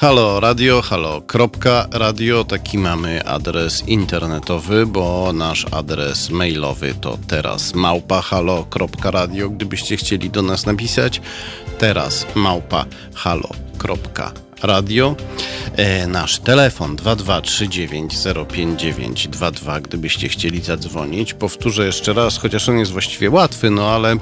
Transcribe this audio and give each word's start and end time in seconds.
Halo 0.00 0.40
radio, 0.40 0.82
halo 0.82 1.22
radio, 1.92 2.44
taki 2.44 2.78
mamy 2.78 3.24
adres 3.24 3.88
internetowy, 3.88 4.86
bo 4.86 5.32
nasz 5.32 5.66
adres 5.70 6.30
mailowy 6.30 6.94
to 6.94 7.18
teraz 7.28 7.74
małpa 7.74 8.20
halo 8.22 8.66
radio, 9.04 9.50
gdybyście 9.50 9.96
chcieli 9.96 10.30
do 10.30 10.42
nas 10.42 10.66
napisać, 10.66 11.20
teraz 11.78 12.26
małpa 12.34 12.84
halo 13.14 13.48
radio. 14.62 15.16
E, 15.76 16.06
nasz 16.06 16.38
telefon 16.38 16.96
2239059922, 16.96 19.82
gdybyście 19.82 20.28
chcieli 20.28 20.60
zadzwonić. 20.60 21.34
Powtórzę 21.34 21.86
jeszcze 21.86 22.12
raz, 22.12 22.38
chociaż 22.38 22.68
on 22.68 22.78
jest 22.78 22.92
właściwie 22.92 23.30
łatwy, 23.30 23.70
no 23.70 23.90
ale 23.90 24.16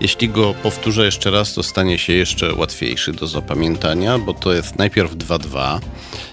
jeśli 0.00 0.28
go 0.28 0.54
powtórzę 0.62 1.04
jeszcze 1.04 1.30
raz, 1.30 1.54
to 1.54 1.62
stanie 1.62 1.98
się 1.98 2.12
jeszcze 2.12 2.54
łatwiejszy 2.54 3.12
do 3.12 3.26
zapamiętania, 3.26 4.18
bo 4.18 4.34
to 4.34 4.52
jest 4.52 4.78
najpierw 4.78 5.16
22 5.16 5.80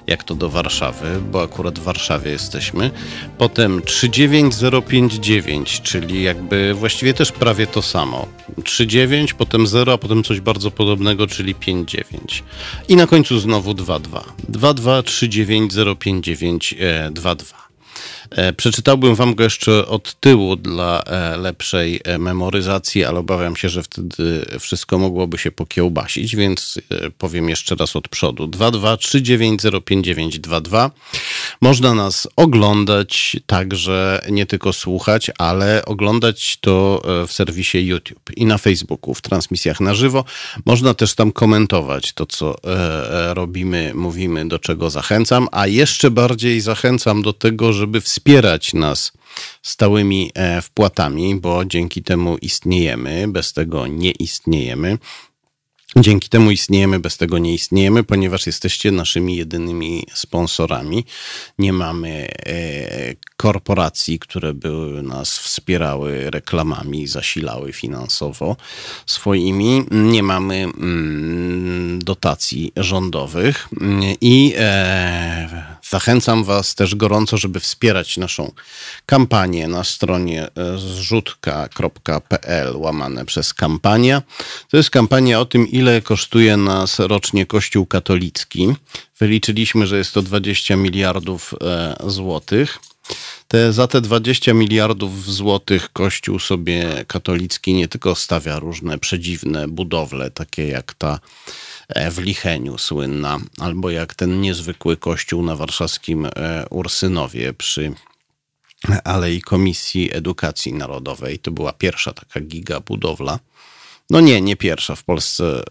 jak 0.08 0.24
to 0.24 0.36
do 0.36 0.50
Warszawy, 0.50 1.22
bo 1.32 1.42
akurat 1.42 1.80
w 1.80 1.84
Warszawie 1.84 2.32
jesteśmy. 2.32 2.92
Potem 3.38 3.82
39059, 3.82 5.82
czyli 5.82 6.24
jakby 6.24 6.74
właściwie 6.74 7.14
też 7.14 7.32
prawie 7.32 7.68
to 7.68 7.82
samo. 7.82 8.28
39, 8.64 9.34
potem 9.34 9.68
0, 9.68 9.94
a 9.94 9.98
potem 9.98 10.24
coś 10.24 10.42
bardzo 10.42 10.72
podobnego, 10.72 11.28
czyli 11.28 11.56
59. 11.56 12.44
I 12.88 12.96
na 12.96 13.08
końcu 13.08 13.40
znowu 13.40 13.74
22. 13.74 14.24
223905922. 14.52 16.74
E, 16.80 17.12
przeczytałbym 18.58 19.16
wam 19.16 19.36
go 19.36 19.44
jeszcze 19.44 19.88
od 19.88 20.20
tyłu 20.20 20.56
dla 20.56 21.04
e, 21.04 21.38
lepszej 21.38 22.00
e, 22.04 22.18
memoryzacji, 22.18 23.06
ale 23.06 23.20
obawiam 23.20 23.56
się, 23.56 23.70
że 23.70 23.84
wtedy 23.84 24.46
wszystko 24.60 24.98
mogłoby 24.98 25.38
się 25.38 25.52
pokiełbasić, 25.52 26.36
więc 26.36 26.82
powiem 27.18 27.50
jeszcze 27.50 27.76
raz 27.76 27.96
od 27.96 28.08
przodu. 28.08 28.48
223905922. 28.48 30.92
Można 31.62 31.94
nas 31.94 32.28
oglądać, 32.36 33.36
także 33.46 34.22
nie 34.30 34.46
tylko 34.46 34.74
słuchać, 34.74 35.32
ale 35.38 35.86
oglądać 35.86 36.58
to 36.62 37.02
w 37.28 37.34
serwisie 37.34 37.88
YouTube 37.88 38.32
i 38.36 38.46
na 38.46 38.58
Facebooku, 38.58 39.14
w 39.14 39.22
transmisjach 39.22 39.80
na 39.80 39.96
żywo. 39.96 40.26
Można 40.66 40.94
też 40.94 41.16
tam 41.16 41.32
komentować 41.32 42.14
to, 42.14 42.26
co 42.26 42.56
robimy, 43.34 43.92
mówimy, 43.96 44.48
do 44.48 44.60
czego 44.60 44.90
zachęcam, 44.90 45.48
a 45.52 45.68
jeszcze 45.68 46.12
bardziej 46.12 46.62
zachęcam 46.62 47.22
do 47.22 47.34
tego, 47.34 47.74
żeby 47.74 48.02
wspierać 48.02 48.17
wspierać 48.18 48.74
nas 48.74 49.12
stałymi 49.62 50.32
e, 50.34 50.62
wpłatami, 50.62 51.36
bo 51.36 51.66
dzięki 51.66 52.04
temu 52.04 52.38
istniejemy, 52.38 53.28
bez 53.28 53.54
tego 53.54 53.88
nie 53.88 54.12
istniejemy. 54.12 54.98
Dzięki 55.96 56.30
temu 56.30 56.52
istniejemy, 56.52 57.00
bez 57.00 57.18
tego 57.18 57.38
nie 57.38 57.54
istniejemy, 57.54 58.04
ponieważ 58.04 58.46
jesteście 58.48 58.92
naszymi 58.92 59.36
jedynymi 59.36 60.04
sponsorami. 60.14 61.06
Nie 61.60 61.74
mamy 61.74 62.28
e, 62.46 63.16
korporacji, 63.38 64.20
które 64.20 64.54
były 64.54 65.04
nas 65.04 65.38
wspierały 65.40 66.32
reklamami, 66.32 67.08
zasilały 67.08 67.74
finansowo 67.74 68.56
swoimi. 69.06 69.84
Nie 69.92 70.24
mamy 70.24 70.56
mm, 70.56 72.00
dotacji 72.00 72.72
rządowych 72.78 73.68
i 74.22 74.54
e, 74.58 75.77
zachęcam 75.90 76.44
Was 76.44 76.76
też 76.76 76.96
gorąco, 76.96 77.38
żeby 77.38 77.60
wspierać 77.60 78.18
naszą 78.18 78.52
kampanię 79.06 79.68
na 79.68 79.84
stronie 79.84 80.44
e, 80.44 80.78
zrzutka.pl 80.78 82.78
łamane 82.78 83.26
przez 83.26 83.54
kampania. 83.54 84.22
To 84.70 84.78
jest 84.78 84.90
kampania 84.90 85.40
o 85.40 85.46
tym, 85.46 85.68
ile 85.68 86.02
kosztuje 86.02 86.58
nas 86.58 87.00
rocznie 87.00 87.46
Kościół 87.46 87.86
katolicki. 87.86 88.68
Wyliczyliśmy, 89.20 89.88
że 89.88 89.98
jest 89.98 90.14
to 90.14 90.22
20 90.22 90.76
miliardów 90.76 91.54
e, 91.62 91.96
złotych. 92.10 92.80
Te, 93.48 93.74
za 93.74 93.88
te 93.88 94.02
20 94.02 94.54
miliardów 94.54 95.26
złotych 95.26 95.94
Kościół 95.94 96.40
sobie 96.40 97.06
katolicki 97.08 97.74
nie 97.74 97.88
tylko 97.88 98.16
stawia 98.16 98.60
różne 98.60 99.00
przedziwne 99.00 99.68
budowle, 99.68 100.32
takie 100.32 100.68
jak 100.68 100.94
ta 100.94 101.20
w 102.12 102.18
Licheniu 102.18 102.78
słynna, 102.78 103.40
albo 103.60 103.90
jak 103.90 104.16
ten 104.16 104.42
niezwykły 104.42 104.98
kościół 104.98 105.44
na 105.44 105.56
warszawskim 105.56 106.26
e, 106.26 106.66
Ursynowie 106.70 107.54
przy 107.54 107.94
Alei 109.04 109.42
Komisji 109.42 110.14
Edukacji 110.14 110.74
Narodowej. 110.74 111.40
To 111.40 111.52
była 111.52 111.74
pierwsza 111.74 112.14
taka 112.14 112.42
giga 112.42 112.80
budowla. 112.80 113.40
No 114.10 114.22
nie, 114.22 114.42
nie 114.42 114.56
pierwsza. 114.56 114.96
W 114.96 115.04
Polsce 115.04 115.64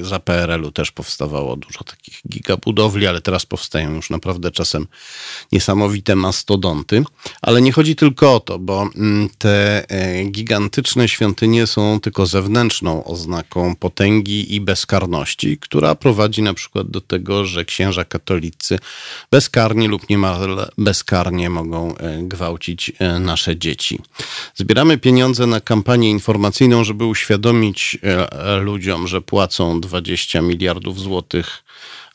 e, 0.00 0.04
za 0.04 0.18
PRL-u 0.18 0.72
też 0.72 0.92
powstawało 0.92 1.56
dużo 1.56 1.84
takich 1.84 2.20
gigabudowli, 2.28 3.06
ale 3.06 3.20
teraz 3.20 3.46
powstają 3.46 3.94
już 3.94 4.10
naprawdę 4.10 4.50
czasem 4.50 4.86
niesamowite 5.52 6.16
mastodonty. 6.16 7.04
Ale 7.42 7.62
nie 7.62 7.72
chodzi 7.72 7.96
tylko 7.96 8.34
o 8.34 8.40
to, 8.40 8.58
bo 8.58 8.88
mm, 8.96 9.28
te 9.38 9.84
e, 9.90 10.24
gigantyczne 10.24 11.08
świątynie 11.08 11.66
są 11.66 12.00
tylko 12.00 12.26
zewnętrzną 12.26 13.04
oznaką 13.04 13.76
potęgi 13.76 14.54
i 14.54 14.60
bezkarności, 14.60 15.58
która 15.58 15.94
prowadzi 15.94 16.42
na 16.42 16.54
przykład 16.54 16.90
do 16.90 17.00
tego, 17.00 17.44
że 17.44 17.64
księża 17.64 18.04
katolicy 18.04 18.78
bezkarnie 19.30 19.88
lub 19.88 20.08
niemal 20.10 20.70
bezkarnie 20.78 21.50
mogą 21.50 21.96
e, 21.96 22.22
gwałcić 22.22 22.92
nasze 23.20 23.56
dzieci. 23.56 23.98
Zbieramy 24.54 24.98
pieniądze 24.98 25.46
na 25.46 25.60
kampanię 25.60 26.10
informacyjną, 26.10 26.84
żeby 26.84 27.04
uświadomić 27.04 27.71
E, 28.02 28.56
ludziom, 28.56 29.08
że 29.08 29.20
płacą 29.20 29.80
20 29.80 30.42
miliardów 30.42 31.00
złotych 31.00 31.64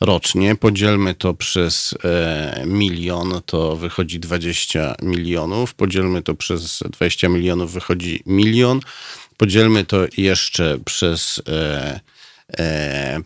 rocznie. 0.02 0.56
Podzielmy 0.56 1.16
to 1.16 1.34
przez 1.34 1.96
e, 2.04 2.64
milion, 2.66 3.42
to 3.46 3.76
wychodzi 3.76 4.20
20 4.20 4.96
milionów. 5.02 5.74
Podzielmy 5.74 6.22
to 6.22 6.36
przez 6.36 6.84
20 6.92 7.30
milionów, 7.30 7.74
wychodzi 7.74 8.24
milion. 8.26 8.80
Podzielmy 9.38 9.86
to 9.86 9.98
jeszcze 10.18 10.78
przez 10.86 11.42
e, 11.48 12.00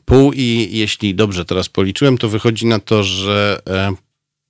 pół 0.05 0.33
i 0.33 0.69
jeśli 0.71 1.15
dobrze 1.15 1.45
teraz 1.45 1.69
policzyłem, 1.69 2.17
to 2.17 2.29
wychodzi 2.29 2.65
na 2.65 2.79
to, 2.79 3.03
że 3.03 3.61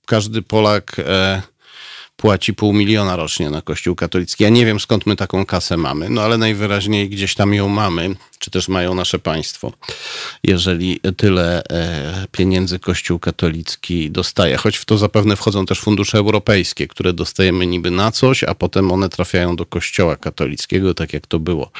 każdy 0.06 0.42
Polak 0.42 0.96
płaci 2.16 2.54
pół 2.54 2.72
miliona 2.72 3.16
rocznie 3.16 3.50
na 3.50 3.62
Kościół 3.62 3.94
katolicki. 3.94 4.44
Ja 4.44 4.50
nie 4.50 4.66
wiem 4.66 4.80
skąd 4.80 5.06
my 5.06 5.16
taką 5.16 5.46
kasę 5.46 5.76
mamy, 5.76 6.10
no 6.10 6.22
ale 6.22 6.38
najwyraźniej 6.38 7.08
gdzieś 7.08 7.34
tam 7.34 7.54
ją 7.54 7.68
mamy, 7.68 8.14
czy 8.38 8.50
też 8.50 8.68
mają 8.68 8.94
nasze 8.94 9.18
państwo, 9.18 9.72
jeżeli 10.44 11.00
tyle 11.16 11.62
e, 11.64 12.26
pieniędzy 12.32 12.78
Kościół 12.78 13.18
katolicki 13.18 14.10
dostaje. 14.10 14.56
Choć 14.56 14.76
w 14.76 14.84
to 14.84 14.98
zapewne 14.98 15.36
wchodzą 15.36 15.66
też 15.66 15.80
fundusze 15.80 16.18
europejskie, 16.18 16.88
które 16.88 17.12
dostajemy 17.12 17.66
niby 17.66 17.90
na 17.90 18.12
coś, 18.12 18.44
a 18.44 18.54
potem 18.54 18.92
one 18.92 19.08
trafiają 19.08 19.56
do 19.56 19.66
Kościoła 19.66 20.16
katolickiego, 20.16 20.94
tak 20.94 21.12
jak 21.12 21.26
to 21.26 21.38
było 21.38 21.70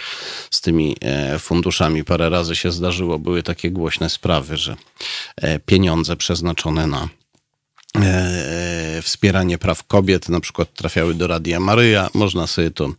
z 0.51 0.61
tymi 0.61 0.97
e, 1.01 1.39
funduszami. 1.39 2.05
Parę 2.05 2.31
razy 2.31 2.57
się 2.57 2.73
zdarzyło, 2.73 3.19
były 3.19 3.43
takie 3.43 3.71
głośne 3.71 4.11
sprawy, 4.11 4.57
że 4.57 4.77
e, 5.37 5.59
pieniądze 5.59 6.17
przeznaczone 6.17 6.87
na 6.87 7.09
wspieranie 9.03 9.59
praw 9.59 9.85
kobiet, 9.85 10.29
na 10.29 10.41
przykład 10.41 10.75
trafiały 10.75 11.15
do 11.15 11.27
Radia 11.27 11.61
Maryja. 11.61 12.09
Można 12.15 12.47
sobie 12.47 12.71
to 12.71 12.93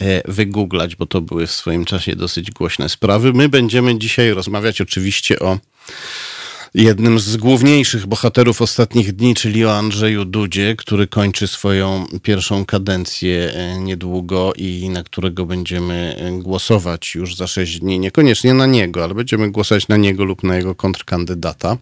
e, 0.00 0.32
wygooglać, 0.32 0.96
bo 0.96 1.06
to 1.06 1.20
były 1.20 1.46
w 1.46 1.52
swoim 1.52 1.84
czasie 1.84 2.16
dosyć 2.16 2.50
głośne 2.50 2.88
sprawy. 2.88 3.32
My 3.32 3.48
będziemy 3.48 3.98
dzisiaj 3.98 4.30
rozmawiać 4.30 4.80
oczywiście 4.80 5.38
o 5.38 5.58
jednym 6.74 7.18
z 7.18 7.36
główniejszych 7.36 8.06
bohaterów 8.06 8.62
ostatnich 8.62 9.12
dni, 9.12 9.34
czyli 9.34 9.64
o 9.64 9.76
Andrzeju 9.76 10.24
Dudzie, 10.24 10.74
który 10.76 11.06
kończy 11.06 11.48
swoją 11.48 12.06
pierwszą 12.22 12.64
kadencję 12.64 13.52
e, 13.54 13.78
niedługo 13.78 14.52
i 14.56 14.88
na 14.88 15.02
którego 15.02 15.46
będziemy 15.46 16.16
głosować 16.42 17.14
już 17.14 17.36
za 17.36 17.46
sześć 17.46 17.78
dni. 17.80 17.98
Niekoniecznie 17.98 18.54
na 18.54 18.66
niego, 18.66 19.04
ale 19.04 19.14
będziemy 19.14 19.50
głosować 19.50 19.88
na 19.88 19.96
niego 19.96 20.24
lub 20.24 20.42
na 20.42 20.56
jego 20.56 20.74
kontrkandydata. 20.74 21.76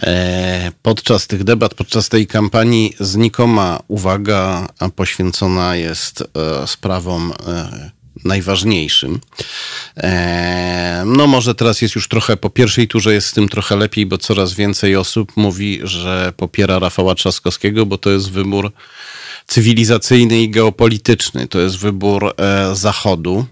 E, 0.03 0.73
podczas 0.83 1.27
tych 1.27 1.45
debat, 1.45 1.75
podczas 1.75 2.09
tej 2.09 2.27
kampanii 2.27 2.95
znikoma 3.01 3.81
uwaga 3.89 4.69
poświęcona 4.97 5.77
jest 5.77 6.25
sprawom 6.67 7.33
najważniejszym. 8.25 9.21
E, 9.97 11.03
no 11.07 11.27
może 11.27 11.55
teraz 11.55 11.83
jest 11.83 11.95
już 11.95 12.09
trochę, 12.09 12.37
po 12.37 12.51
pierwszej 12.51 12.89
turze 12.89 13.15
jest 13.15 13.27
z 13.27 13.33
tym 13.33 13.49
trochę 13.49 13.77
lepiej, 13.77 14.07
bo 14.07 14.19
coraz 14.19 14.55
więcej 14.55 14.97
osób 14.97 15.33
mówi, 15.37 15.81
że 15.83 16.33
popiera 16.37 16.79
Rafała 16.79 17.15
Trzaskowskiego, 17.15 17.87
bo 17.87 17.99
to 17.99 18.11
jest 18.11 18.31
wybór 18.31 18.73
cywilizacyjny 19.47 20.43
i 20.43 20.51
geopolityczny. 20.51 21.49
To 21.49 21.61
jest 21.61 21.77
wybór 21.77 22.35
e, 22.37 22.77
Zachodu. 22.77 23.47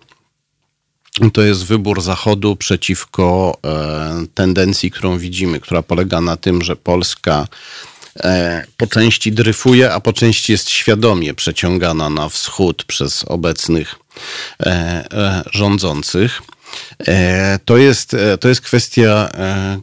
To 1.33 1.43
jest 1.43 1.65
wybór 1.65 2.01
Zachodu 2.03 2.57
przeciwko 2.57 3.59
e, 3.65 4.27
tendencji, 4.35 4.91
którą 4.91 5.19
widzimy, 5.19 5.61
która 5.61 5.83
polega 5.83 6.21
na 6.21 6.37
tym, 6.37 6.63
że 6.63 6.77
Polska 6.77 7.47
po 8.77 8.87
części 8.87 9.33
dryfuje, 9.33 9.93
a 9.93 10.01
po 10.01 10.13
części 10.13 10.53
jest 10.53 10.71
świadomie 10.71 11.35
przeciągana 11.35 12.11
na 12.11 12.29
wschód 12.29 12.85
przez 12.85 13.25
obecnych 13.25 13.95
E, 14.67 14.71
e, 15.13 15.43
rządzących. 15.53 16.43
E, 17.09 17.59
to 17.65 17.77
jest, 17.77 18.17
to 18.41 18.49
jest 18.49 18.61
kwestia 18.61 19.31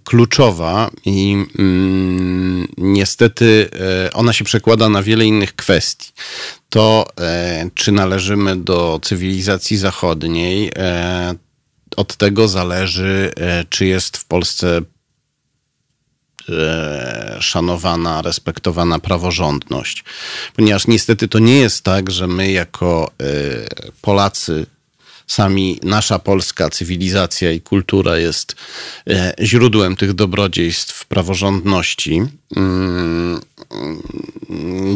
kluczowa 0.04 0.92
i 1.06 1.46
mm, 1.60 2.68
niestety 2.78 3.70
ona 4.14 4.34
się 4.34 4.44
przekłada 4.44 4.90
na 4.90 5.04
wiele 5.04 5.26
innych 5.26 5.56
kwestii. 5.56 6.12
To, 6.70 7.08
czy 7.74 7.92
należymy 7.92 8.56
do 8.56 9.00
cywilizacji 9.04 9.78
zachodniej, 9.78 10.72
od 11.96 12.18
tego 12.18 12.48
zależy, 12.48 13.32
czy 13.70 13.86
jest 13.86 14.18
w 14.18 14.26
Polsce 14.26 14.82
szanowana, 17.40 18.22
respektowana 18.22 19.00
praworządność. 19.00 20.04
Ponieważ 20.56 20.88
niestety 20.88 21.28
to 21.28 21.40
nie 21.40 21.60
jest 21.60 21.84
tak, 21.84 22.12
że 22.12 22.28
my 22.28 22.52
jako 22.52 23.12
e, 23.20 23.26
Polacy 24.02 24.66
sami 25.28 25.80
nasza 25.84 26.20
polska 26.20 26.70
cywilizacja 26.70 27.52
i 27.52 27.62
kultura 27.62 28.18
jest 28.18 28.56
e, 29.10 29.34
źródłem 29.42 29.96
tych 29.96 30.14
dobrodziejstw 30.14 31.06
praworządności, 31.06 32.22
mm, 32.56 33.42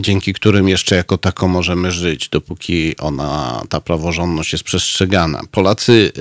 dzięki 0.01 0.33
którym 0.33 0.69
jeszcze 0.69 0.95
jako 0.95 1.17
tako 1.17 1.47
możemy 1.47 1.91
żyć, 1.91 2.29
dopóki 2.29 2.97
ona, 2.97 3.61
ta 3.69 3.81
praworządność 3.81 4.51
jest 4.51 4.63
przestrzegana. 4.63 5.41
Polacy 5.51 6.11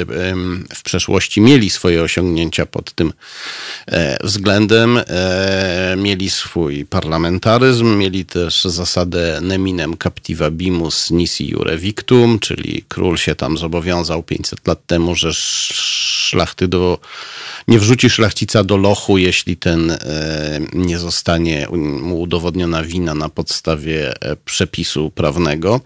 w 0.75 0.83
przeszłości 0.83 1.41
mieli 1.41 1.71
swoje 1.71 2.03
osiągnięcia 2.03 2.67
pod 2.67 2.93
tym 2.93 3.13
e, 3.87 4.17
względem, 4.25 4.99
e, 5.07 5.95
mieli 5.99 6.31
swój 6.31 6.85
parlamentaryzm, 6.87 7.97
mieli 7.97 8.25
też 8.25 8.65
zasadę 8.65 9.39
neminem 9.43 9.97
captiva 10.03 10.51
bimus 10.51 11.11
nisi 11.11 11.49
jure 11.49 11.79
victum, 11.79 12.39
czyli 12.39 12.85
król 12.89 13.17
się 13.17 13.35
tam 13.35 13.59
zobowiązał 13.59 13.98
500 14.27 14.67
lat 14.67 14.87
temu, 14.87 15.15
że 15.15 15.31
szlachty 15.35 16.69
do 16.69 16.99
nie 17.69 17.79
wrzuci 17.79 18.11
szlachcica 18.11 18.65
do 18.65 18.77
lochu, 18.77 19.19
jeśli 19.19 19.57
ten 19.57 19.91
e, 19.91 19.99
nie 20.73 20.99
zostanie 20.99 21.69
mu 22.03 22.21
udowodniona 22.21 22.83
wina 22.83 23.15
na 23.15 23.29
podstawie 23.29 24.23
e, 24.23 24.37
przepisu 24.37 25.11
prawnego. 25.11 25.81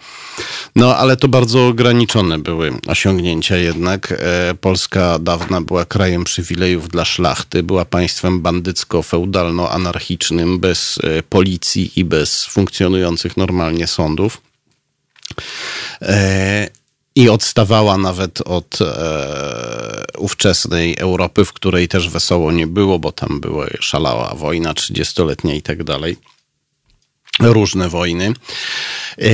No 0.77 0.97
ale 0.97 1.17
to 1.17 1.29
bardzo 1.29 1.67
ograniczone 1.67 2.39
były 2.39 2.73
osiągnięcia 2.87 3.57
jednak. 3.57 4.13
E, 4.13 4.17
Polska 4.61 5.19
dawna 5.19 5.61
była 5.61 5.85
krajem 5.85 6.25
przywilejów 6.25 6.89
dla 6.89 7.05
szlachty, 7.05 7.63
była 7.63 7.85
państwem 7.85 8.43
bandycko-feudalno-anarchicznym, 8.43 10.59
bez 10.59 10.99
policji 11.29 11.93
i 11.97 12.05
bez 12.05 12.45
funkcjonujących 12.45 13.37
normalnie 13.37 13.87
sądów 13.87 14.41
i 17.15 17.29
odstawała 17.29 17.97
nawet 17.97 18.41
od 18.41 18.79
e, 18.81 20.05
ówczesnej 20.19 20.97
Europy, 20.99 21.45
w 21.45 21.53
której 21.53 21.89
też 21.89 22.09
wesoło 22.09 22.53
nie 22.53 22.67
było, 22.67 22.99
bo 22.99 23.13
tam 23.13 23.41
była 23.41 23.67
szalała 23.81 24.35
wojna 24.35 24.75
trzydziestoletnia 24.75 25.55
i 25.55 25.63
tak 25.63 25.85
dalej 25.85 26.17
różne 27.41 27.89
wojny. 27.89 28.33
E, 29.19 29.31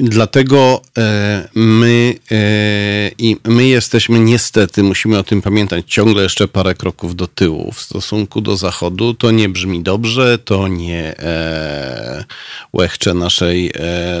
dlatego 0.00 0.82
e, 0.98 1.48
my, 1.54 2.14
e, 2.30 3.10
i 3.18 3.36
my 3.44 3.66
jesteśmy 3.66 4.18
niestety, 4.18 4.82
musimy 4.82 5.18
o 5.18 5.22
tym 5.22 5.42
pamiętać, 5.42 5.84
ciągle 5.88 6.22
jeszcze 6.22 6.48
parę 6.48 6.74
kroków 6.74 7.16
do 7.16 7.26
tyłu 7.26 7.72
w 7.72 7.80
stosunku 7.80 8.40
do 8.40 8.56
Zachodu. 8.56 9.14
To 9.14 9.30
nie 9.30 9.48
brzmi 9.48 9.82
dobrze, 9.82 10.38
to 10.38 10.68
nie 10.68 11.14
łechcze 12.72 13.14
naszej 13.14 13.72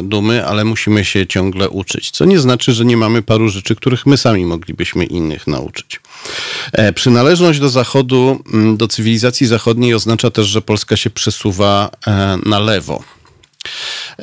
dumy, 0.02 0.46
ale 0.46 0.64
musimy 0.64 1.04
się 1.04 1.26
ciągle 1.26 1.68
uczyć. 1.68 2.10
Co 2.10 2.24
nie 2.24 2.38
znaczy, 2.38 2.72
że 2.72 2.84
nie 2.84 2.96
mamy 2.96 3.22
paru 3.22 3.48
rzeczy, 3.48 3.76
których 3.76 4.06
my 4.06 4.16
sami 4.16 4.46
moglibyśmy 4.46 5.04
innych 5.04 5.46
nauczyć. 5.46 6.00
Przynależność 6.94 7.60
do 7.60 7.68
Zachodu, 7.68 8.42
do 8.76 8.88
cywilizacji 8.88 9.46
zachodniej 9.46 9.94
oznacza 9.94 10.30
też, 10.30 10.46
że 10.46 10.62
Polska 10.62 10.96
się 10.96 11.10
przesuwa 11.10 11.90
na 12.46 12.58
lewo. 12.58 13.02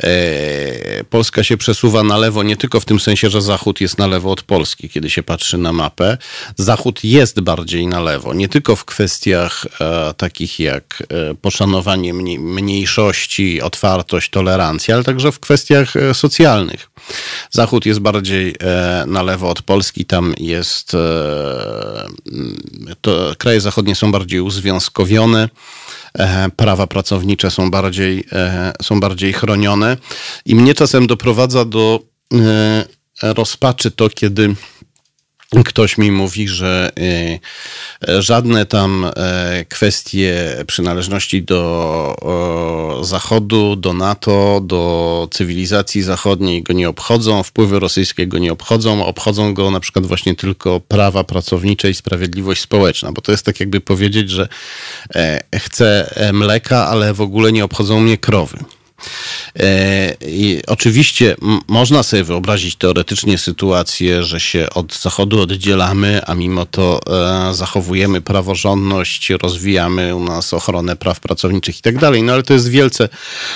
E, 0.03 1.03
Polska 1.09 1.43
się 1.43 1.57
przesuwa 1.57 2.03
na 2.03 2.17
lewo 2.17 2.43
nie 2.43 2.57
tylko 2.57 2.79
w 2.79 2.85
tym 2.85 2.99
sensie, 2.99 3.29
że 3.29 3.41
Zachód 3.41 3.81
jest 3.81 3.97
na 3.97 4.07
lewo 4.07 4.31
od 4.31 4.41
Polski, 4.41 4.89
kiedy 4.89 5.09
się 5.09 5.23
patrzy 5.23 5.57
na 5.57 5.73
mapę. 5.73 6.17
Zachód 6.57 7.03
jest 7.03 7.39
bardziej 7.39 7.87
na 7.87 7.99
lewo, 7.99 8.33
nie 8.33 8.49
tylko 8.49 8.75
w 8.75 8.85
kwestiach 8.85 9.65
e, 9.81 10.13
takich 10.17 10.59
jak 10.59 11.03
e, 11.09 11.35
poszanowanie 11.35 12.13
mniejszości, 12.39 13.61
otwartość, 13.61 14.29
tolerancja, 14.29 14.95
ale 14.95 15.03
także 15.03 15.31
w 15.31 15.39
kwestiach 15.39 15.93
socjalnych. 16.13 16.89
Zachód 17.51 17.85
jest 17.85 17.99
bardziej 17.99 18.55
na 19.07 19.23
lewo 19.23 19.49
od 19.49 19.61
Polski, 19.61 20.05
tam 20.05 20.33
jest. 20.37 20.91
To, 23.01 23.35
kraje 23.37 23.61
zachodnie 23.61 23.95
są 23.95 24.11
bardziej 24.11 24.41
uzwiązkowione 24.41 25.49
prawa 26.55 26.88
pracownicze 26.88 27.51
są 27.51 27.72
bardziej, 27.72 28.24
są 28.81 29.00
bardziej 29.00 29.34
chronione. 29.34 29.98
I 30.45 30.55
mnie 30.55 30.74
czasem 30.74 31.07
doprowadza 31.07 31.65
do 31.65 32.00
e, 32.34 32.86
rozpaczy 33.34 33.91
to, 33.91 34.10
kiedy 34.10 34.55
Ktoś 35.63 35.97
mi 35.97 36.12
mówi, 36.12 36.47
że 36.47 36.91
żadne 38.19 38.65
tam 38.65 39.12
kwestie 39.69 40.57
przynależności 40.67 41.43
do 41.43 43.00
Zachodu, 43.01 43.75
do 43.75 43.93
NATO, 43.93 44.62
do 44.63 45.27
cywilizacji 45.31 46.01
zachodniej 46.01 46.63
go 46.63 46.74
nie 46.74 46.89
obchodzą, 46.89 47.43
wpływy 47.43 47.79
rosyjskie 47.79 48.27
go 48.27 48.38
nie 48.38 48.51
obchodzą, 48.51 49.05
obchodzą 49.05 49.53
go 49.53 49.71
na 49.71 49.79
przykład 49.79 50.05
właśnie 50.05 50.35
tylko 50.35 50.79
prawa 50.79 51.24
pracownicze 51.24 51.89
i 51.89 51.93
sprawiedliwość 51.93 52.62
społeczna, 52.62 53.12
bo 53.12 53.21
to 53.21 53.31
jest 53.31 53.45
tak 53.45 53.59
jakby 53.59 53.81
powiedzieć, 53.81 54.29
że 54.29 54.47
chcę 55.55 56.13
mleka, 56.33 56.88
ale 56.88 57.13
w 57.13 57.21
ogóle 57.21 57.51
nie 57.51 57.63
obchodzą 57.63 58.00
mnie 58.00 58.17
krowy. 58.17 58.57
E, 59.59 60.15
I 60.27 60.62
oczywiście 60.67 61.35
można 61.67 62.03
sobie 62.03 62.24
wyobrazić 62.24 62.75
teoretycznie 62.75 63.38
sytuację, 63.38 64.24
że 64.24 64.39
się 64.39 64.67
od 64.69 64.95
Zachodu 64.95 65.41
oddzielamy, 65.41 66.21
a 66.25 66.35
mimo 66.35 66.65
to 66.65 67.01
e, 67.50 67.53
zachowujemy 67.53 68.21
praworządność, 68.21 69.29
rozwijamy 69.29 70.15
u 70.15 70.24
nas 70.24 70.53
ochronę 70.53 70.95
praw 70.95 71.19
pracowniczych 71.19 71.79
i 71.79 71.81
tak 71.81 71.97
dalej. 71.97 72.24
No 72.24 72.33
ale 72.33 72.43
to 72.43 72.53
jest 72.53 72.69
wielce 72.69 73.09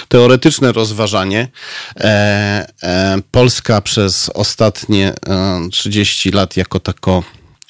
teoretyczne 0.08 0.72
rozważanie. 0.72 1.48
E, 2.00 3.20
Polska 3.32 3.82
przez 3.82 4.32
ostatnie 4.34 5.14
30 5.72 6.32
lat 6.32 6.58
jako 6.58 6.80
tako 6.80 7.24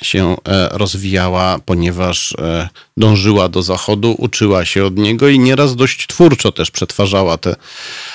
się 0.03 0.35
e, 0.47 0.69
rozwijała, 0.71 1.59
ponieważ 1.65 2.35
e, 2.39 2.69
dążyła 2.97 3.49
do 3.49 3.63
Zachodu, 3.63 4.15
uczyła 4.17 4.65
się 4.65 4.85
od 4.85 4.97
niego 4.97 5.27
i 5.29 5.39
nieraz 5.39 5.75
dość 5.75 6.07
twórczo 6.07 6.51
też 6.51 6.71
przetwarzała 6.71 7.37
te 7.37 7.55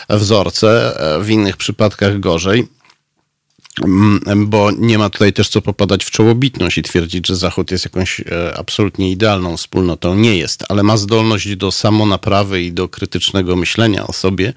wzorce, 0.08 1.00
e, 1.00 1.20
w 1.20 1.30
innych 1.30 1.56
przypadkach 1.56 2.20
gorzej. 2.20 2.68
Mm, 3.82 4.46
bo 4.46 4.70
nie 4.70 4.98
ma 4.98 5.10
tutaj 5.10 5.32
też 5.32 5.48
co 5.48 5.62
popadać 5.62 6.04
w 6.04 6.10
czołobitność 6.10 6.78
i 6.78 6.82
twierdzić, 6.82 7.26
że 7.26 7.36
Zachód 7.36 7.70
jest 7.70 7.84
jakąś 7.84 8.20
e, 8.20 8.24
absolutnie 8.56 9.10
idealną 9.10 9.56
wspólnotą. 9.56 10.14
Nie 10.14 10.36
jest, 10.36 10.64
ale 10.68 10.82
ma 10.82 10.96
zdolność 10.96 11.56
do 11.56 11.72
samonaprawy 11.72 12.62
i 12.62 12.72
do 12.72 12.88
krytycznego 12.88 13.56
myślenia 13.56 14.06
o 14.06 14.12
sobie. 14.12 14.52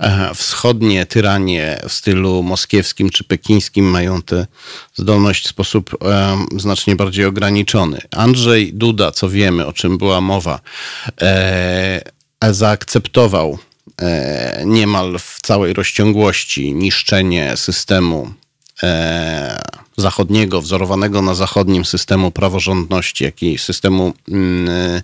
E, 0.00 0.34
wschodnie 0.34 1.06
tyranie 1.06 1.80
w 1.88 1.92
stylu 1.92 2.42
moskiewskim 2.42 3.10
czy 3.10 3.24
pekińskim 3.24 3.90
mają 3.90 4.22
tę 4.22 4.46
zdolność 4.94 5.44
w 5.44 5.48
sposób 5.48 5.96
e, 6.04 6.46
znacznie 6.56 6.96
bardziej 6.96 7.24
ograniczony. 7.24 8.00
Andrzej 8.10 8.74
Duda, 8.74 9.12
co 9.12 9.28
wiemy, 9.28 9.66
o 9.66 9.72
czym 9.72 9.98
była 9.98 10.20
mowa, 10.20 10.60
zaakceptował 12.50 13.58
niemal 14.64 15.18
w 15.18 15.38
całej 15.42 15.72
rozciągłości 15.72 16.74
niszczenie 16.74 17.56
systemu 17.56 18.34
zachodniego, 19.96 20.60
wzorowanego 20.60 21.22
na 21.22 21.34
zachodnim 21.34 21.84
systemu 21.84 22.30
praworządności, 22.30 23.24
jak 23.24 23.42
i 23.42 23.58
systemu 23.58 24.14
mm, 24.28 25.02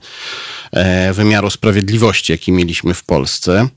e, 0.73 1.13
wymiaru 1.13 1.51
sprawiedliwości, 1.51 2.33
jaki 2.33 2.53
mieliśmy 2.53 2.95
w 2.95 3.05
Polsce. 3.05 3.69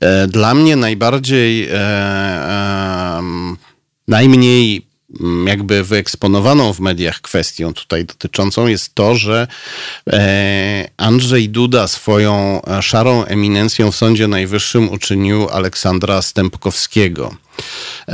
E, 0.00 0.26
dla 0.26 0.54
mnie 0.54 0.76
najbardziej, 0.76 1.68
e, 1.68 1.74
e, 1.74 3.22
najmniej 4.08 4.87
jakby 5.46 5.84
wyeksponowaną 5.84 6.72
w 6.72 6.80
mediach 6.80 7.20
kwestią 7.20 7.74
tutaj 7.74 8.04
dotyczącą 8.04 8.66
jest 8.66 8.94
to, 8.94 9.14
że 9.14 9.46
e, 10.12 10.88
Andrzej 10.96 11.48
Duda 11.48 11.88
swoją 11.88 12.62
szarą 12.80 13.24
eminencją 13.24 13.90
w 13.92 13.96
Sądzie 13.96 14.28
Najwyższym 14.28 14.90
uczynił 14.90 15.48
Aleksandra 15.48 16.22
Stępkowskiego 16.22 17.34
E, 18.08 18.12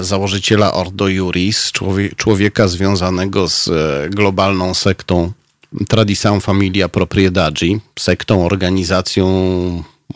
e, 0.00 0.04
założyciela 0.04 0.72
Ordo 0.74 1.08
Juris, 1.08 1.72
człowieka 2.16 2.68
związanego 2.68 3.48
z 3.48 3.68
e, 3.68 4.10
globalną 4.10 4.74
sektą 4.74 5.32
Tradição 5.88 6.40
Familia 6.40 6.88
Propriedade, 6.88 7.66
sektą, 7.98 8.44
organizacją 8.44 9.24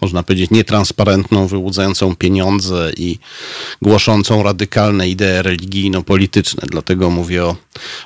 można 0.03 0.23
powiedzieć, 0.23 0.51
nietransparentną, 0.51 1.47
wyłudzającą 1.47 2.17
pieniądze 2.17 2.93
i 2.97 3.19
głoszącą 3.83 4.43
radykalne 4.43 5.09
idee 5.09 5.43
religijno-polityczne. 5.43 6.63
Dlatego 6.71 7.11
mówię 7.11 7.45
o, 7.45 7.57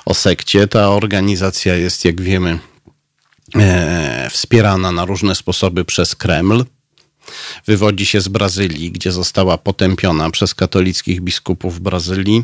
o 0.05 0.13
sekcie. 0.13 0.67
Ta 0.67 0.89
organizacja 0.89 1.75
jest, 1.75 2.05
jak 2.05 2.21
wiemy, 2.21 2.59
e, 3.55 4.29
wspierana 4.29 4.91
na 4.91 5.05
różne 5.05 5.35
sposoby 5.35 5.85
przez 5.85 6.15
Kreml 6.15 6.65
wywodzi 7.67 8.05
się 8.05 8.21
z 8.21 8.27
Brazylii, 8.27 8.91
gdzie 8.91 9.11
została 9.11 9.57
potępiona 9.57 10.31
przez 10.31 10.55
katolickich 10.55 11.21
biskupów 11.21 11.79
Brazylii, 11.79 12.43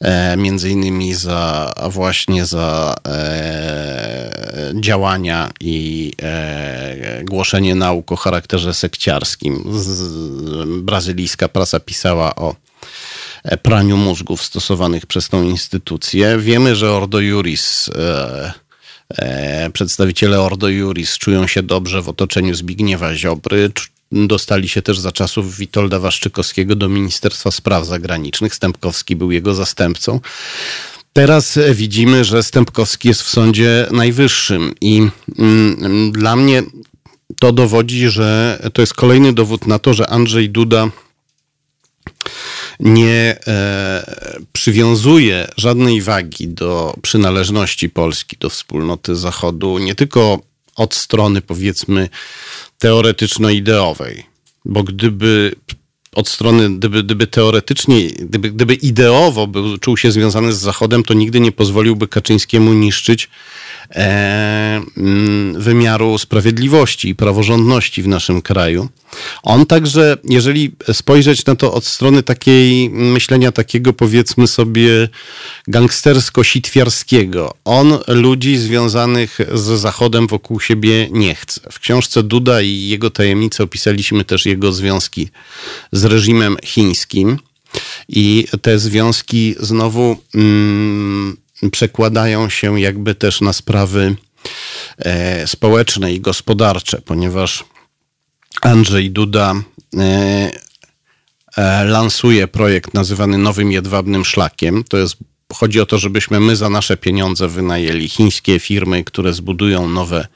e, 0.00 0.36
między 0.36 0.70
innymi 0.70 1.14
za 1.14 1.72
właśnie 1.90 2.46
za 2.46 2.96
e, 3.06 4.72
działania 4.80 5.50
i 5.60 6.12
e, 6.22 7.24
głoszenie 7.24 7.74
nauk 7.74 8.12
o 8.12 8.16
charakterze 8.16 8.74
sekciarskim. 8.74 9.64
Brazylijska 10.82 11.48
prasa 11.48 11.80
pisała 11.80 12.36
o 12.36 12.54
praniu 13.62 13.96
mózgów 13.96 14.42
stosowanych 14.42 15.06
przez 15.06 15.28
tą 15.28 15.42
instytucję. 15.42 16.38
Wiemy, 16.38 16.76
że 16.76 16.92
Ordo 16.92 17.20
Juris 17.20 17.90
przedstawiciele 19.72 20.40
Ordo 20.40 20.68
Juris 20.68 21.18
czują 21.18 21.46
się 21.46 21.62
dobrze 21.62 22.02
w 22.02 22.08
otoczeniu 22.08 22.54
Zbigniewa 22.54 23.14
Ziobry, 23.14 23.70
dostali 24.12 24.68
się 24.68 24.82
też 24.82 24.98
za 24.98 25.12
czasów 25.12 25.56
Witolda 25.56 25.98
Waszczykowskiego 25.98 26.76
do 26.76 26.88
Ministerstwa 26.88 27.50
Spraw 27.50 27.86
Zagranicznych. 27.86 28.54
Stępkowski 28.54 29.16
był 29.16 29.30
jego 29.30 29.54
zastępcą. 29.54 30.20
Teraz 31.12 31.58
widzimy, 31.74 32.24
że 32.24 32.42
Stępkowski 32.42 33.08
jest 33.08 33.22
w 33.22 33.28
Sądzie 33.28 33.86
Najwyższym 33.90 34.74
i 34.80 35.08
mm, 35.38 36.12
dla 36.12 36.36
mnie 36.36 36.62
to 37.40 37.52
dowodzi, 37.52 38.08
że 38.08 38.58
to 38.72 38.82
jest 38.82 38.94
kolejny 38.94 39.32
dowód 39.32 39.66
na 39.66 39.78
to, 39.78 39.94
że 39.94 40.10
Andrzej 40.10 40.50
Duda 40.50 40.90
nie 42.80 43.38
e, 43.46 44.04
przywiązuje 44.52 45.48
żadnej 45.56 46.02
wagi 46.02 46.48
do 46.48 46.94
przynależności 47.02 47.90
Polski 47.90 48.36
do 48.40 48.50
wspólnoty 48.50 49.16
Zachodu, 49.16 49.78
nie 49.78 49.94
tylko 49.94 50.40
od 50.80 50.94
strony 50.94 51.42
powiedzmy 51.42 52.08
teoretyczno-ideowej. 52.78 54.24
Bo 54.64 54.82
gdyby 54.82 55.54
od 56.12 56.28
strony, 56.28 56.76
gdyby, 56.76 57.02
gdyby 57.02 57.26
teoretycznie, 57.26 58.08
gdyby, 58.08 58.50
gdyby 58.50 58.74
ideowo 58.74 59.46
był, 59.46 59.78
czuł 59.78 59.96
się 59.96 60.12
związany 60.12 60.52
z 60.52 60.58
Zachodem, 60.58 61.02
to 61.02 61.14
nigdy 61.14 61.40
nie 61.40 61.52
pozwoliłby 61.52 62.08
Kaczyńskiemu 62.08 62.72
niszczyć 62.72 63.28
wymiaru 65.54 66.18
sprawiedliwości 66.18 67.08
i 67.08 67.14
praworządności 67.14 68.02
w 68.02 68.08
naszym 68.08 68.42
kraju. 68.42 68.88
On 69.42 69.66
także, 69.66 70.16
jeżeli 70.24 70.72
spojrzeć 70.92 71.46
na 71.46 71.56
to 71.56 71.74
od 71.74 71.86
strony 71.86 72.22
takiej 72.22 72.90
myślenia 72.90 73.52
takiego 73.52 73.92
powiedzmy 73.92 74.46
sobie 74.46 75.08
gangstersko-sitwiarskiego, 75.68 77.50
on 77.64 77.98
ludzi 78.08 78.56
związanych 78.56 79.38
z 79.54 79.80
Zachodem 79.80 80.26
wokół 80.26 80.60
siebie 80.60 81.08
nie 81.10 81.34
chce. 81.34 81.60
W 81.72 81.78
książce 81.80 82.22
Duda 82.22 82.60
i 82.62 82.88
jego 82.88 83.10
tajemnice 83.10 83.64
opisaliśmy 83.64 84.24
też 84.24 84.46
jego 84.46 84.72
związki 84.72 85.28
z 85.92 86.04
reżimem 86.04 86.56
chińskim. 86.64 87.38
I 88.08 88.46
te 88.62 88.78
związki 88.78 89.54
znowu 89.60 90.16
mm, 90.34 91.36
przekładają 91.72 92.48
się 92.48 92.80
jakby 92.80 93.14
też 93.14 93.40
na 93.40 93.52
sprawy 93.52 94.16
e, 94.98 95.46
społeczne 95.46 96.12
i 96.12 96.20
gospodarcze, 96.20 97.00
ponieważ 97.04 97.64
Andrzej 98.62 99.10
Duda 99.10 99.54
e, 99.96 100.50
e, 101.56 101.84
lansuje 101.84 102.48
projekt 102.48 102.94
nazywany 102.94 103.38
Nowym 103.38 103.72
Jedwabnym 103.72 104.24
Szlakiem. 104.24 104.84
To 104.84 104.96
jest 104.96 105.16
Chodzi 105.54 105.80
o 105.80 105.86
to, 105.86 105.98
żebyśmy 105.98 106.40
my 106.40 106.56
za 106.56 106.68
nasze 106.68 106.96
pieniądze 106.96 107.48
wynajęli 107.48 108.08
chińskie 108.08 108.58
firmy, 108.58 109.04
które 109.04 109.32
zbudują 109.32 109.88
nowe 109.88 110.26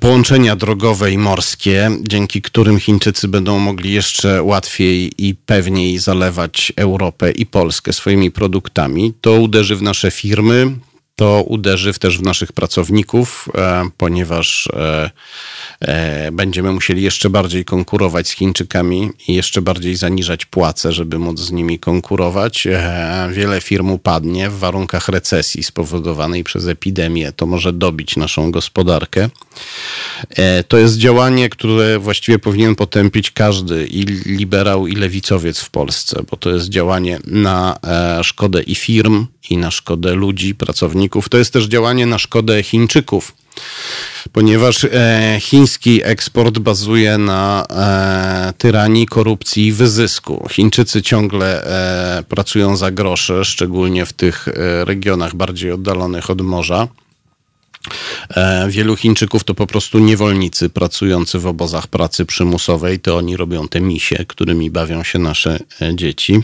połączenia 0.00 0.56
drogowe 0.56 1.12
i 1.12 1.18
morskie, 1.18 1.90
dzięki 2.00 2.42
którym 2.42 2.80
Chińczycy 2.80 3.28
będą 3.28 3.58
mogli 3.58 3.92
jeszcze 3.92 4.42
łatwiej 4.42 5.12
i 5.18 5.34
pewniej 5.34 5.98
zalewać 5.98 6.72
Europę 6.76 7.30
i 7.30 7.46
Polskę 7.46 7.92
swoimi 7.92 8.30
produktami. 8.30 9.12
To 9.20 9.32
uderzy 9.32 9.76
w 9.76 9.82
nasze 9.82 10.10
firmy, 10.10 10.76
to 11.18 11.42
uderzy 11.42 11.94
też 11.94 12.18
w 12.18 12.22
naszych 12.22 12.52
pracowników, 12.52 13.48
e, 13.54 13.90
ponieważ 13.96 14.68
e, 14.72 15.10
e, 15.80 16.32
będziemy 16.32 16.72
musieli 16.72 17.02
jeszcze 17.02 17.30
bardziej 17.30 17.64
konkurować 17.64 18.28
z 18.28 18.32
Chińczykami 18.32 19.10
i 19.28 19.34
jeszcze 19.34 19.62
bardziej 19.62 19.96
zaniżać 19.96 20.46
płace, 20.46 20.92
żeby 20.92 21.18
móc 21.18 21.40
z 21.40 21.50
nimi 21.52 21.78
konkurować. 21.78 22.68
Wiele 23.30 23.60
firm 23.60 23.90
upadnie 23.90 24.50
w 24.50 24.58
warunkach 24.58 25.08
recesji 25.08 25.62
spowodowanej 25.62 26.44
przez 26.44 26.66
epidemię. 26.66 27.32
To 27.32 27.46
może 27.46 27.72
dobić 27.72 28.16
naszą 28.16 28.50
gospodarkę. 28.50 29.30
To 30.68 30.78
jest 30.78 30.96
działanie, 30.96 31.48
które 31.48 31.98
właściwie 31.98 32.38
powinien 32.38 32.74
potępić 32.74 33.30
każdy 33.30 33.86
i 33.86 34.02
liberał, 34.06 34.86
i 34.86 34.96
lewicowiec 34.96 35.60
w 35.60 35.70
Polsce, 35.70 36.22
bo 36.30 36.36
to 36.36 36.50
jest 36.50 36.68
działanie 36.68 37.18
na 37.24 37.78
szkodę 38.22 38.62
i 38.62 38.74
firm, 38.74 39.26
i 39.50 39.56
na 39.56 39.70
szkodę 39.70 40.14
ludzi, 40.14 40.54
pracowników. 40.54 41.07
To 41.30 41.38
jest 41.38 41.52
też 41.52 41.64
działanie 41.64 42.06
na 42.06 42.18
szkodę 42.18 42.62
Chińczyków, 42.62 43.34
ponieważ 44.32 44.84
e, 44.84 45.38
chiński 45.40 46.00
eksport 46.04 46.58
bazuje 46.58 47.18
na 47.18 47.66
e, 47.70 48.52
tyranii, 48.58 49.06
korupcji 49.06 49.66
i 49.66 49.72
wyzysku. 49.72 50.48
Chińczycy 50.50 51.02
ciągle 51.02 51.64
e, 51.64 52.22
pracują 52.22 52.76
za 52.76 52.90
grosze, 52.90 53.44
szczególnie 53.44 54.06
w 54.06 54.12
tych 54.12 54.48
regionach 54.84 55.34
bardziej 55.34 55.72
oddalonych 55.72 56.30
od 56.30 56.40
morza. 56.40 56.88
Wielu 58.68 58.96
Chińczyków 58.96 59.44
to 59.44 59.54
po 59.54 59.66
prostu 59.66 59.98
niewolnicy 59.98 60.70
pracujący 60.70 61.38
w 61.38 61.46
obozach 61.46 61.86
pracy 61.86 62.24
przymusowej. 62.24 63.00
To 63.00 63.16
oni 63.16 63.36
robią 63.36 63.68
te 63.68 63.80
misie, 63.80 64.24
którymi 64.28 64.70
bawią 64.70 65.02
się 65.02 65.18
nasze 65.18 65.58
dzieci 65.94 66.42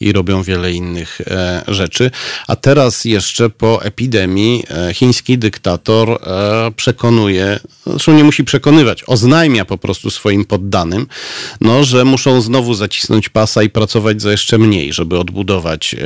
i 0.00 0.12
robią 0.12 0.42
wiele 0.42 0.72
innych 0.72 1.20
e, 1.20 1.64
rzeczy. 1.68 2.10
A 2.48 2.56
teraz 2.56 3.04
jeszcze 3.04 3.50
po 3.50 3.84
epidemii 3.84 4.64
e, 4.70 4.94
chiński 4.94 5.38
dyktator 5.38 6.10
e, 6.10 6.70
przekonuje, 6.76 7.60
zresztą 7.86 8.12
nie 8.12 8.24
musi 8.24 8.44
przekonywać, 8.44 9.04
oznajmia 9.06 9.64
po 9.64 9.78
prostu 9.78 10.10
swoim 10.10 10.44
poddanym, 10.44 11.06
no, 11.60 11.84
że 11.84 12.04
muszą 12.04 12.40
znowu 12.40 12.74
zacisnąć 12.74 13.28
pasa 13.28 13.62
i 13.62 13.70
pracować 13.70 14.22
za 14.22 14.30
jeszcze 14.30 14.58
mniej, 14.58 14.92
żeby 14.92 15.18
odbudować 15.18 15.96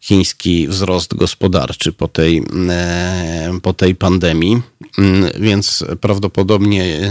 chiński 0.00 0.68
wzrost 0.68 1.14
gospodarczy 1.14 1.92
po 1.92 2.08
tej, 2.08 2.42
po 3.62 3.72
tej 3.72 3.94
pandemii. 3.94 4.62
Mm, 4.98 5.30
więc 5.40 5.84
prawdopodobnie 6.00 7.10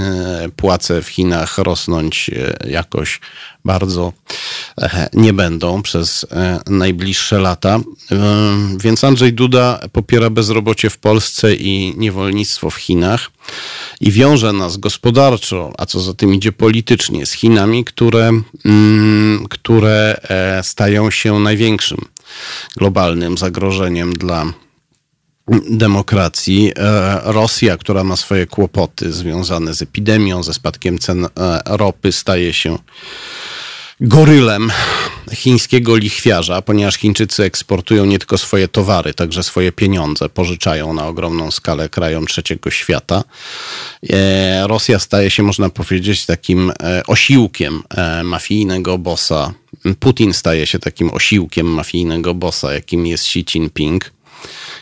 płace 0.56 1.02
w 1.02 1.08
Chinach 1.08 1.58
rosnąć 1.58 2.32
jakoś 2.70 3.20
bardzo 3.68 4.14
e, 4.82 5.10
nie 5.14 5.34
będą 5.34 5.82
przez 5.82 6.26
e, 6.32 6.60
najbliższe 6.68 7.40
lata. 7.40 7.76
E, 7.76 8.18
więc 8.78 9.04
Andrzej 9.04 9.34
Duda 9.34 9.80
popiera 9.92 10.30
bezrobocie 10.30 10.90
w 10.90 10.98
Polsce 10.98 11.56
i 11.56 11.94
niewolnictwo 11.98 12.70
w 12.70 12.76
Chinach 12.76 13.32
i 14.02 14.12
wiąże 14.12 14.54
nas 14.54 14.78
gospodarczo, 14.78 15.74
a 15.78 15.86
co 15.86 16.00
za 16.00 16.14
tym 16.14 16.34
idzie 16.34 16.52
politycznie, 16.52 17.26
z 17.26 17.32
Chinami, 17.32 17.86
które, 17.86 18.32
mm, 18.66 19.46
które 19.50 20.22
stają 20.62 21.12
się 21.12 21.40
największym 21.40 21.98
globalnym 22.76 23.38
zagrożeniem 23.38 24.14
dla 24.14 24.54
demokracji. 25.70 26.72
Rosja, 27.24 27.78
która 27.78 28.04
ma 28.04 28.16
swoje 28.16 28.48
kłopoty 28.48 29.14
związane 29.14 29.74
z 29.74 29.82
epidemią, 29.82 30.44
ze 30.44 30.54
spadkiem 30.54 31.00
cen 31.00 31.28
ropy, 31.66 32.12
staje 32.12 32.54
się 32.54 32.78
gorylem 34.02 34.72
chińskiego 35.34 35.96
lichwiarza, 35.96 36.62
ponieważ 36.62 36.96
Chińczycy 36.96 37.44
eksportują 37.44 38.06
nie 38.06 38.20
tylko 38.20 38.38
swoje 38.38 38.68
towary, 38.68 39.14
także 39.14 39.44
swoje 39.44 39.72
pieniądze, 39.72 40.30
pożyczają 40.30 40.94
na 40.94 41.08
ogromną 41.08 41.52
skalę 41.52 41.90
krajom 41.90 42.28
trzeciego 42.28 42.72
świata. 42.72 43.24
E, 44.10 44.68
Rosja 44.68 45.00
staje 45.00 45.30
się, 45.30 45.44
można 45.44 45.70
powiedzieć, 45.70 46.26
takim 46.26 46.72
e, 46.84 47.04
osiłkiem 47.08 47.84
e, 47.90 48.24
mafijnego 48.24 48.98
bossa. 48.98 49.54
Putin 50.00 50.34
staje 50.34 50.68
się 50.68 50.80
takim 50.80 51.14
osiłkiem 51.14 51.68
mafijnego 51.68 52.34
bossa, 52.34 52.74
jakim 52.74 53.08
jest 53.08 53.24
Xi 53.24 53.40
Jinping 53.40 54.12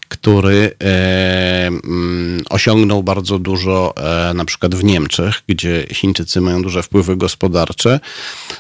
który 0.09 0.75
e, 0.83 1.67
mm, 1.67 2.41
osiągnął 2.49 3.03
bardzo 3.03 3.39
dużo 3.39 3.93
e, 3.97 4.33
na 4.33 4.45
przykład 4.45 4.75
w 4.75 4.83
Niemczech, 4.83 5.41
gdzie 5.47 5.87
Chińczycy 5.91 6.41
mają 6.41 6.61
duże 6.61 6.83
wpływy 6.83 7.17
gospodarcze, 7.17 7.99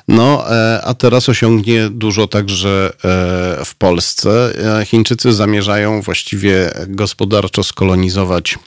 no 0.07 0.51
e, 0.51 0.81
a 0.83 0.93
teraz 0.93 1.29
osiągnie 1.29 1.89
dużo 1.89 2.27
także 2.27 2.93
w 3.65 3.75
Polsce. 3.77 4.53
Chińczycy 4.85 5.33
zamierzają 5.33 6.01
właściwie 6.01 6.71
gospodarczo 6.87 7.63
skolonizować 7.63 8.57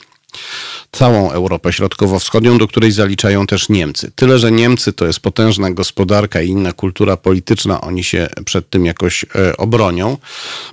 całą 0.91 1.31
Europę 1.31 1.73
Środkowo-Wschodnią, 1.73 2.57
do 2.57 2.67
której 2.67 2.91
zaliczają 2.91 3.47
też 3.47 3.69
Niemcy. 3.69 4.11
Tyle, 4.15 4.39
że 4.39 4.51
Niemcy 4.51 4.93
to 4.93 5.05
jest 5.05 5.19
potężna 5.19 5.71
gospodarka 5.71 6.41
i 6.41 6.49
inna 6.49 6.73
kultura 6.73 7.17
polityczna, 7.17 7.81
oni 7.81 8.03
się 8.03 8.27
przed 8.45 8.69
tym 8.69 8.85
jakoś 8.85 9.25
e, 9.35 9.57
obronią. 9.57 10.17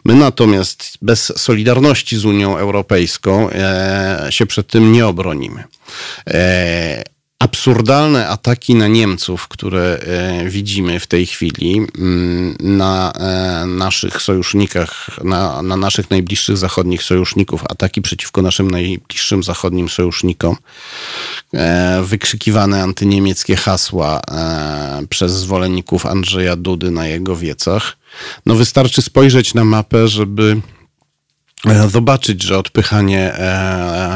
My 0.04 0.14
natomiast 0.14 0.98
bez 1.02 1.32
solidarności 1.36 2.16
z 2.16 2.24
Unią 2.24 2.56
Europejską 2.56 3.50
e, 3.50 4.26
się 4.30 4.46
przed 4.46 4.66
tym 4.66 4.92
nie 4.92 5.06
obronimy. 5.06 5.64
Absurdalne 7.38 8.28
ataki 8.28 8.74
na 8.74 8.88
Niemców, 8.88 9.48
które 9.48 9.98
e, 9.98 10.50
widzimy 10.50 11.00
w 11.00 11.06
tej 11.06 11.26
chwili 11.26 11.86
mm, 11.98 12.56
na 12.60 13.12
e, 13.12 13.66
naszych 13.66 14.22
sojusznikach, 14.22 15.10
na, 15.24 15.62
na 15.62 15.76
naszych 15.76 16.10
najbliższych 16.10 16.56
zachodnich 16.56 17.02
sojuszników, 17.02 17.64
ataki 17.68 18.02
przeciwko 18.02 18.42
naszym 18.42 18.70
najbliższym 18.70 19.42
zachodnim 19.42 19.88
sojusznikom, 19.88 20.56
e, 21.54 22.02
wykrzykiwane 22.02 22.82
antyniemieckie 22.82 23.56
hasła 23.56 24.20
przez 25.08 25.32
zwolenników 25.32 26.06
Andrzeja 26.06 26.56
Dudy 26.56 26.90
na 26.90 27.06
jego 27.06 27.36
wiecach. 27.36 27.96
No 28.46 28.54
wystarczy 28.54 29.02
spojrzeć 29.02 29.54
na 29.54 29.64
mapę, 29.64 30.08
żeby 30.08 30.60
zobaczyć, 31.88 32.42
że 32.42 32.58
odpychanie 32.58 33.32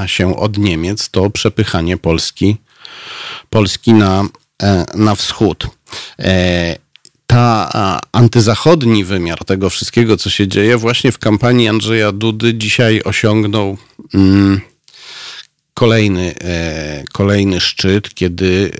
się 0.07 0.37
od 0.37 0.59
Niemiec 0.59 1.11
to 1.11 1.31
przepychanie 1.31 1.97
Polski 1.97 2.57
Polski 3.51 3.93
na, 3.93 4.25
e, 4.63 4.85
na 4.95 5.15
wschód. 5.15 5.67
E, 6.19 6.77
ta 7.27 8.01
antyzachodni 8.13 9.05
wymiar 9.05 9.45
tego 9.45 9.71
wszystkiego, 9.71 10.17
co 10.17 10.31
się 10.31 10.49
dzieje, 10.49 10.77
właśnie 10.77 11.13
w 11.13 11.19
kampanii 11.19 11.69
Andrzeja 11.69 12.13
Dudy 12.13 12.55
dzisiaj 12.55 13.03
osiągnął 13.05 13.79
mm, 14.15 14.61
kolejny, 15.75 16.35
e, 16.41 17.05
kolejny 17.13 17.61
szczyt, 17.61 18.15
kiedy 18.15 18.71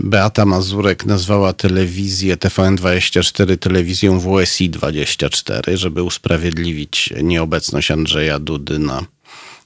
Beata 0.00 0.46
Mazurek 0.46 1.04
nazwała 1.04 1.52
telewizję 1.52 2.36
TVN24 2.36 3.58
telewizją 3.58 4.20
WSI 4.20 4.70
24, 4.70 5.76
żeby 5.76 6.02
usprawiedliwić 6.02 7.14
nieobecność 7.22 7.90
Andrzeja 7.90 8.38
Dudy 8.38 8.78
na 8.78 9.04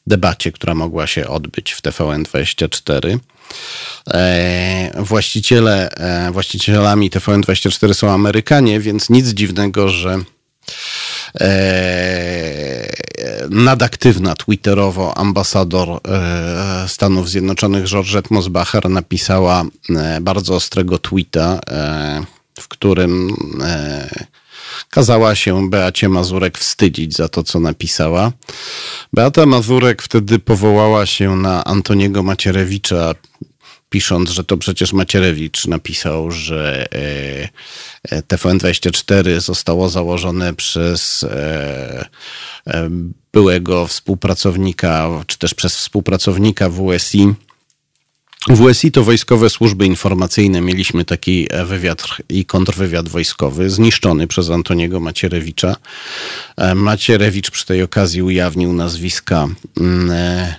debacie, 0.06 0.52
która 0.52 0.74
mogła 0.74 1.06
się 1.06 1.28
odbyć 1.28 1.72
w 1.72 1.82
TVN24. 1.82 3.18
E, 4.14 4.92
właściciele, 5.02 5.90
e, 5.90 6.32
właścicielami 6.32 7.10
TVN24 7.10 7.94
są 7.94 8.10
Amerykanie, 8.10 8.80
więc 8.80 9.10
nic 9.10 9.28
dziwnego, 9.28 9.88
że 9.88 10.18
e, 11.40 12.92
nadaktywna 13.50 14.34
twitterowo 14.34 15.18
ambasador 15.18 16.00
Stanów 16.86 17.30
Zjednoczonych 17.30 17.84
Georgette 17.86 18.34
Mosbacher 18.34 18.90
napisała 18.90 19.64
bardzo 20.20 20.54
ostrego 20.54 20.98
tweeta, 20.98 21.60
w 22.60 22.68
którym 22.68 23.36
kazała 24.90 25.34
się 25.34 25.70
Beacie 25.70 26.08
Mazurek 26.08 26.58
wstydzić 26.58 27.16
za 27.16 27.28
to, 27.28 27.42
co 27.42 27.60
napisała. 27.60 28.32
Beata 29.12 29.46
Mazurek 29.46 30.02
wtedy 30.02 30.38
powołała 30.38 31.06
się 31.06 31.36
na 31.36 31.64
Antoniego 31.64 32.22
Macierewicza, 32.22 33.14
pisząc, 33.90 34.30
że 34.30 34.44
to 34.44 34.56
przecież 34.56 34.92
Macierewicz 34.92 35.66
napisał, 35.66 36.30
że 36.30 36.86
e, 36.94 37.48
e, 38.10 38.22
TVN24 38.22 39.40
zostało 39.40 39.88
założone 39.88 40.54
przez 40.54 41.22
e, 41.22 42.10
byłego 43.32 43.86
współpracownika, 43.86 45.08
czy 45.26 45.38
też 45.38 45.54
przez 45.54 45.76
współpracownika 45.76 46.70
WSI 46.70 47.34
WSI 48.48 48.92
to 48.92 49.04
Wojskowe 49.04 49.50
Służby 49.50 49.86
Informacyjne. 49.86 50.60
Mieliśmy 50.60 51.04
taki 51.04 51.46
e, 51.50 51.64
wywiad 51.64 52.02
i 52.28 52.44
kontrwywiad 52.44 53.08
wojskowy, 53.08 53.70
zniszczony 53.70 54.26
przez 54.26 54.50
Antoniego 54.50 55.00
Macierewicza. 55.00 55.76
E, 56.56 56.74
Macierewicz 56.74 57.50
przy 57.50 57.66
tej 57.66 57.82
okazji 57.82 58.22
ujawnił 58.22 58.72
nazwiska 58.72 59.48
mm, 59.80 60.10
e, 60.10 60.54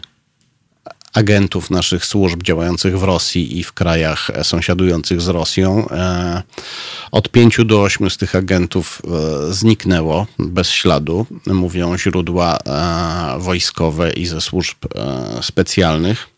agentów 1.13 1.69
naszych 1.69 2.05
służb 2.05 2.43
działających 2.43 2.99
w 2.99 3.03
Rosji 3.03 3.59
i 3.59 3.63
w 3.63 3.73
krajach 3.73 4.31
sąsiadujących 4.43 5.21
z 5.21 5.27
Rosją. 5.27 5.87
Od 7.11 7.29
pięciu 7.29 7.65
do 7.65 7.81
ośmiu 7.81 8.09
z 8.09 8.17
tych 8.17 8.35
agentów 8.35 9.01
zniknęło 9.49 10.27
bez 10.39 10.69
śladu, 10.69 11.25
mówią 11.47 11.97
źródła 11.97 12.57
wojskowe 13.37 14.13
i 14.13 14.25
ze 14.25 14.41
służb 14.41 14.77
specjalnych. 15.41 16.30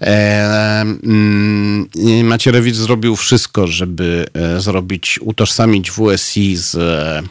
E, 0.00 0.80
mm, 0.80 1.88
Macierewicz 2.24 2.76
zrobił 2.76 3.16
wszystko, 3.16 3.66
żeby 3.66 4.26
e, 4.34 4.60
zrobić, 4.60 5.18
utożsamić 5.22 5.90
WSI 5.90 6.56
z 6.56 6.74
e, 6.74 7.22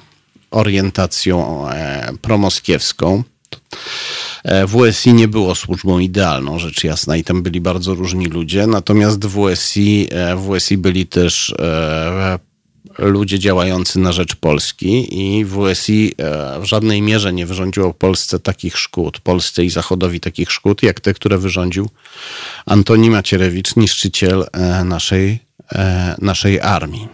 orientacją 0.52 1.66
promoskiewską. 2.22 3.24
WSI 4.68 5.14
nie 5.14 5.28
było 5.28 5.56
służbą 5.56 6.00
idealną, 6.00 6.60
rzecz 6.60 6.84
jasna, 6.84 7.18
i 7.18 7.24
tam 7.24 7.44
byli 7.44 7.62
bardzo 7.62 7.96
różni 7.96 8.26
ludzie, 8.26 8.68
natomiast 8.68 9.26
WSI, 9.26 10.08
WSI 10.38 10.78
byli 10.78 11.08
też 11.08 11.56
ludzie 12.98 13.40
działający 13.40 14.00
na 14.00 14.12
rzecz 14.12 14.36
Polski 14.36 15.22
i 15.22 15.46
WSI 15.46 16.14
e, 16.18 16.60
w 16.60 16.66
żadnej 16.66 17.02
mierze 17.02 17.34
nie 17.34 17.46
wyrządziło 17.46 17.94
Polsce 17.94 18.40
takich 18.40 18.78
szkód, 18.78 19.20
Polsce 19.20 19.64
i 19.64 19.70
Zachodowi 19.70 20.20
takich 20.20 20.52
szkód, 20.52 20.84
jak 20.84 21.00
te, 21.00 21.14
które 21.14 21.38
wyrządził 21.38 21.90
Antoni 22.66 23.10
Macierewicz, 23.10 23.76
niszczyciel 23.76 24.46
e, 24.52 24.84
naszej, 24.84 25.40
e, 25.72 26.16
naszej 26.22 26.62
armii. 26.62 27.08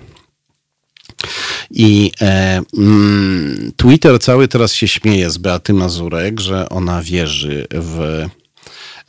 I 1.72 2.12
e, 2.22 2.62
mm, 2.78 3.72
Twitter 3.76 4.20
cały 4.20 4.48
teraz 4.48 4.74
się 4.74 4.88
śmieje 4.88 5.30
z 5.30 5.38
Beaty 5.38 5.74
Mazurek, 5.74 6.39
że 6.39 6.70
ona 6.70 7.04
wierzy 7.04 7.68
w 7.72 8.26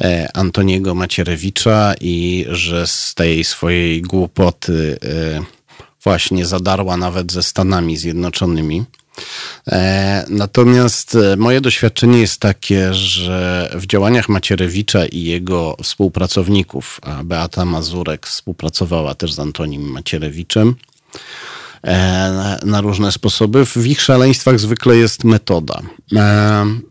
e, 0.03 0.29
Antoniego 0.35 0.95
Macierewicza 0.95 1.95
i 2.01 2.47
że 2.49 2.87
z 2.87 3.15
tej 3.15 3.45
swojej 3.45 4.03
głupoty 4.03 4.99
e, 5.03 5.60
właśnie 6.05 6.47
zadarła 6.47 6.97
nawet 6.97 7.33
ze 7.33 7.43
Stanami 7.43 7.97
Zjednoczonymi. 7.97 8.85
E, 9.69 10.25
natomiast 10.29 11.15
e, 11.15 11.37
moje 11.37 11.61
doświadczenie 11.61 12.19
jest 12.19 12.41
takie, 12.41 12.95
że 12.95 13.71
w 13.75 13.87
działaniach 13.87 14.29
Macierewicza 14.29 15.07
i 15.07 15.23
jego 15.23 15.77
współpracowników, 15.83 17.01
a 17.03 17.25
Beata 17.25 17.65
Mazurek 17.65 18.27
współpracowała 18.27 19.15
też 19.15 19.33
z 19.33 19.39
Antonim 19.39 19.91
Macierewiczem, 19.91 20.75
e, 21.83 22.59
na 22.65 22.81
różne 22.81 23.13
sposoby. 23.13 23.67
W 23.67 23.77
ich 23.77 24.01
szaleństwach 24.01 24.61
zwykle 24.61 24.97
jest 24.97 25.25
metoda. 25.25 25.81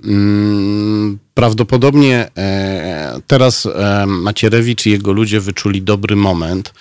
Mm, 0.04 1.20
prawdopodobnie 1.34 2.32
teraz 3.28 3.68
Macierewicz 4.08 4.86
i 4.86 4.92
jego 4.92 5.12
ludzie 5.14 5.40
wyczuli 5.40 5.82
dobry 5.82 6.16
moment, 6.16 6.74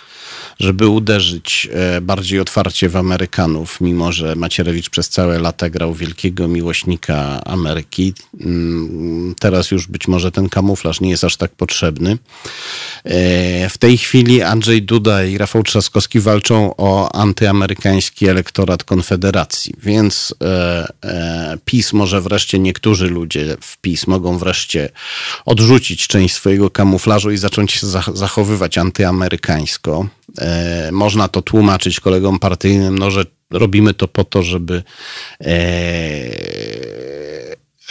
żeby 0.61 0.89
uderzyć 0.89 1.69
e, 1.73 2.01
bardziej 2.01 2.41
otwarcie 2.41 2.89
w 2.89 2.97
Amerykanów, 2.97 3.81
mimo 3.81 4.13
że 4.13 4.37
Macierewicz 4.37 4.91
przez 4.91 5.09
całe 5.09 5.39
lata 5.39 5.71
grał 5.71 5.95
wielkiego 5.95 6.49
miłośnika 6.49 7.45
Ameryki. 7.45 8.15
Mm, 8.41 9.35
teraz 9.41 9.71
już 9.71 9.87
być 9.87 10.09
może 10.09 10.33
ten 10.33 10.49
kamuflaż 10.49 11.01
nie 11.01 11.11
jest 11.11 11.25
aż 11.25 11.37
tak 11.37 11.51
potrzebny. 11.51 12.19
E, 13.05 13.69
w 13.69 13.79
tej 13.79 13.99
chwili 13.99 14.43
Andrzej 14.43 14.83
Duda 14.83 15.25
i 15.25 15.39
Rafał 15.39 15.63
Trzaskowski 15.63 16.21
walczą 16.21 16.75
o 16.77 17.15
antyamerykański 17.15 18.29
elektorat 18.29 18.85
Konfederacji, 18.85 19.75
więc 19.83 20.35
e, 20.43 21.59
PiS 21.65 21.93
może 21.93 22.21
wreszcie, 22.21 22.59
niektórzy 22.59 23.09
ludzie 23.09 23.57
w 23.61 23.79
PiS 23.79 24.07
mogą 24.07 24.39
wreszcie 24.39 24.89
odrzucić 25.45 26.07
część 26.07 26.35
swojego 26.35 26.71
kamuflażu 26.71 27.31
i 27.31 27.37
zacząć 27.37 27.73
się 27.73 27.87
zachowywać 28.15 28.79
antyamerykańsko. 28.79 30.09
E, 30.49 30.93
można 30.93 31.29
to 31.29 31.43
tłumaczyć 31.43 32.01
kolegom 32.01 32.39
partyjnym, 32.39 32.99
no, 32.99 33.11
że 33.11 33.25
robimy 33.51 33.95
to 33.95 34.09
po 34.09 34.25
to, 34.25 34.43
żeby 34.43 34.83
e, 35.41 35.59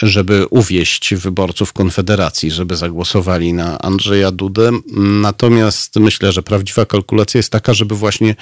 żeby 0.02 0.46
uwieść 0.46 1.14
wyborców 1.14 1.72
Konfederacji, 1.72 2.50
żeby 2.50 2.76
zagłosowali 2.76 3.52
na 3.52 3.78
Andrzeja 3.78 4.30
Dudę. 4.30 4.70
Natomiast 4.96 5.96
myślę, 5.96 6.32
że 6.32 6.42
prawdziwa 6.42 6.86
kalkulacja 6.86 7.38
jest 7.38 7.52
taka, 7.52 7.74
żeby 7.74 7.94
właśnie 7.94 8.36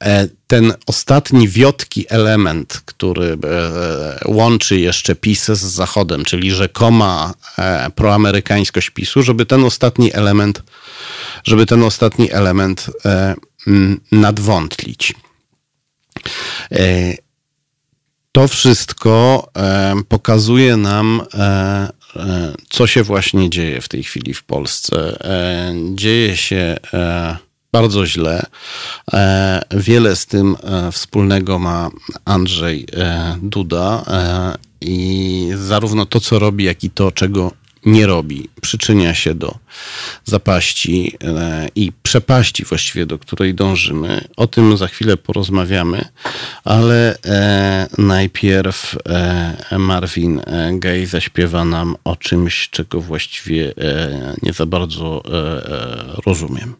e, 0.00 0.28
ten 0.46 0.72
ostatni 0.86 1.48
wiotki 1.48 2.06
element, 2.08 2.82
który 2.84 3.38
łączy 4.26 4.80
jeszcze 4.80 5.14
PiS 5.14 5.44
z 5.44 5.62
Zachodem, 5.62 6.24
czyli 6.24 6.50
rzekoma 6.50 7.34
proamerykańskość 7.94 8.90
PiSu, 8.90 9.22
żeby 9.22 9.46
ten 9.46 9.64
ostatni 9.64 10.14
element 10.14 10.62
żeby 11.44 11.66
ten 11.66 11.82
ostatni 11.82 12.32
element 12.32 12.90
e, 13.04 13.34
nadwątlić. 14.12 15.14
E, 16.72 17.14
to 18.32 18.48
wszystko 18.48 19.48
e, 19.56 19.94
pokazuje 20.08 20.76
nam, 20.76 21.22
co 22.68 22.86
się 22.86 23.02
właśnie 23.02 23.50
dzieje 23.50 23.80
w 23.80 23.88
tej 23.88 24.02
chwili 24.02 24.34
w 24.34 24.44
Polsce. 24.44 25.18
Dzieje 25.94 26.36
się 26.36 26.76
bardzo 27.72 28.06
źle. 28.06 28.46
Wiele 29.70 30.16
z 30.16 30.26
tym 30.26 30.56
wspólnego 30.92 31.58
ma 31.58 31.90
Andrzej 32.24 32.86
Duda 33.42 34.04
i 34.80 35.50
zarówno 35.56 36.06
to, 36.06 36.20
co 36.20 36.38
robi, 36.38 36.64
jak 36.64 36.84
i 36.84 36.90
to, 36.90 37.12
czego 37.12 37.52
nie 37.86 38.06
robi, 38.06 38.48
przyczynia 38.60 39.14
się 39.14 39.34
do 39.34 39.54
zapaści 40.24 41.16
e, 41.24 41.68
i 41.74 41.92
przepaści 42.02 42.64
właściwie, 42.64 43.06
do 43.06 43.18
której 43.18 43.54
dążymy. 43.54 44.24
O 44.36 44.46
tym 44.46 44.76
za 44.76 44.86
chwilę 44.86 45.16
porozmawiamy, 45.16 46.04
ale 46.64 47.18
e, 47.24 47.88
najpierw 47.98 48.96
e, 49.08 49.78
Marvin 49.78 50.40
Gaye 50.72 51.06
zaśpiewa 51.06 51.64
nam 51.64 51.96
o 52.04 52.16
czymś, 52.16 52.68
czego 52.70 53.00
właściwie 53.00 53.74
nie 54.42 54.52
za 54.52 54.66
bardzo 54.66 55.22
rozumiem. 56.26 56.74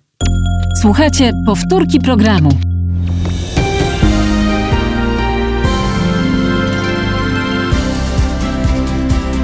Słuchajcie 0.83 1.33
powtórki 1.47 2.01
programu. 2.01 2.59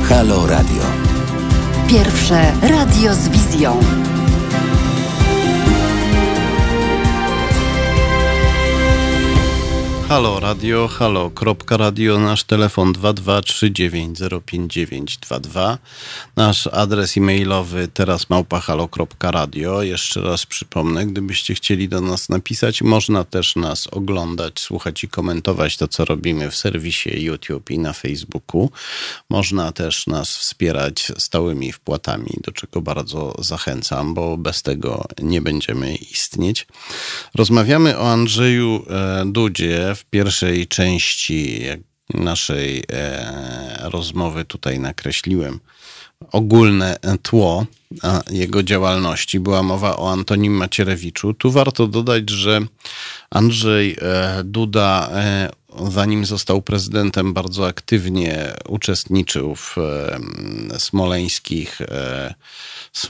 Halo 0.08 0.46
Radio. 0.46 0.99
Pierwsze 1.90 2.52
radio 2.62 3.14
z 3.14 3.28
wizją. 3.28 3.80
Halo 10.10 10.40
radio, 10.40 10.88
halo, 10.88 11.30
radio, 11.70 12.18
nasz 12.18 12.44
telefon 12.44 12.92
223905922, 12.92 15.76
nasz 16.36 16.66
adres 16.66 17.16
e-mailowy 17.16 17.88
teraz 17.88 18.30
małpa 18.30 18.60
halo.radio. 18.60 19.82
Jeszcze 19.82 20.20
raz 20.20 20.46
przypomnę, 20.46 21.06
gdybyście 21.06 21.54
chcieli 21.54 21.88
do 21.88 22.00
nas 22.00 22.28
napisać, 22.28 22.82
można 22.82 23.24
też 23.24 23.56
nas 23.56 23.86
oglądać, 23.86 24.60
słuchać 24.60 25.04
i 25.04 25.08
komentować 25.08 25.76
to, 25.76 25.88
co 25.88 26.04
robimy 26.04 26.50
w 26.50 26.56
serwisie 26.56 27.24
YouTube 27.24 27.70
i 27.70 27.78
na 27.78 27.92
Facebooku. 27.92 28.70
Można 29.28 29.72
też 29.72 30.06
nas 30.06 30.36
wspierać 30.36 31.12
stałymi 31.18 31.72
wpłatami, 31.72 32.30
do 32.44 32.52
czego 32.52 32.80
bardzo 32.80 33.34
zachęcam, 33.38 34.14
bo 34.14 34.36
bez 34.36 34.62
tego 34.62 35.04
nie 35.22 35.40
będziemy 35.40 35.96
istnieć. 35.96 36.66
Rozmawiamy 37.34 37.98
o 37.98 38.12
Andrzeju 38.12 38.84
e, 38.90 39.24
Dudzie 39.26 39.99
w 40.00 40.04
pierwszej 40.04 40.66
części 40.66 41.62
naszej 42.14 42.84
e, 42.92 43.78
rozmowy 43.82 44.44
tutaj 44.44 44.78
nakreśliłem 44.78 45.60
ogólne 46.32 46.96
tło 47.22 47.66
jego 48.30 48.62
działalności. 48.62 49.40
Była 49.40 49.62
mowa 49.62 49.96
o 49.96 50.12
Antonim 50.12 50.52
Macierewiczu. 50.52 51.34
Tu 51.34 51.50
warto 51.50 51.86
dodać, 51.86 52.30
że 52.30 52.60
Andrzej 53.30 53.96
e, 54.02 54.42
Duda, 54.44 55.10
e, 55.12 55.50
zanim 55.90 56.24
został 56.24 56.62
prezydentem, 56.62 57.32
bardzo 57.32 57.66
aktywnie 57.66 58.54
uczestniczył 58.68 59.54
w 59.54 59.76
smoleńskich 60.78 61.80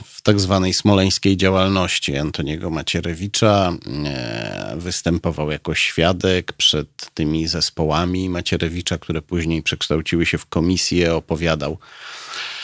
w 0.05 0.21
tak 0.21 0.39
zwanej 0.39 0.73
smoleńskiej 0.73 1.37
działalności 1.37 2.17
Antoniego 2.17 2.69
Macierewicza. 2.69 3.73
E, 4.05 4.75
występował 4.77 5.51
jako 5.51 5.75
świadek 5.75 6.53
przed 6.53 7.11
tymi 7.13 7.47
zespołami 7.47 8.29
Macierewicza, 8.29 8.97
które 8.97 9.21
później 9.21 9.63
przekształciły 9.63 10.25
się 10.25 10.37
w 10.37 10.45
komisję, 10.45 11.15
opowiadał 11.15 11.77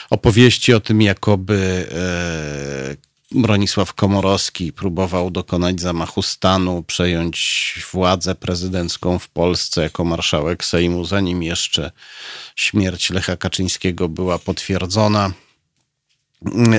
opowieści 0.10 0.74
o 0.74 0.80
tym, 0.80 1.02
jakoby 1.02 1.88
e, 1.92 3.07
Bronisław 3.32 3.94
Komorowski 3.94 4.74
próbował 4.74 5.32
dokonać 5.32 5.82
zamachu 5.82 6.22
stanu, 6.22 6.84
przejąć 6.84 7.74
władzę 7.94 8.36
prezydencką 8.36 9.20
w 9.20 9.30
Polsce 9.30 9.82
jako 9.82 10.04
marszałek 10.04 10.66
Sejmu, 10.66 11.06
zanim 11.06 11.44
jeszcze 11.44 11.92
śmierć 12.56 13.10
Lecha 13.10 13.38
Kaczyńskiego 13.38 14.10
była 14.10 14.40
potwierdzona. 14.40 15.32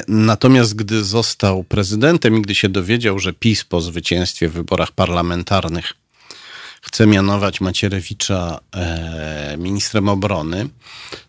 Natomiast 0.09 0.75
gdy 0.75 1.05
został 1.05 1.65
prezydentem 1.65 2.37
i 2.37 2.43
gdy 2.43 2.55
się 2.55 2.69
dowiedział, 2.69 3.19
że 3.19 3.33
PiS 3.33 3.65
po 3.65 3.81
zwycięstwie 3.81 4.49
w 4.49 4.53
wyborach 4.53 4.93
parlamentarnych 4.93 5.95
chce 6.83 7.07
mianować 7.07 7.61
Macierewicza 7.61 8.61
e, 8.75 9.57
ministrem 9.59 10.09
obrony, 10.09 10.69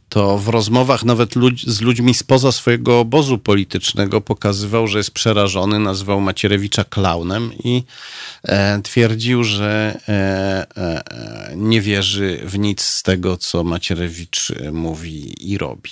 to 0.09 0.37
w 0.37 0.47
rozmowach 0.47 1.03
nawet 1.03 1.33
z 1.67 1.81
ludźmi 1.81 2.13
spoza 2.13 2.51
swojego 2.51 2.99
obozu 2.99 3.37
politycznego 3.37 4.21
pokazywał, 4.21 4.87
że 4.87 4.97
jest 4.97 5.11
przerażony, 5.11 5.79
nazywał 5.79 6.21
Macierewicza 6.21 6.83
klaunem 6.83 7.51
i 7.63 7.83
e, 8.43 8.81
twierdził, 8.81 9.43
że 9.43 9.99
e, 10.07 10.67
e, 10.77 11.53
nie 11.55 11.81
wierzy 11.81 12.41
w 12.43 12.59
nic 12.59 12.81
z 12.81 13.03
tego, 13.03 13.37
co 13.37 13.63
Macierewicz 13.63 14.51
mówi 14.71 15.51
i 15.51 15.57
robi. 15.57 15.91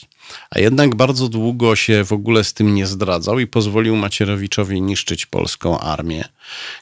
A 0.50 0.60
jednak 0.60 0.96
bardzo 0.96 1.30
długo 1.30 1.76
się 1.76 2.04
w 2.04 2.14
ogóle 2.14 2.44
z 2.44 2.54
tym 2.54 2.76
nie 2.76 2.88
zdradzał 2.88 3.40
i 3.40 3.48
pozwolił 3.48 3.96
Macierewiczowi 3.96 4.82
niszczyć 4.82 5.26
polską 5.26 5.80
armię. 5.80 6.24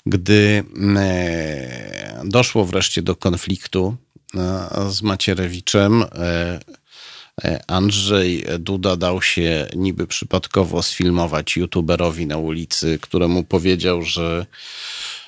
Gdy 0.06 0.64
e, 0.98 2.22
doszło 2.26 2.66
wreszcie 2.66 3.02
do 3.02 3.16
konfliktu 3.16 3.96
e, 4.36 4.92
z 4.92 5.02
Macierewiczem, 5.02 6.04
e, 6.04 6.60
Andrzej 7.68 8.46
Duda 8.60 8.96
dał 8.96 9.22
się 9.22 9.68
niby 9.76 10.08
przypadkowo 10.08 10.84
sfilmować 10.84 11.58
youtuberowi 11.58 12.28
na 12.28 12.38
ulicy, 12.38 13.00
któremu 13.02 13.44
powiedział, 13.44 14.02
że 14.02 14.46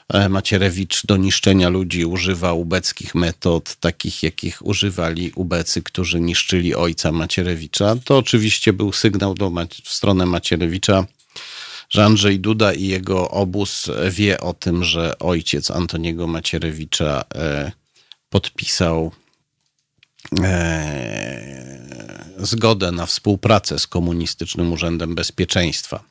e, 0.09 0.29
Macierewicz 0.29 1.05
do 1.05 1.17
niszczenia 1.17 1.69
ludzi 1.69 2.05
używa 2.05 2.53
ubeckich 2.53 3.15
metod, 3.15 3.75
takich 3.75 4.23
jakich 4.23 4.65
używali 4.65 5.31
ubecy, 5.35 5.83
którzy 5.83 6.19
niszczyli 6.19 6.75
ojca 6.75 7.11
Macierewicza. 7.11 7.95
To 8.05 8.17
oczywiście 8.17 8.73
był 8.73 8.91
sygnał 8.91 9.33
do, 9.33 9.51
w 9.83 9.89
stronę 9.89 10.25
Macierewicza, 10.25 11.05
że 11.89 12.05
Andrzej 12.05 12.39
Duda 12.39 12.73
i 12.73 12.87
jego 12.87 13.29
obóz 13.29 13.91
wie 14.11 14.39
o 14.39 14.53
tym, 14.53 14.83
że 14.83 15.19
ojciec 15.19 15.71
Antoniego 15.71 16.27
Macierewicza 16.27 17.23
e, 17.35 17.71
podpisał 18.29 19.11
e, 19.23 19.26
zgodę 22.37 22.91
na 22.91 23.05
współpracę 23.05 23.79
z 23.79 23.87
Komunistycznym 23.87 24.73
Urzędem 24.73 25.15
Bezpieczeństwa 25.15 26.03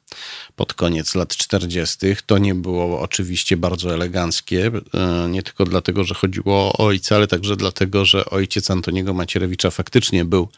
pod 0.57 0.75
koniec 0.75 1.15
lat 1.15 1.37
40. 1.37 1.97
To 2.27 2.39
nie 2.39 2.55
było 2.55 3.01
oczywiście 3.01 3.57
bardzo 3.57 3.95
eleganckie, 3.95 4.71
e, 4.95 5.29
nie 5.29 5.43
tylko 5.43 5.65
dlatego, 5.65 6.05
że 6.05 6.15
chodziło 6.15 6.55
o 6.55 6.77
ojca, 6.79 7.17
ale 7.17 7.27
także 7.27 7.57
dlatego, 7.57 8.05
że 8.05 8.25
ojciec 8.25 8.71
Antoniego 8.71 9.15
Macierewicza 9.15 9.71
faktycznie 9.71 10.25
był 10.25 10.49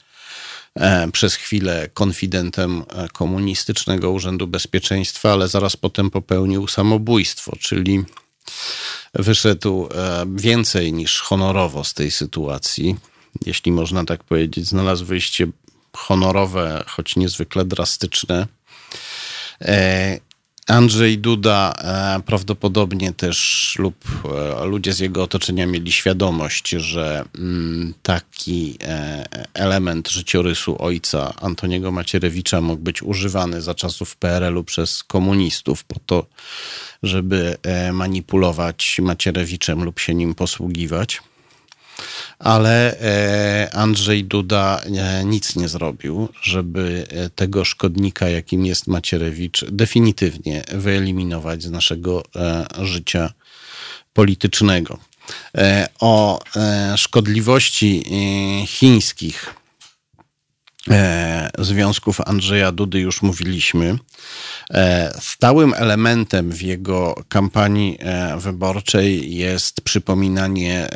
E, 0.74 1.10
przez 1.12 1.34
chwilę 1.34 1.88
konfidentem 1.94 2.84
Komunistycznego 3.12 4.10
Urzędu 4.10 4.46
Bezpieczeństwa, 4.46 5.32
ale 5.32 5.48
zaraz 5.48 5.76
potem 5.76 6.10
popełnił 6.10 6.66
samobójstwo, 6.66 7.56
czyli 7.60 8.04
wyszedł 9.14 9.88
więcej 10.34 10.92
niż 10.92 11.20
honorowo 11.20 11.84
z 11.84 11.94
tej 11.94 12.10
sytuacji. 12.10 12.96
Jeśli 13.46 13.72
można 13.72 14.04
tak 14.04 14.24
powiedzieć, 14.24 14.66
znalazł 14.66 15.04
wyjście 15.04 15.46
honorowe, 15.92 16.84
choć 16.86 17.16
niezwykle 17.16 17.64
drastyczne. 17.64 18.46
Andrzej 20.68 21.18
Duda 21.18 21.74
e, 21.78 22.20
prawdopodobnie 22.22 23.12
też 23.12 23.74
lub 23.78 23.94
e, 24.24 24.64
ludzie 24.64 24.92
z 24.92 24.98
jego 24.98 25.22
otoczenia 25.22 25.66
mieli 25.66 25.92
świadomość, 25.92 26.68
że 26.68 27.24
mm, 27.38 27.94
taki 28.02 28.78
e, 28.82 29.24
element 29.54 30.08
życiorysu 30.08 30.82
ojca 30.82 31.34
Antoniego 31.40 31.92
Macierewicza 31.92 32.60
mógł 32.60 32.82
być 32.82 33.02
używany 33.02 33.62
za 33.62 33.74
czasów 33.74 34.16
PRL-u 34.16 34.64
przez 34.64 35.04
komunistów 35.04 35.84
po 35.84 35.96
to, 36.06 36.26
żeby 37.02 37.56
manipulować 37.92 39.00
Macierewiczem 39.02 39.84
lub 39.84 40.00
się 40.00 40.14
nim 40.14 40.34
posługiwać 40.34 41.20
ale 42.38 43.00
e, 43.00 43.74
Andrzej 43.74 44.24
Duda 44.24 44.80
e, 44.80 45.24
nic 45.24 45.56
nie 45.56 45.68
zrobił, 45.68 46.28
żeby 46.42 47.06
e, 47.10 47.30
tego 47.30 47.64
szkodnika, 47.64 48.28
jakim 48.28 48.66
jest 48.66 48.86
Macierewicz, 48.86 49.64
definitywnie 49.64 50.64
wyeliminować 50.72 51.62
z 51.62 51.70
naszego 51.70 52.22
życia 52.82 53.32
politycznego. 54.12 54.98
O 56.00 56.40
szkodliwości 56.96 58.04
chińskich 58.66 59.54
związków 61.58 62.20
Andrzeja 62.20 62.72
Dudy 62.72 63.00
już 63.00 63.22
mówiliśmy. 63.22 63.98
E, 64.74 65.12
stałym 65.20 65.74
elementem 65.74 66.52
w 66.52 66.62
jego 66.62 67.14
kampanii 67.28 67.98
e, 68.00 68.36
wyborczej 68.38 69.34
jest 69.34 69.80
przypominanie 69.80 70.88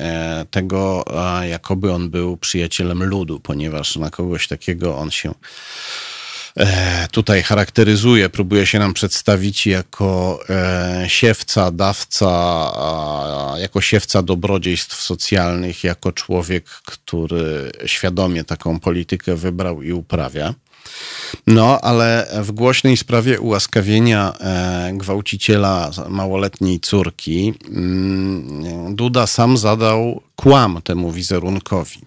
tego, 0.51 1.05
jakoby 1.51 1.93
on 1.93 2.11
był 2.11 2.37
przyjacielem 2.37 3.05
ludu, 3.05 3.41
ponieważ 3.41 3.97
na 3.97 4.11
kogoś 4.11 4.49
takiego 4.49 4.99
on 4.99 5.11
się 5.11 5.35
E, 6.57 7.09
tutaj 7.11 7.43
charakteryzuje, 7.43 8.29
próbuje 8.29 8.67
się 8.67 8.79
nam 8.79 8.95
przedstawić 8.95 9.67
jako 9.67 10.41
e, 10.51 11.05
siewca, 11.09 11.71
dawca, 11.71 12.73
jako 13.59 13.81
siewca 13.81 14.23
dobrodziejstw 14.23 15.01
socjalnych, 15.01 15.85
jako 15.85 16.13
człowiek, 16.13 16.65
który 16.65 17.73
świadomie 17.87 18.45
taką 18.45 18.81
politykę 18.81 19.37
wybrał 19.37 19.83
i 19.83 19.93
uprawia. 19.93 20.55
No, 21.47 21.81
ale 21.81 22.29
w 22.43 22.53
głośnej 22.53 22.97
sprawie 22.97 23.41
ułaskawienia 23.41 24.33
e, 24.41 24.93
gwałciciela 24.95 25.91
małoletniej 26.09 26.81
córki 26.81 27.55
mm, 27.69 28.97
Duda 28.97 29.27
sam 29.27 29.57
zadał 29.57 30.23
kłam 30.37 30.83
temu 30.83 31.13
wizerunkowi. 31.13 32.01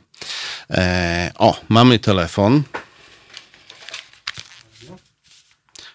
O, 1.38 1.62
mamy 1.70 2.00
telefon. 2.00 2.64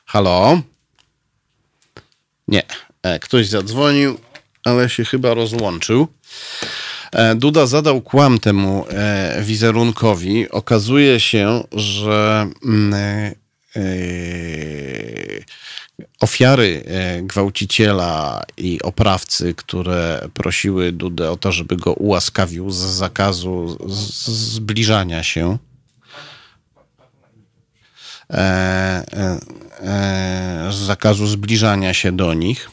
Halo? 0.04 0.60
Nie. 2.48 2.62
E, 3.02 3.18
ktoś 3.18 3.48
zadzwonił, 3.48 4.18
ale 4.64 4.90
się 4.90 5.04
chyba 5.04 5.34
rozłączył. 5.34 6.08
E, 7.12 7.34
Duda 7.34 7.66
zadał 7.66 8.00
kłam 8.00 8.38
temu 8.38 8.84
e, 8.88 9.42
wizerunkowi. 9.42 10.50
Okazuje 10.50 11.20
się, 11.20 11.64
że 11.72 12.50
mm, 12.64 13.34
ofiary 16.20 16.84
gwałciciela 17.22 18.42
i 18.56 18.82
oprawcy, 18.82 19.54
które 19.54 20.28
prosiły 20.34 20.92
Dudę 20.92 21.30
o 21.30 21.36
to, 21.36 21.52
żeby 21.52 21.76
go 21.76 21.92
ułaskawił 21.92 22.70
z 22.70 22.76
zakazu 22.76 23.78
zbliżania 24.28 25.22
się, 25.22 25.58
z 30.70 30.74
zakazu 30.74 31.26
zbliżania 31.26 31.94
się 31.94 32.12
do 32.12 32.34
nich. 32.34 32.70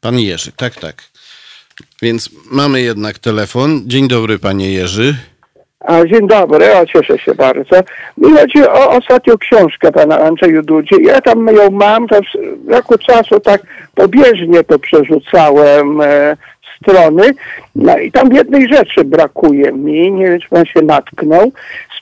Pan 0.00 0.18
Jerzy, 0.18 0.52
tak, 0.52 0.76
tak. 0.80 1.17
Więc 2.02 2.30
mamy 2.50 2.80
jednak 2.80 3.18
telefon. 3.18 3.82
Dzień 3.86 4.08
dobry, 4.08 4.38
panie 4.38 4.72
Jerzy. 4.72 5.14
A, 5.80 6.04
dzień 6.04 6.28
dobry, 6.28 6.74
o, 6.74 6.86
cieszę 6.86 7.18
się 7.18 7.34
bardzo. 7.34 7.76
Mi 8.16 8.32
chodzi 8.32 8.62
o 8.62 8.90
ostatnią 8.90 9.38
książkę 9.38 9.92
pana 9.92 10.20
Andrzeju 10.20 10.62
Dudzi. 10.62 10.94
Ja 11.02 11.20
tam 11.20 11.46
ją 11.46 11.70
mam, 11.70 12.08
to 12.08 12.20
w 12.64 12.70
roku 12.70 12.98
czasu 12.98 13.40
tak 13.40 13.62
pobieżnie 13.94 14.64
to 14.64 14.78
przerzucałem 14.78 16.00
e, 16.00 16.36
strony. 16.82 17.34
No 17.74 17.98
i 17.98 18.12
tam 18.12 18.32
jednej 18.32 18.68
rzeczy 18.68 19.04
brakuje 19.04 19.72
mi, 19.72 20.12
nie 20.12 20.24
wiem 20.24 20.40
czy 20.40 20.48
pan 20.48 20.66
się 20.66 20.82
natknął. 20.82 21.52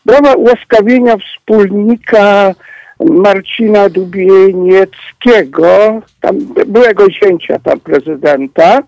Sprawa 0.00 0.34
ułaskawienia 0.34 1.16
wspólnika 1.16 2.54
Marcina 3.00 3.88
Dubienieckiego, 3.88 6.00
tam 6.20 6.38
byłego 6.66 7.10
zięcia 7.10 7.58
tam 7.58 7.80
prezydenta. 7.80 8.82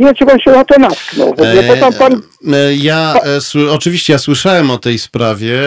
Nie 0.00 0.06
wiem, 0.06 0.14
czy 0.14 0.26
pan 0.26 0.40
się 0.40 0.50
na 0.50 0.64
to 0.64 0.78
natknął. 0.78 1.34
Bo 1.34 1.92
pan... 1.98 2.12
E, 2.12 2.56
e, 2.56 2.74
ja 2.74 3.14
e, 3.56 3.70
oczywiście 3.70 4.12
ja 4.12 4.18
słyszałem 4.18 4.70
o 4.70 4.78
tej 4.78 4.98
sprawie, 4.98 5.58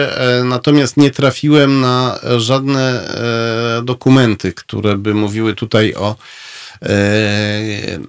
natomiast 0.44 0.96
nie 0.96 1.10
trafiłem 1.10 1.80
na 1.80 2.18
żadne 2.36 3.00
dokumenty, 3.82 4.52
które 4.52 4.96
by 4.96 5.14
mówiły 5.14 5.54
tutaj 5.54 5.94
o 5.94 6.14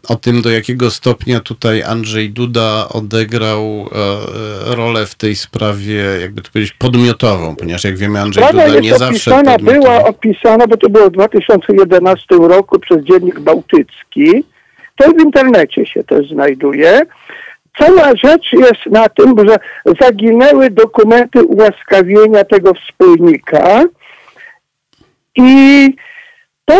o 0.07 0.15
tym, 0.15 0.41
do 0.41 0.49
jakiego 0.49 0.91
stopnia 0.91 1.39
tutaj 1.39 1.83
Andrzej 1.83 2.29
Duda 2.29 2.89
odegrał 2.89 3.89
rolę 4.65 5.05
w 5.05 5.15
tej 5.15 5.35
sprawie, 5.35 6.03
jakby 6.21 6.41
to 6.41 6.51
powiedzieć, 6.51 6.75
podmiotową, 6.79 7.55
ponieważ 7.55 7.83
jak 7.83 7.97
wiemy, 7.97 8.21
Andrzej 8.21 8.43
Sprawa 8.43 8.67
Duda 8.67 8.79
nie 8.79 8.97
zawsze 8.97 9.35
opisana, 9.35 9.57
była 9.57 10.03
opisana, 10.03 10.67
bo 10.67 10.77
to 10.77 10.89
było 10.89 11.07
w 11.07 11.11
2011 11.11 12.25
roku 12.35 12.79
przez 12.79 13.03
Dziennik 13.03 13.39
Bałtycki. 13.39 14.43
To 14.97 15.12
w 15.12 15.21
internecie 15.21 15.86
się 15.86 16.03
też 16.03 16.29
znajduje. 16.29 17.01
Cała 17.77 18.15
rzecz 18.23 18.53
jest 18.53 18.86
na 18.91 19.10
tym, 19.10 19.36
że 19.47 19.55
zaginęły 20.01 20.69
dokumenty 20.69 21.43
ułaskawienia 21.43 22.43
tego 22.43 22.73
wspólnika 22.73 23.84
i 25.36 25.89
tam 26.65 26.79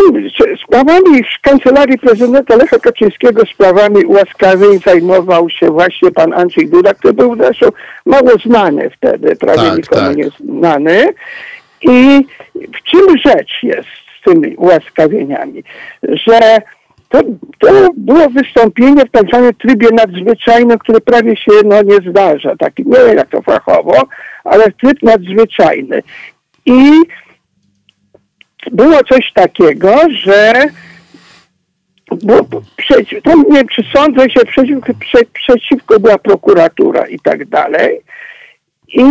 sprawami 0.64 1.24
w 1.24 1.40
kancelarii 1.42 1.98
prezydenta 1.98 2.56
Lecha 2.56 2.78
Kaczyńskiego, 2.78 3.42
sprawami 3.46 4.04
ułaskawień 4.04 4.78
zajmował 4.86 5.50
się 5.50 5.70
właśnie 5.70 6.10
pan 6.10 6.32
Andrzej 6.32 6.68
Duda, 6.68 6.94
który 6.94 7.14
był 7.14 7.36
zresztą 7.36 7.68
mało 8.06 8.30
znany 8.44 8.90
wtedy, 8.90 9.36
prawie 9.36 9.68
tak, 9.68 9.76
nikomu 9.76 10.06
tak. 10.06 10.16
nie 10.16 10.28
znany. 10.40 11.08
I 11.82 12.26
w 12.54 12.82
czym 12.82 13.18
rzecz 13.24 13.62
jest 13.62 13.88
z 13.88 14.24
tymi 14.24 14.56
ułaskawieniami? 14.56 15.64
Że 16.02 16.58
to, 17.08 17.22
to 17.58 17.88
było 17.96 18.30
wystąpienie 18.30 19.02
w 19.04 19.10
tak 19.10 19.28
zwanym 19.28 19.54
trybie 19.54 19.88
nadzwyczajnym, 19.92 20.78
które 20.78 21.00
prawie 21.00 21.36
się 21.36 21.52
no, 21.64 21.82
nie 21.82 22.10
zdarza. 22.10 22.56
Taki, 22.56 22.82
nie 22.86 22.98
wiem 23.06 23.16
jak 23.16 23.30
to 23.30 23.42
fachowo, 23.42 24.02
ale 24.44 24.72
tryb 24.72 25.02
nadzwyczajny. 25.02 26.02
I 26.66 26.92
było 28.72 29.04
coś 29.04 29.32
takiego, 29.32 29.96
że 30.10 30.52
bo 32.22 32.60
przeciw, 32.76 33.24
nie 33.26 33.56
wiem, 33.56 33.68
czy 33.68 33.82
sądzę 33.94 34.30
się 34.30 34.40
przeciw, 34.40 34.78
prze, 35.00 35.18
przeciwko 35.32 36.00
była 36.00 36.18
prokuratura 36.18 37.06
i 37.06 37.18
tak 37.18 37.48
dalej. 37.48 38.00
I 38.88 39.02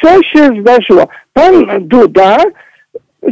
co 0.00 0.22
się 0.22 0.60
zdarzyło? 0.60 1.08
Pan 1.32 1.66
Duda 1.80 2.38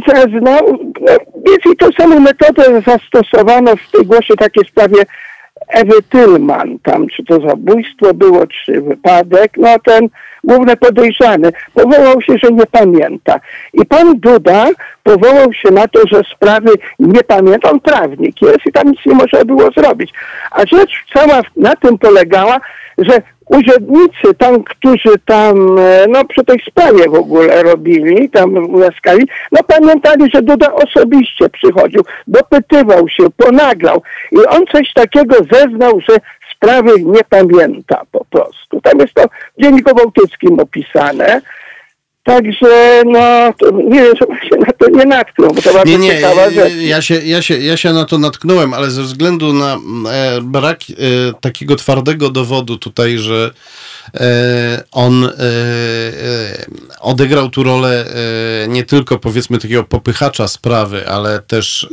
zeznał, 0.07 0.59
no, 1.01 1.11
więcej 1.45 1.75
tą 1.77 1.87
samą 1.97 2.19
metodę 2.19 2.81
zastosowano 2.81 3.75
w 3.75 3.91
tej 3.91 4.05
głosie 4.05 4.35
takiej 4.35 4.65
sprawie 4.65 5.03
Ewy 5.67 6.01
Tylman, 6.09 6.79
tam 6.83 7.07
czy 7.07 7.23
to 7.23 7.47
zabójstwo 7.47 8.13
było, 8.13 8.47
czy 8.47 8.81
wypadek, 8.81 9.51
no 9.57 9.79
ten 9.85 10.09
główny 10.43 10.77
podejrzany 10.77 11.51
powołał 11.73 12.21
się, 12.21 12.37
że 12.43 12.51
nie 12.51 12.65
pamięta. 12.65 13.39
I 13.73 13.85
pan 13.85 14.19
Duda 14.19 14.67
powołał 15.03 15.53
się 15.53 15.71
na 15.71 15.87
to, 15.87 15.99
że 16.11 16.21
sprawy 16.35 16.69
nie 16.99 17.23
pamięta, 17.23 17.71
on 17.71 17.79
prawnik 17.79 18.41
jest 18.41 18.65
i 18.65 18.71
tam 18.71 18.87
nic 18.87 18.99
nie 19.05 19.15
można 19.15 19.45
było 19.45 19.71
zrobić. 19.77 20.13
A 20.51 20.59
rzecz 20.59 20.91
cała 21.13 21.41
na 21.55 21.75
tym 21.75 21.97
polegała, 21.97 22.59
że 22.97 23.21
urzędnicy 23.45 24.33
tam, 24.37 24.63
którzy 24.63 25.19
tam, 25.25 25.79
e, 25.79 26.05
no 26.09 26.25
przy 26.25 26.43
tej 26.45 26.59
sprawie 26.69 27.09
w 27.09 27.13
ogóle 27.13 27.63
robili, 27.63 28.29
tam 28.29 28.75
łaskali, 28.75 29.27
no 29.51 29.63
pamiętali, 29.63 30.31
że 30.33 30.41
Duda 30.41 30.73
osobiście 30.73 31.49
przychodził, 31.49 32.01
dopytywał 32.27 33.09
się, 33.09 33.23
ponaglał 33.37 34.01
i 34.31 34.37
on 34.37 34.65
coś 34.71 34.93
takiego 34.93 35.35
zeznał, 35.51 35.99
że 36.09 36.17
sprawy 36.55 36.91
nie 36.99 37.21
pamięta 37.29 38.01
po 38.11 38.25
prostu. 38.25 38.81
Tam 38.81 38.99
jest 38.99 39.13
to 39.13 39.23
w 39.57 39.61
Dzienniku 39.61 39.95
Bałtyckim 39.95 40.59
opisane. 40.59 41.41
Także 42.25 43.03
no, 43.05 43.53
nie 43.73 44.03
wiem, 44.03 44.15
że 44.15 44.49
się 44.49 44.57
na 44.57 44.73
to 44.77 44.89
nie 44.89 45.05
natknął, 45.05 45.53
bo 45.53 45.61
to 45.61 45.73
bardzo 45.73 45.91
nie, 45.91 45.97
nie, 45.97 46.09
ciekawa 46.09 46.51
rzecz. 46.51 46.73
Ja 46.81 47.01
się, 47.01 47.15
ja, 47.15 47.41
się, 47.41 47.57
ja 47.57 47.77
się 47.77 47.93
na 47.93 48.05
to 48.05 48.17
natknąłem, 48.17 48.73
ale 48.73 48.91
ze 48.91 49.03
względu 49.03 49.53
na 49.53 49.77
e, 50.11 50.41
brak 50.41 50.79
e, 50.89 50.93
takiego 51.41 51.75
twardego 51.75 52.29
dowodu 52.29 52.77
tutaj, 52.77 53.17
że 53.17 53.51
e, 54.13 54.83
on 54.91 55.23
e, 55.23 55.29
e, 55.29 56.65
odegrał 56.99 57.49
tu 57.49 57.63
rolę 57.63 58.05
e, 58.05 58.67
nie 58.67 58.83
tylko 58.83 59.19
powiedzmy 59.19 59.57
takiego 59.57 59.83
popychacza 59.83 60.47
sprawy, 60.47 61.07
ale 61.07 61.39
też 61.39 61.87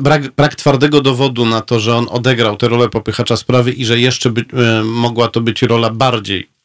brak, 0.00 0.30
brak 0.30 0.54
twardego 0.54 1.00
dowodu 1.00 1.46
na 1.46 1.60
to, 1.60 1.80
że 1.80 1.96
on 1.96 2.06
odegrał 2.10 2.56
tę 2.56 2.68
rolę 2.68 2.88
popychacza 2.88 3.36
sprawy 3.36 3.72
i 3.72 3.84
że 3.84 3.98
jeszcze 3.98 4.30
by, 4.30 4.44
mogła 4.84 5.28
to 5.28 5.40
być 5.40 5.62
rola 5.62 5.90
bardziej 5.90 6.59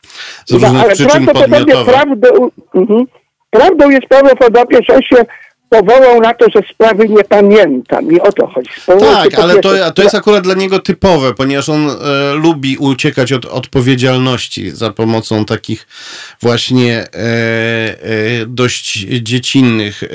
z 0.45 0.51
różnych 0.51 0.73
no, 0.73 0.80
ale 0.80 0.93
przyczyn 0.93 1.25
podmiotowych. 1.25 1.86
Prawdą, 1.86 2.49
mhm. 2.75 3.06
prawdą 3.49 3.89
jest 3.89 4.06
prawdopodobnie, 4.08 4.80
że 4.89 4.95
on 4.95 5.01
się 5.01 5.25
powołał 5.69 6.21
na 6.21 6.34
to, 6.34 6.45
że 6.56 6.62
sprawy 6.73 7.10
nie 7.10 7.23
pamiętam 7.23 8.12
i 8.12 8.19
o 8.19 8.32
to 8.32 8.47
chodzi. 8.47 8.69
tak, 8.99 9.39
ale 9.39 9.60
to, 9.60 9.91
to 9.91 10.04
jest 10.04 10.15
akurat 10.15 10.43
dla 10.43 10.54
niego 10.54 10.80
typowe, 10.80 11.34
ponieważ 11.34 11.69
on 11.69 11.89
e, 11.89 12.34
lubi 12.34 12.78
uciekać 12.78 13.34
od 13.34 13.45
odpowiedzialności 13.45 14.71
za 14.71 14.89
pomocą 14.89 15.45
takich 15.45 15.88
właśnie 16.41 16.97
e, 16.97 17.08
e, 17.13 18.45
dość 18.47 18.93
dziecinnych 19.21 20.04
e, 20.04 20.08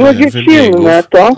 No 0.00 0.14
dziecinne 0.14 1.02
to 1.10 1.30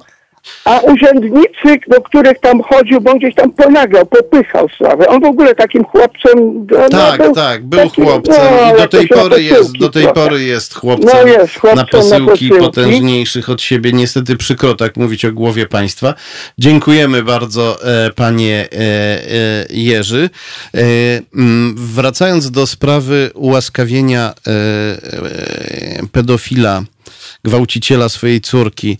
a 0.65 0.81
urzędnicy, 0.81 1.79
do 1.89 2.01
których 2.01 2.39
tam 2.41 2.63
chodził, 2.63 3.01
bo 3.01 3.15
gdzieś 3.15 3.35
tam 3.35 3.53
ponaglał, 3.53 4.07
popychał 4.07 4.69
sprawę. 4.69 5.09
On 5.09 5.21
w 5.21 5.25
ogóle 5.25 5.55
takim 5.55 5.85
chłopcem... 5.85 6.67
No, 6.71 6.89
tak, 6.89 7.23
był 7.23 7.35
tak, 7.35 7.65
był 7.65 7.81
taki, 7.81 8.03
chłopcem 8.03 8.35
no, 8.51 8.75
i 8.75 8.79
do 8.79 8.89
tej, 8.89 9.09
pory 9.09 9.43
jest, 9.43 9.79
do 9.79 9.89
tej 9.89 10.09
pory 10.13 10.45
jest 10.45 10.75
chłopcem, 10.75 11.11
no 11.15 11.27
jest, 11.27 11.59
chłopcem 11.61 11.77
na, 11.77 11.87
posyłki 11.87 12.21
na 12.21 12.31
posyłki 12.31 12.49
potężniejszych 12.49 13.51
od 13.51 13.63
siebie. 13.63 13.93
Niestety 13.93 14.37
przykro 14.37 14.75
tak 14.75 14.97
mówić 14.97 15.25
o 15.25 15.33
głowie 15.33 15.67
państwa. 15.67 16.15
Dziękujemy 16.59 17.23
bardzo 17.23 17.79
e, 17.85 18.11
panie 18.11 18.69
e, 18.73 18.79
e, 18.79 19.67
Jerzy. 19.71 20.31
E, 20.75 20.81
m, 21.35 21.75
wracając 21.79 22.51
do 22.51 22.67
sprawy 22.67 23.31
ułaskawienia 23.35 24.35
e, 24.47 24.51
e, 24.51 26.07
pedofila, 26.13 26.83
gwałciciela 27.45 28.09
swojej 28.09 28.41
córki, 28.41 28.99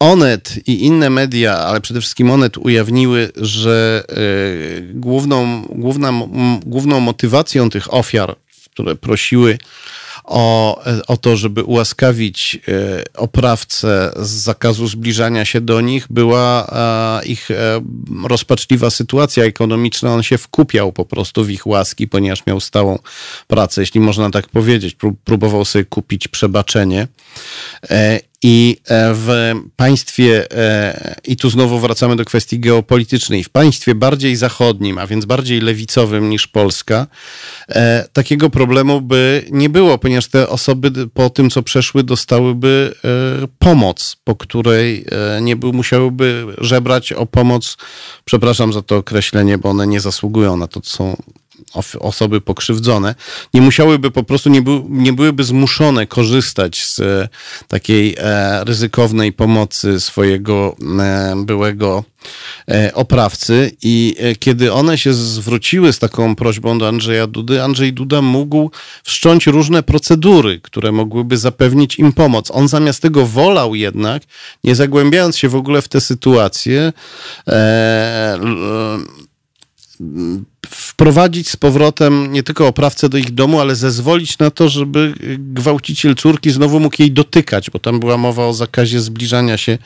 Onet 0.00 0.68
i 0.68 0.84
inne 0.84 1.10
media, 1.10 1.58
ale 1.58 1.80
przede 1.80 2.00
wszystkim 2.00 2.30
Onet 2.30 2.58
ujawniły, 2.58 3.32
że 3.36 4.04
y, 4.10 4.92
główną, 4.94 5.62
główna, 5.62 6.12
główną 6.66 7.00
motywacją 7.00 7.70
tych 7.70 7.94
ofiar, 7.94 8.36
które 8.72 8.96
prosiły 8.96 9.58
o, 10.28 10.82
o 11.06 11.16
to, 11.16 11.36
żeby 11.36 11.64
ułaskawić 11.64 12.58
e, 12.68 13.02
oprawcę 13.14 14.12
z 14.16 14.28
zakazu 14.28 14.88
zbliżania 14.88 15.44
się 15.44 15.60
do 15.60 15.80
nich, 15.80 16.06
była 16.10 16.70
ich 17.24 17.50
e, 17.50 17.80
rozpaczliwa 18.24 18.90
sytuacja 18.90 19.44
ekonomiczna. 19.44 20.14
On 20.14 20.22
się 20.22 20.38
wkupiał 20.38 20.92
po 20.92 21.04
prostu 21.04 21.44
w 21.44 21.50
ich 21.50 21.66
łaski, 21.66 22.08
ponieważ 22.08 22.46
miał 22.46 22.60
stałą 22.60 22.98
pracę, 23.46 23.80
jeśli 23.80 24.00
można 24.00 24.30
tak 24.30 24.48
powiedzieć. 24.48 24.96
Próbował 25.24 25.64
sobie 25.64 25.84
kupić 25.84 26.28
przebaczenie. 26.28 27.08
E, 27.90 28.20
I 28.42 28.76
w 28.90 29.52
państwie, 29.76 30.46
i 31.24 31.36
tu 31.36 31.50
znowu 31.50 31.78
wracamy 31.78 32.16
do 32.16 32.24
kwestii 32.24 32.60
geopolitycznej, 32.60 33.44
w 33.44 33.48
państwie 33.48 33.94
bardziej 33.94 34.36
zachodnim, 34.36 34.98
a 34.98 35.06
więc 35.06 35.24
bardziej 35.24 35.60
lewicowym 35.60 36.30
niż 36.30 36.46
Polska, 36.46 37.06
takiego 38.12 38.50
problemu 38.50 39.00
by 39.00 39.44
nie 39.50 39.68
było, 39.68 39.98
ponieważ 39.98 40.26
te 40.26 40.48
osoby 40.48 40.90
po 41.14 41.30
tym, 41.30 41.50
co 41.50 41.62
przeszły, 41.62 42.02
dostałyby 42.02 42.94
e, 43.04 43.48
pomoc, 43.58 44.16
po 44.24 44.36
której 44.36 45.04
e, 45.36 45.40
nie 45.40 45.56
był, 45.56 45.72
musiałyby 45.72 46.46
żebrać 46.58 47.12
o 47.12 47.26
pomoc. 47.26 47.76
Przepraszam 48.24 48.72
za 48.72 48.82
to 48.82 48.96
określenie, 48.96 49.58
bo 49.58 49.68
one 49.68 49.86
nie 49.86 50.00
zasługują 50.00 50.56
na 50.56 50.66
to, 50.66 50.80
co 50.80 50.96
są 50.96 51.16
osoby 52.00 52.40
pokrzywdzone, 52.40 53.14
nie 53.54 53.60
musiałyby 53.60 54.10
po 54.10 54.22
prostu, 54.22 54.50
nie, 54.50 54.62
by, 54.62 54.82
nie 54.88 55.12
byłyby 55.12 55.44
zmuszone 55.44 56.06
korzystać 56.06 56.84
z 56.84 57.00
e, 57.00 57.28
takiej 57.68 58.16
e, 58.18 58.64
ryzykownej 58.64 59.32
pomocy 59.32 60.00
swojego 60.00 60.76
e, 61.00 61.34
byłego 61.44 62.04
oprawcy 62.94 63.76
i 63.82 64.16
kiedy 64.38 64.72
one 64.72 64.98
się 64.98 65.14
zwróciły 65.14 65.92
z 65.92 65.98
taką 65.98 66.36
prośbą 66.36 66.78
do 66.78 66.88
Andrzeja 66.88 67.26
Dudy, 67.26 67.62
Andrzej 67.62 67.92
Duda 67.92 68.22
mógł 68.22 68.70
wszcząć 69.04 69.46
różne 69.46 69.82
procedury, 69.82 70.60
które 70.60 70.92
mogłyby 70.92 71.38
zapewnić 71.38 71.98
im 71.98 72.12
pomoc. 72.12 72.50
On 72.50 72.68
zamiast 72.68 73.02
tego 73.02 73.26
wolał 73.26 73.74
jednak, 73.74 74.22
nie 74.64 74.74
zagłębiając 74.74 75.38
się 75.38 75.48
w 75.48 75.56
ogóle 75.56 75.82
w 75.82 75.88
tę 75.88 76.00
sytuację, 76.00 76.92
wprowadzić 80.70 81.50
z 81.50 81.56
powrotem 81.56 82.32
nie 82.32 82.42
tylko 82.42 82.66
oprawcę 82.66 83.08
do 83.08 83.18
ich 83.18 83.34
domu, 83.34 83.60
ale 83.60 83.76
zezwolić 83.76 84.38
na 84.38 84.50
to, 84.50 84.68
żeby 84.68 85.14
gwałciciel 85.38 86.14
córki 86.14 86.50
znowu 86.50 86.80
mógł 86.80 86.96
jej 86.98 87.12
dotykać, 87.12 87.70
bo 87.70 87.78
tam 87.78 88.00
była 88.00 88.16
mowa 88.16 88.46
o 88.46 88.52
zakazie 88.52 89.00
zbliżania 89.00 89.56
się 89.56 89.78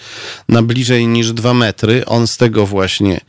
na 0.48 0.62
bliżej 0.62 1.06
niż 1.06 1.32
dwa 1.32 1.54
metry. 1.54 2.06
On 2.06 2.26
z 2.26 2.36
tego 2.36 2.66
właśnie 2.66 3.20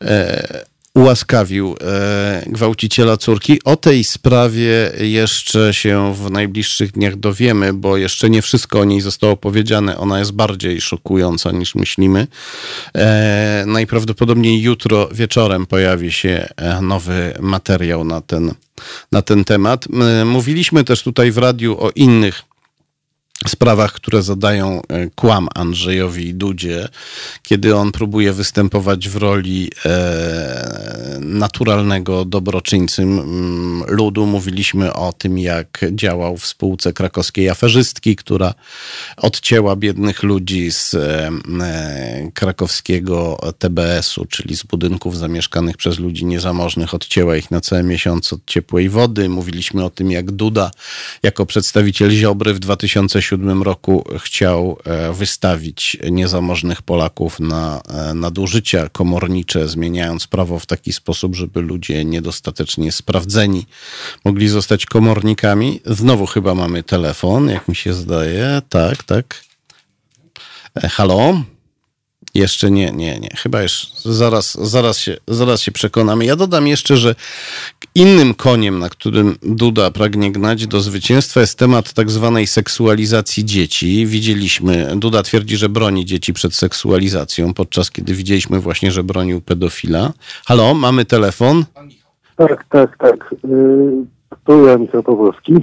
e, 0.00 0.64
ułaskawił 0.98 1.76
e, 1.80 2.42
gwałciciela 2.46 3.16
córki. 3.16 3.60
O 3.64 3.76
tej 3.76 4.04
sprawie 4.04 4.92
jeszcze 5.00 5.74
się 5.74 6.14
w 6.14 6.30
najbliższych 6.30 6.92
dniach 6.92 7.16
dowiemy, 7.16 7.72
bo 7.72 7.96
jeszcze 7.96 8.30
nie 8.30 8.42
wszystko 8.42 8.80
o 8.80 8.84
niej 8.84 9.00
zostało 9.00 9.36
powiedziane. 9.36 9.98
Ona 9.98 10.18
jest 10.18 10.32
bardziej 10.32 10.80
szokująca 10.80 11.52
niż 11.52 11.74
myślimy. 11.74 12.26
E, 12.94 13.64
najprawdopodobniej 13.66 14.62
jutro 14.62 15.08
wieczorem 15.12 15.66
pojawi 15.66 16.12
się 16.12 16.48
e, 16.56 16.82
nowy 16.82 17.34
materiał 17.40 18.04
na 18.04 18.20
ten, 18.20 18.54
na 19.12 19.22
ten 19.22 19.44
temat. 19.44 19.84
Mówiliśmy 20.24 20.84
też 20.84 21.02
tutaj 21.02 21.32
w 21.32 21.38
radiu 21.38 21.76
o 21.80 21.90
innych 21.90 22.47
sprawach, 23.46 23.92
które 23.92 24.22
zadają 24.22 24.82
e, 24.88 25.10
kłam 25.14 25.48
Andrzejowi 25.54 26.34
Dudzie, 26.34 26.88
kiedy 27.42 27.76
on 27.76 27.92
próbuje 27.92 28.32
występować 28.32 29.08
w 29.08 29.16
roli 29.16 29.70
e, 29.84 31.18
naturalnego 31.20 32.24
dobroczyńcy 32.24 33.06
ludu. 33.88 34.26
Mówiliśmy 34.26 34.94
o 34.94 35.12
tym, 35.12 35.38
jak 35.38 35.84
działał 35.92 36.36
w 36.36 36.46
spółce 36.46 36.92
krakowskiej 36.92 37.48
aferzystki, 37.48 38.16
która 38.16 38.54
odcięła 39.16 39.76
biednych 39.76 40.22
ludzi 40.22 40.72
z 40.72 40.94
e, 40.94 41.30
krakowskiego 42.34 43.38
TBS-u, 43.58 44.24
czyli 44.24 44.56
z 44.56 44.62
budynków 44.62 45.18
zamieszkanych 45.18 45.76
przez 45.76 45.98
ludzi 45.98 46.24
niezamożnych, 46.24 46.94
odcięła 46.94 47.36
ich 47.36 47.50
na 47.50 47.60
cały 47.60 47.82
miesiąc 47.82 48.32
od 48.32 48.46
ciepłej 48.46 48.88
wody. 48.88 49.28
Mówiliśmy 49.28 49.84
o 49.84 49.90
tym, 49.90 50.10
jak 50.10 50.30
Duda 50.30 50.70
jako 51.22 51.46
przedstawiciel 51.46 52.10
Ziobry 52.10 52.54
w 52.54 52.58
2007 52.58 53.27
2007 53.36 53.62
roku 53.62 54.04
chciał 54.18 54.78
e, 54.84 55.12
wystawić 55.12 55.96
niezamożnych 56.10 56.82
Polaków 56.82 57.40
na 57.40 57.80
e, 57.88 58.14
nadużycia 58.14 58.88
komornicze, 58.88 59.68
zmieniając 59.68 60.26
prawo 60.26 60.58
w 60.58 60.66
taki 60.66 60.92
sposób, 60.92 61.36
żeby 61.36 61.60
ludzie 61.60 62.04
niedostatecznie 62.04 62.92
sprawdzeni 62.92 63.66
mogli 64.24 64.48
zostać 64.48 64.86
komornikami. 64.86 65.80
Znowu 65.86 66.26
chyba 66.26 66.54
mamy 66.54 66.82
telefon, 66.82 67.48
jak 67.48 67.68
mi 67.68 67.76
się 67.76 67.94
zdaje. 67.94 68.62
Tak, 68.68 69.02
tak. 69.02 69.44
E, 70.82 70.88
halo? 70.88 71.42
Jeszcze 72.34 72.70
nie, 72.70 72.92
nie, 72.92 73.20
nie. 73.20 73.30
Chyba 73.36 73.62
już 73.62 73.86
zaraz, 74.04 74.68
zaraz, 74.68 74.98
się, 74.98 75.16
zaraz 75.28 75.60
się 75.60 75.72
przekonamy. 75.72 76.24
Ja 76.24 76.36
dodam 76.36 76.66
jeszcze, 76.66 76.96
że 76.96 77.14
Innym 77.98 78.34
koniem, 78.34 78.78
na 78.78 78.88
którym 78.88 79.36
Duda 79.42 79.90
pragnie 79.90 80.32
gnać 80.32 80.66
do 80.66 80.80
zwycięstwa, 80.80 81.40
jest 81.40 81.58
temat 81.58 81.92
tak 81.92 82.10
zwanej 82.10 82.46
seksualizacji 82.46 83.44
dzieci. 83.44 84.06
Widzieliśmy, 84.06 84.92
Duda 84.96 85.22
twierdzi, 85.22 85.56
że 85.56 85.68
broni 85.68 86.04
dzieci 86.04 86.32
przed 86.32 86.54
seksualizacją, 86.54 87.54
podczas 87.54 87.90
kiedy 87.90 88.14
widzieliśmy 88.14 88.60
właśnie, 88.60 88.90
że 88.90 89.04
bronił 89.04 89.40
pedofila. 89.40 90.12
Halo, 90.46 90.74
mamy 90.74 91.04
telefon? 91.04 91.64
Tak, 92.36 92.64
tak, 92.68 92.98
tak. 92.98 93.34
Yy, 93.44 94.04
tu 94.44 94.66
ja 94.66 94.78
Michał 94.78 95.02
Pawłowski. 95.02 95.54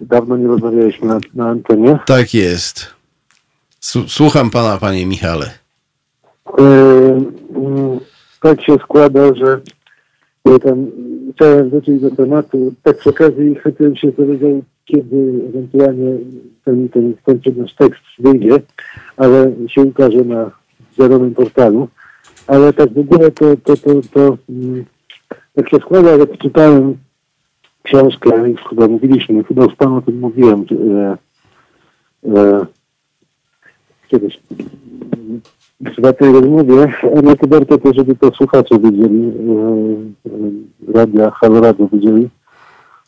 Dawno 0.00 0.36
nie 0.36 0.46
rozmawialiśmy 0.46 1.08
na, 1.08 1.18
na 1.34 1.48
antenie. 1.48 1.98
Tak 2.06 2.34
jest. 2.34 2.86
Słucham 4.06 4.50
pana, 4.50 4.78
panie 4.78 5.06
Michale. 5.06 5.50
Yy, 6.58 6.64
yy, 7.54 8.00
tak 8.40 8.62
się 8.62 8.76
składa, 8.84 9.34
że 9.34 9.60
tam 10.64 10.86
chciałem 11.38 11.70
wrócić 11.70 12.00
do 12.00 12.10
tematu. 12.10 12.74
Tak 12.82 12.98
przy 12.98 13.10
okazji 13.10 13.54
chętnie 13.54 13.96
się 13.96 14.12
dowiedział, 14.12 14.62
kiedy 14.84 15.40
ewentualnie 15.48 16.18
ten, 16.64 16.88
ten 16.88 17.14
kończy 17.22 17.52
nasz 17.56 17.74
tekst 17.74 18.02
wyjdzie, 18.18 18.60
ale 19.16 19.52
się 19.68 19.82
ukaże 19.82 20.24
na 20.24 20.50
zerowym 20.98 21.34
portalu. 21.34 21.88
Ale 22.46 22.72
tak 22.72 22.92
w 22.92 22.98
ogóle 22.98 23.30
to, 23.30 23.56
to, 23.56 23.76
to, 23.76 23.90
to 24.12 24.38
mm, 24.48 24.84
tak 25.54 25.70
się 25.70 25.76
składa, 25.76 26.18
że 26.18 26.26
przeczytałem 26.26 26.96
książkę, 27.82 28.30
chyba 28.68 28.88
mówiliśmy, 28.88 29.44
chyba 29.44 29.64
już 29.64 29.74
panu 29.74 29.96
o 29.96 30.02
tym 30.02 30.18
mówiłem, 30.18 30.64
że, 30.70 31.18
e, 32.24 32.66
kiedyś 34.08 34.40
w 35.80 35.94
prywatnej 35.94 36.32
rozmowie, 36.32 36.92
ale 37.16 37.36
to 37.36 37.46
warto 37.46 37.78
to, 37.78 37.94
żeby 37.94 38.16
to 38.16 38.30
słuchacze 38.30 38.78
wiedzieli, 38.78 39.24
e, 39.26 39.32
e, 40.90 40.92
radia, 40.94 41.30
Halo 41.30 41.60
Radio 41.60 41.88
wiedzieli. 41.92 42.28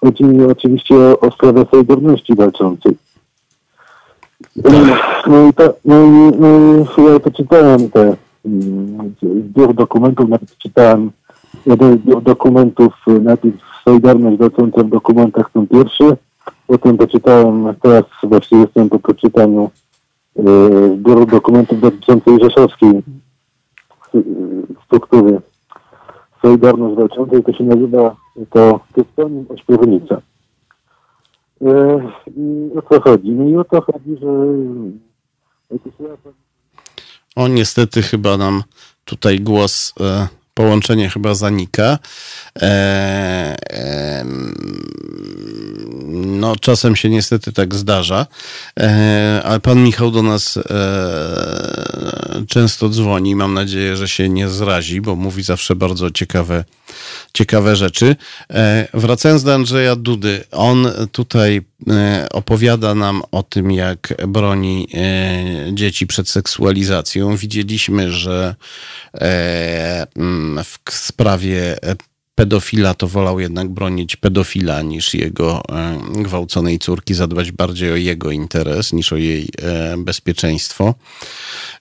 Chodzi 0.00 0.24
mi 0.24 0.44
oczywiście 0.44 0.94
o, 0.94 1.20
o 1.20 1.30
sprawę 1.30 1.66
Solidarności 1.70 2.34
walczącej. 2.34 2.96
No 5.26 5.48
i, 5.48 5.52
to, 5.54 5.74
no 5.84 6.04
i, 6.04 6.38
no 6.96 7.12
ja 7.12 7.20
poczytałem 7.20 7.90
te 7.90 8.16
mm, 8.46 9.14
zbiór 9.22 9.74
dokumentów, 9.74 10.28
nawet 10.28 10.56
czytałem 10.58 11.10
jeden 11.66 11.98
zbiór 11.98 12.22
dokumentów, 12.22 12.92
najpierw 13.22 13.56
Solidarność 13.84 14.38
walcząca 14.38 14.82
w 14.82 14.88
dokumentach 14.88 15.50
ten 15.52 15.66
pierwszy, 15.66 16.16
potem 16.66 16.96
poczytałem, 16.96 17.74
teraz 17.82 18.04
właśnie 18.22 18.58
jestem 18.58 18.88
po 18.88 18.98
przeczytaniu 18.98 19.64
y, 19.64 19.89
zbioru 20.36 21.26
dokumentów 21.26 21.80
dotyczącej 21.80 22.38
rzeszowskiej 22.42 22.90
y, 24.14 24.22
struktury 24.84 25.40
Solidarność 26.42 26.96
walczącej, 26.96 27.44
to 27.44 27.52
się 27.52 27.64
nazywa 27.64 28.16
to 28.50 28.80
Tystonim 28.94 29.46
Ośpiewnica. 29.48 30.20
E, 31.62 32.00
I 32.36 32.70
o 32.78 32.82
co 32.82 33.00
chodzi? 33.00 33.30
No 33.30 33.48
i 33.48 33.56
o 33.56 33.64
to 33.64 33.80
chodzi, 33.80 34.16
że 34.20 34.26
O, 37.36 37.48
niestety 37.48 38.02
chyba 38.02 38.36
nam 38.36 38.62
tutaj 39.04 39.40
głos, 39.40 39.94
e, 40.00 40.28
połączenie 40.54 41.10
chyba 41.10 41.34
zanika. 41.34 41.98
E, 42.62 43.56
em, 43.70 44.54
no, 46.40 46.56
czasem 46.56 46.96
się 46.96 47.08
niestety 47.08 47.52
tak 47.52 47.74
zdarza, 47.74 48.26
e, 48.80 49.40
ale 49.44 49.60
pan 49.60 49.82
Michał 49.82 50.10
do 50.10 50.22
nas 50.22 50.56
e, 50.56 50.62
często 52.48 52.88
dzwoni. 52.88 53.36
Mam 53.36 53.54
nadzieję, 53.54 53.96
że 53.96 54.08
się 54.08 54.28
nie 54.28 54.48
zrazi, 54.48 55.00
bo 55.00 55.16
mówi 55.16 55.42
zawsze 55.42 55.76
bardzo 55.76 56.10
ciekawe, 56.10 56.64
ciekawe 57.32 57.76
rzeczy. 57.76 58.16
E, 58.50 58.88
wracając 58.94 59.42
do 59.42 59.54
Andrzeja 59.54 59.96
Dudy, 59.96 60.44
on 60.50 60.88
tutaj 61.12 61.56
e, 61.56 61.69
opowiada 62.32 62.94
nam 62.94 63.22
o 63.32 63.42
tym, 63.42 63.70
jak 63.70 64.14
broni 64.28 64.88
e, 64.94 65.74
dzieci 65.74 66.06
przed 66.06 66.28
seksualizacją. 66.28 67.36
Widzieliśmy, 67.36 68.12
że 68.12 68.54
e, 69.14 70.06
mm, 70.16 70.64
w 70.64 70.94
sprawie 70.94 71.82
e, 71.82 71.96
pedofila 72.34 72.94
to 72.94 73.08
wolał 73.08 73.40
jednak 73.40 73.68
bronić 73.68 74.16
pedofila 74.16 74.82
niż 74.82 75.14
jego 75.14 75.62
e, 75.68 75.98
gwałconej 76.22 76.78
córki, 76.78 77.14
zadbać 77.14 77.52
bardziej 77.52 77.92
o 77.92 77.96
jego 77.96 78.30
interes 78.30 78.92
niż 78.92 79.12
o 79.12 79.16
jej 79.16 79.48
e, 79.62 79.96
bezpieczeństwo. 79.98 80.94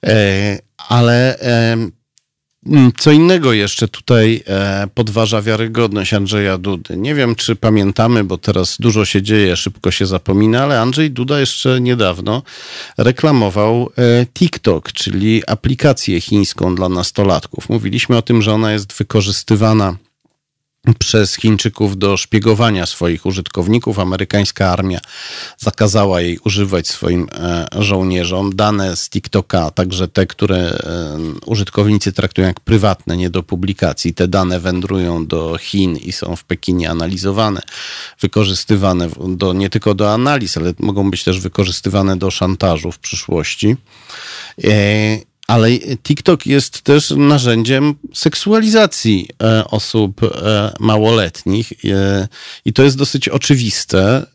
E, 0.06 0.60
Ale 0.90 1.40
e, 1.40 1.78
Co 2.98 3.12
innego 3.12 3.54
jeszcze 3.54 3.88
tutaj 3.88 4.44
e, 4.48 4.88
podważa 4.94 5.42
wiarygodność 5.42 6.14
Andrzeja 6.14 6.58
Dudy. 6.58 6.98
Nie 6.98 7.16
wiem, 7.16 7.36
czy 7.36 7.56
pamiętamy, 7.56 8.24
bo 8.24 8.38
teraz 8.38 8.78
dużo 8.80 9.06
się 9.06 9.22
dzieje, 9.22 9.56
szybko 9.56 9.92
się 9.92 10.06
zapomina, 10.06 10.64
ale 10.64 10.82
Andrzej 10.82 11.12
Duda 11.12 11.40
jeszcze 11.40 11.82
niedawno 11.82 12.44
reklamował 12.98 13.90
e, 13.98 14.26
TikTok, 14.26 14.92
czyli 14.92 15.42
aplikację 15.48 16.22
chińską 16.22 16.76
dla 16.76 16.90
nastolatków. 16.90 17.70
Mówiliśmy 17.70 18.18
o 18.18 18.22
tym, 18.22 18.42
że 18.42 18.54
ona 18.54 18.72
jest 18.72 18.94
wykorzystywana 18.94 19.96
przez 20.94 21.36
Chińczyków 21.36 21.98
do 21.98 22.18
szpiegowania 22.18 22.86
swoich 22.86 23.26
użytkowników. 23.26 24.00
Amerykańska 24.00 24.72
armia 24.72 25.00
zakazała 25.58 26.22
jej 26.22 26.40
używać 26.46 26.88
swoim 26.88 27.28
e, 27.34 27.68
żołnierzom. 27.78 28.56
Dane 28.56 28.96
z 28.96 29.10
TikToka, 29.10 29.72
także 29.72 30.08
te, 30.08 30.26
które 30.28 30.58
e, 30.58 31.18
użytkownicy 31.46 32.14
traktują 32.14 32.48
jak 32.48 32.60
prywatne, 32.60 33.18
nie 33.18 33.30
do 33.30 33.44
publikacji, 33.44 34.14
te 34.14 34.28
dane 34.28 34.60
wędrują 34.60 35.26
do 35.26 35.58
Chin 35.58 35.98
i 35.98 36.12
są 36.12 36.36
w 36.36 36.44
Pekinie 36.44 36.90
analizowane, 36.90 37.62
wykorzystywane 38.20 39.10
do, 39.28 39.54
nie 39.54 39.70
tylko 39.70 39.94
do 39.94 40.14
analiz, 40.14 40.58
ale 40.58 40.74
mogą 40.80 41.12
być 41.12 41.24
też 41.24 41.40
wykorzystywane 41.40 42.18
do 42.18 42.32
szantażu 42.32 42.92
w 42.92 43.00
przyszłości. 43.00 43.76
Ale 45.50 45.70
TikTok 46.04 46.46
jest 46.46 46.82
też 46.82 47.10
narzędziem 47.18 47.96
seksualizacji 48.14 49.28
e, 49.44 49.66
osób 49.68 50.24
e, 50.24 50.74
małoletnich 50.80 51.74
e, 51.86 52.28
i 52.66 52.74
to 52.74 52.84
jest 52.84 52.98
dosyć 52.98 53.30
oczywiste. 53.30 54.26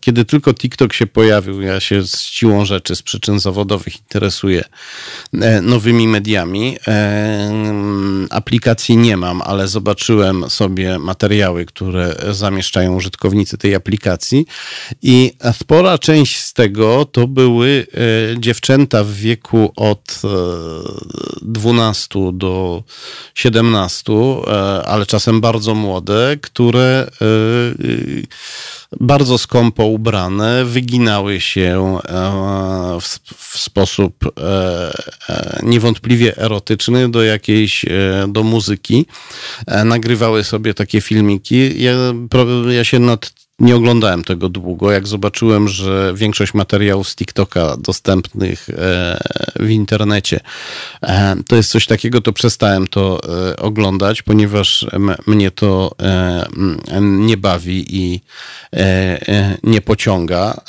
Kiedy 0.00 0.24
tylko 0.24 0.54
TikTok 0.54 0.92
się 0.92 1.06
pojawił, 1.06 1.60
ja 1.60 1.80
się 1.80 2.02
z 2.06 2.20
siłą 2.20 2.64
rzeczy, 2.64 2.96
z 2.96 3.02
przyczyn 3.02 3.40
zawodowych 3.40 3.96
interesuję 3.96 4.64
nowymi 5.62 6.08
mediami. 6.08 6.76
E, 6.86 7.52
Aplikacji 8.30 8.96
nie 8.96 9.16
mam, 9.16 9.42
ale 9.42 9.68
zobaczyłem 9.68 10.50
sobie 10.50 10.98
materiały, 10.98 11.64
które 11.64 12.16
zamieszczają 12.30 12.94
użytkownicy 12.94 13.58
tej 13.58 13.74
aplikacji 13.74 14.46
i 15.02 15.32
spora 15.52 15.98
część 15.98 16.40
z 16.40 16.52
tego 16.52 17.04
to 17.04 17.26
były 17.26 17.86
dziewczęta 18.38 19.04
w 19.04 19.12
wieku 19.12 19.72
od 19.76 20.09
e, 20.24 20.28
12 21.42 22.08
do 22.32 22.82
17, 23.34 24.12
e, 24.12 24.82
ale 24.86 25.06
czasem 25.06 25.40
bardzo 25.40 25.74
młode, 25.74 26.36
które 26.42 27.10
e, 27.22 27.24
bardzo 29.00 29.38
skąpo 29.38 29.84
ubrane, 29.84 30.64
wyginały 30.64 31.40
się 31.40 31.98
e, 32.08 32.98
w, 33.00 33.18
w 33.36 33.58
sposób 33.58 34.14
e, 34.24 34.92
e, 35.28 35.60
niewątpliwie 35.62 36.36
erotyczny 36.36 37.10
do 37.10 37.22
jakiejś, 37.22 37.84
e, 37.84 37.88
do 38.28 38.42
muzyki. 38.42 39.06
E, 39.66 39.84
Nagrywały 39.84 40.44
sobie 40.44 40.74
takie 40.74 41.00
filmiki. 41.00 41.82
Ja, 41.82 41.92
ja 42.70 42.84
się 42.84 42.98
nad 42.98 43.39
nie 43.60 43.76
oglądałem 43.76 44.24
tego 44.24 44.48
długo. 44.48 44.92
Jak 44.92 45.06
zobaczyłem, 45.06 45.68
że 45.68 46.12
większość 46.14 46.54
materiałów 46.54 47.08
z 47.08 47.16
TikToka 47.16 47.76
dostępnych 47.76 48.70
e, 48.70 49.20
w 49.60 49.70
internecie 49.70 50.40
e, 51.02 51.36
to 51.48 51.56
jest 51.56 51.70
coś 51.70 51.86
takiego, 51.86 52.20
to 52.20 52.32
przestałem 52.32 52.86
to 52.86 53.20
e, 53.50 53.56
oglądać, 53.56 54.22
ponieważ 54.22 54.86
mnie 55.26 55.50
to 55.50 55.90
nie 57.00 57.36
bawi 57.36 57.96
i 57.96 58.20
nie 59.62 59.80
pociąga. 59.80 60.60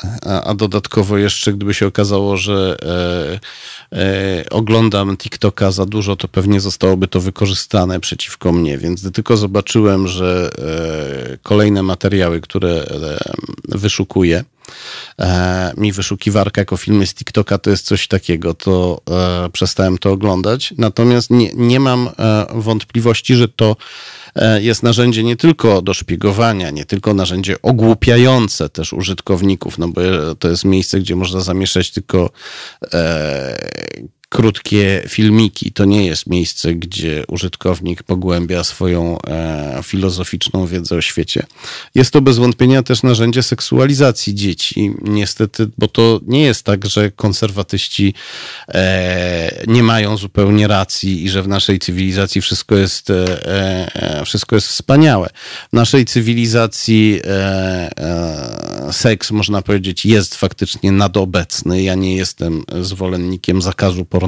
A, 0.46 0.54
dodatkowo 0.54 1.18
jeszcze, 1.18 1.54
gdyby 1.54 1.74
się 1.74 1.88
okazało, 1.88 2.38
że 2.38 2.78
oglądam 4.52 5.18
TikToka 5.18 5.72
za 5.72 5.86
dużo, 5.86 6.16
to 6.16 6.28
pewnie 6.28 6.60
zostałoby 6.60 7.08
to 7.08 7.22
wykorzystane 7.22 8.00
przeciwko 8.00 8.52
mnie. 8.52 8.78
Więc 8.78 9.02
gdy 9.02 9.12
tylko 9.12 9.38
zobaczyłem, 9.38 10.08
że 10.08 10.52
kolejne 11.44 11.84
materiały, 11.84 12.42
które 12.42 12.81
e, 12.84 13.18
wyszukuję, 13.68 14.44
e, 15.20 15.74
mi 15.78 15.92
wyszukiwarka 15.92 16.62
jako 16.62 16.78
filmy 16.78 17.08
z 17.08 17.14
TikToka 17.14 17.58
to 17.58 17.70
jest 17.70 17.86
coś 17.86 18.08
takiego, 18.08 18.54
to 18.54 19.02
e, 19.46 19.50
przestałem 19.50 19.98
to 19.98 20.12
oglądać. 20.12 20.74
Natomiast 20.78 21.30
nie, 21.30 21.52
nie 21.56 21.80
mam 21.80 22.10
wątpliwości, 22.54 23.36
że 23.36 23.48
to 23.48 23.76
jest 24.60 24.84
narzędzie 24.84 25.24
nie 25.24 25.36
tylko 25.36 25.82
do 25.82 25.94
szpiegowania, 25.94 26.70
nie 26.70 26.86
tylko 26.86 27.14
narzędzie 27.14 27.62
ogłupiające 27.62 28.70
też 28.70 28.94
użytkowników, 28.94 29.78
no 29.78 29.88
bo 29.88 30.02
to 30.40 30.50
jest 30.50 30.66
miejsce, 30.66 31.00
gdzie 31.00 31.16
można 31.16 31.40
zamieszać 31.40 31.92
tylko 31.92 32.30
krótkie 34.32 35.04
filmiki. 35.08 35.72
To 35.72 35.86
nie 35.86 36.06
jest 36.06 36.28
miejsce, 36.28 36.74
gdzie 36.74 37.24
użytkownik 37.28 38.04
pogłębia 38.04 38.64
swoją 38.64 39.22
e, 39.22 39.80
filozoficzną 39.84 40.68
wiedzę 40.68 40.96
o 40.96 41.02
świecie. 41.02 41.46
Jest 41.96 42.12
to 42.12 42.22
bez 42.22 42.38
wątpienia 42.38 42.84
też 42.84 43.04
narzędzie 43.04 43.44
seksualizacji 43.44 44.36
dzieci. 44.36 44.92
Niestety, 45.02 45.70
bo 45.78 45.88
to 45.88 46.20
nie 46.28 46.44
jest 46.44 46.64
tak, 46.64 46.86
że 46.86 47.12
konserwatyści 47.12 48.14
e, 48.68 49.64
nie 49.68 49.84
mają 49.84 50.18
zupełnie 50.18 50.68
racji 50.68 51.24
i 51.24 51.30
że 51.30 51.44
w 51.44 51.48
naszej 51.48 51.80
cywilizacji 51.80 52.42
wszystko 52.42 52.76
jest, 52.76 53.10
e, 53.10 53.96
e 53.96 54.26
wszystko 54.26 54.56
jest 54.56 54.68
wspaniałe. 54.68 55.30
W 55.70 55.74
naszej 55.74 56.06
cywilizacji 56.06 57.20
e, 57.24 57.90
e, 57.98 58.94
seks, 58.94 59.32
można 59.32 59.62
powiedzieć, 59.62 60.06
jest 60.06 60.36
faktycznie 60.36 60.92
nadobecny. 60.92 61.84
Ja 61.84 61.96
nie 61.96 62.16
jestem 62.16 62.64
zwolennikiem 62.82 63.62
zakazu 63.62 64.06
pornografii, 64.06 64.21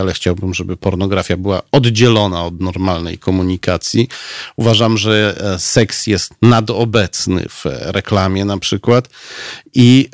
ale 0.00 0.12
chciałbym, 0.12 0.54
żeby 0.54 0.76
pornografia 0.76 1.36
była 1.36 1.62
oddzielona 1.72 2.44
od 2.44 2.60
normalnej 2.60 3.18
komunikacji. 3.18 4.08
Uważam, 4.56 4.98
że 4.98 5.36
e, 5.40 5.58
seks 5.58 6.06
jest 6.06 6.34
nadobecny 6.42 7.46
w 7.48 7.64
reklamie 7.66 8.44
na 8.44 8.58
przykład 8.58 9.08
i 9.74 10.08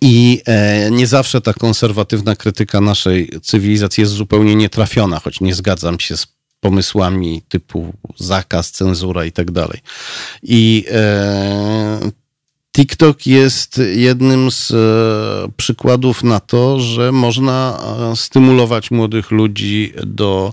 i 0.00 0.42
e, 0.46 0.90
nie 0.90 1.06
zawsze 1.06 1.40
ta 1.40 1.52
konserwatywna 1.52 2.36
krytyka 2.36 2.80
naszej 2.80 3.30
cywilizacji 3.42 4.00
jest 4.00 4.12
zupełnie 4.12 4.54
nietrafiona, 4.54 5.20
choć 5.20 5.40
nie 5.40 5.54
zgadzam 5.54 6.00
się 6.00 6.16
z 6.16 6.26
pomysłami 6.60 7.42
typu 7.48 7.92
zakaz, 8.18 8.70
cenzura 8.70 9.24
i 9.24 9.32
tak 9.32 9.50
dalej. 9.50 9.80
I 10.42 10.84
e, 10.90 12.00
TikTok 12.76 13.26
jest 13.26 13.80
jednym 13.94 14.50
z 14.50 14.70
e, 14.70 15.52
przykładów 15.56 16.24
na 16.24 16.40
to, 16.40 16.80
że 16.80 17.12
można 17.12 17.80
e, 18.12 18.16
stymulować 18.16 18.90
młodych 18.90 19.30
ludzi 19.30 19.92
do 20.06 20.52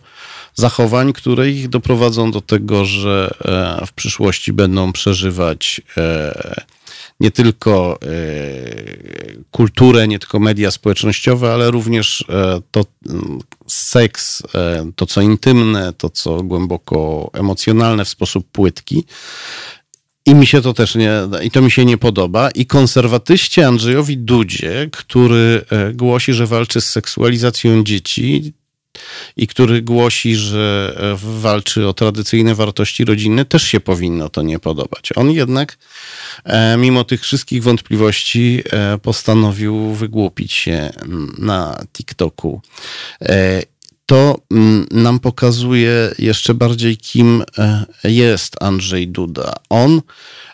zachowań, 0.54 1.14
które 1.14 1.50
ich 1.50 1.70
doprowadzą 1.70 2.32
do 2.32 2.42
tego, 2.42 2.86
że 2.86 3.34
e, 3.46 3.86
w 3.86 3.94
przyszłości 3.94 4.54
będą 4.54 4.92
przeżywać 4.92 5.82
nie 7.20 7.32
tylko 7.32 8.00
kulturę, 9.52 10.08
nie 10.08 10.20
tylko 10.20 10.40
media 10.40 10.72
społecznościowe, 10.72 11.54
ale 11.54 11.72
również 11.72 12.26
to 12.72 12.86
seks, 13.68 14.44
to 14.96 15.06
co 15.06 15.22
intymne, 15.22 15.94
to 15.94 16.10
co 16.10 16.44
głęboko 16.44 17.30
emocjonalne 17.34 18.06
w 18.06 18.10
sposób 18.10 18.48
płytki. 18.52 19.06
I 20.28 20.36
mi 20.36 20.48
się 20.48 20.62
to 20.62 20.74
też 20.74 20.96
nie, 20.96 21.12
i 21.44 21.52
to 21.52 21.62
mi 21.62 21.72
się 21.72 21.86
nie 21.86 21.98
podoba. 21.98 22.50
I 22.50 22.66
konserwatyści 22.66 23.62
Andrzejowi 23.62 24.18
Dudzie, 24.18 24.90
który 24.92 25.66
e, 25.70 25.94
głosi, 25.94 26.34
że 26.34 26.48
walczy 26.48 26.82
z 26.82 26.90
seksualizacją 26.90 27.84
dzieci 27.84 28.54
i 29.38 29.48
który 29.48 29.82
głosi, 29.82 30.36
że 30.36 30.96
e, 30.98 31.40
walczy 31.42 31.88
o 31.88 31.94
tradycyjne 31.94 32.56
wartości 32.56 33.06
rodziny, 33.06 33.46
też 33.46 33.64
się 33.64 33.80
powinno 33.80 34.30
to 34.30 34.42
nie 34.42 34.60
podobać. 34.60 35.10
On 35.16 35.32
jednak, 35.32 35.78
e, 36.44 36.78
mimo 36.78 37.04
tych 37.04 37.22
wszystkich 37.22 37.64
wątpliwości, 37.64 38.64
postanowił 39.02 39.94
wygłupić 39.94 40.54
się 40.54 40.90
na 41.38 41.84
TikToku 41.94 42.62
to 44.08 44.40
mm, 44.52 44.88
nam 44.92 45.20
pokazuje 45.20 46.12
jeszcze 46.20 46.54
bardziej, 46.54 46.98
kim 46.98 47.44
e, 47.58 47.86
jest 48.04 48.64
Andrzej 48.64 49.08
Duda. 49.08 49.54
On 49.70 50.02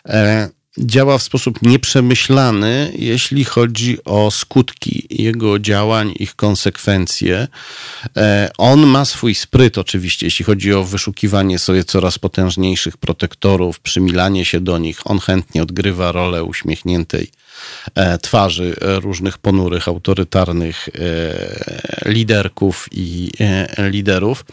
e, 0.08 0.50
działa 0.78 1.18
w 1.18 1.22
sposób 1.22 1.62
nieprzemyślany, 1.62 2.92
jeśli 2.98 3.44
chodzi 3.44 4.04
o 4.04 4.30
skutki 4.30 5.06
jego 5.10 5.58
działań, 5.58 6.12
ich 6.18 6.36
konsekwencje. 6.36 7.48
E, 8.16 8.50
on 8.58 8.86
ma 8.86 9.04
swój 9.04 9.34
spryt, 9.34 9.78
oczywiście, 9.78 10.26
jeśli 10.26 10.44
chodzi 10.44 10.74
o 10.74 10.84
wyszukiwanie 10.84 11.58
sobie 11.58 11.84
coraz 11.84 12.18
potężniejszych 12.18 12.96
protektorów, 12.96 13.80
przymilanie 13.80 14.44
się 14.44 14.60
do 14.60 14.78
nich. 14.78 15.00
On 15.04 15.18
chętnie 15.18 15.62
odgrywa 15.62 16.12
rolę 16.12 16.44
uśmiechniętej 16.44 17.30
twarzy 18.22 18.76
e, 18.80 19.00
różnych 19.00 19.38
ponurych, 19.38 19.88
autorytarnych 19.88 20.88
e, 20.88 22.10
liderków 22.10 22.88
i 22.92 23.30
liderów, 23.78 24.44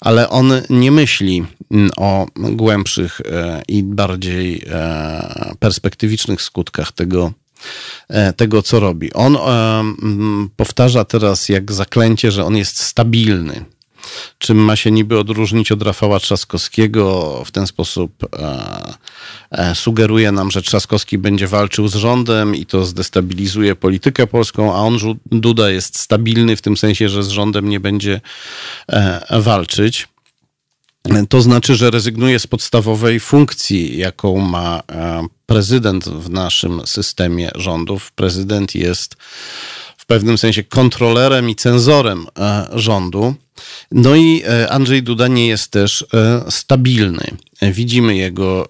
ale 0.00 0.28
on 0.28 0.52
nie 0.70 0.90
myśli 0.90 1.44
mm, 1.70 1.90
o 1.96 2.26
głębszych 2.36 3.20
i 3.68 3.82
bardziej 3.82 4.66
perspektywicznych 5.58 6.42
skutkach 6.42 6.92
tego, 6.92 7.32
tego, 8.36 8.62
co 8.62 8.80
robi. 8.80 9.12
On 9.12 9.38
powtarza 10.56 11.04
teraz 11.04 11.48
jak 11.48 11.72
zaklęcie, 11.72 12.30
że 12.30 12.44
on 12.44 12.56
jest 12.56 12.80
stabilny 12.80 13.64
czym 14.38 14.56
ma 14.56 14.76
się 14.76 14.90
niby 14.90 15.18
odróżnić 15.18 15.72
od 15.72 15.82
Rafała 15.82 16.20
Trzaskowskiego. 16.20 17.42
W 17.44 17.50
ten 17.50 17.66
sposób 17.66 18.12
e, 18.24 18.94
e, 19.50 19.74
sugeruje 19.74 20.32
nam, 20.32 20.50
że 20.50 20.62
Trzaskowski 20.62 21.18
będzie 21.18 21.46
walczył 21.48 21.88
z 21.88 21.94
rządem 21.94 22.56
i 22.56 22.66
to 22.66 22.84
zdestabilizuje 22.84 23.76
politykę 23.76 24.26
polską, 24.26 24.74
a 24.74 24.76
on, 24.76 24.98
Duda, 25.26 25.70
jest 25.70 25.98
stabilny 25.98 26.56
w 26.56 26.62
tym 26.62 26.76
sensie, 26.76 27.08
że 27.08 27.22
z 27.22 27.28
rządem 27.28 27.68
nie 27.68 27.80
będzie 27.80 28.20
e, 28.88 29.40
walczyć. 29.40 30.08
To 31.28 31.42
znaczy, 31.42 31.74
że 31.74 31.90
rezygnuje 31.90 32.38
z 32.38 32.46
podstawowej 32.46 33.20
funkcji, 33.20 33.98
jaką 33.98 34.38
ma 34.38 34.82
e, 34.92 35.26
prezydent 35.46 36.04
w 36.04 36.30
naszym 36.30 36.86
systemie 36.86 37.50
rządów. 37.54 38.12
Prezydent 38.12 38.74
jest 38.74 39.16
pewnym 40.12 40.38
sensie 40.38 40.62
kontrolerem 40.62 41.50
i 41.50 41.54
cenzorem 41.54 42.26
e, 42.38 42.66
rządu. 42.72 43.34
No 43.92 44.16
i 44.16 44.42
e, 44.46 44.70
Andrzej 44.70 45.02
Duda 45.02 45.28
nie 45.28 45.46
jest 45.46 45.70
też 45.70 46.04
e, 46.14 46.44
stabilny. 46.50 47.24
Widzimy 47.62 48.16
jego 48.16 48.66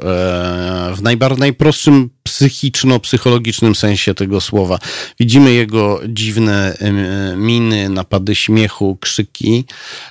w 0.95 1.39
najprostszym 1.39 2.11
psychiczno-psychologicznym 2.23 3.75
sensie 3.75 4.15
tego 4.15 4.41
słowa. 4.41 4.79
Widzimy 5.21 5.53
jego 5.53 6.01
dziwne 6.09 6.77
miny, 7.37 7.89
napady 7.89 8.35
śmiechu, 8.35 8.97
krzyki. 9.01 9.65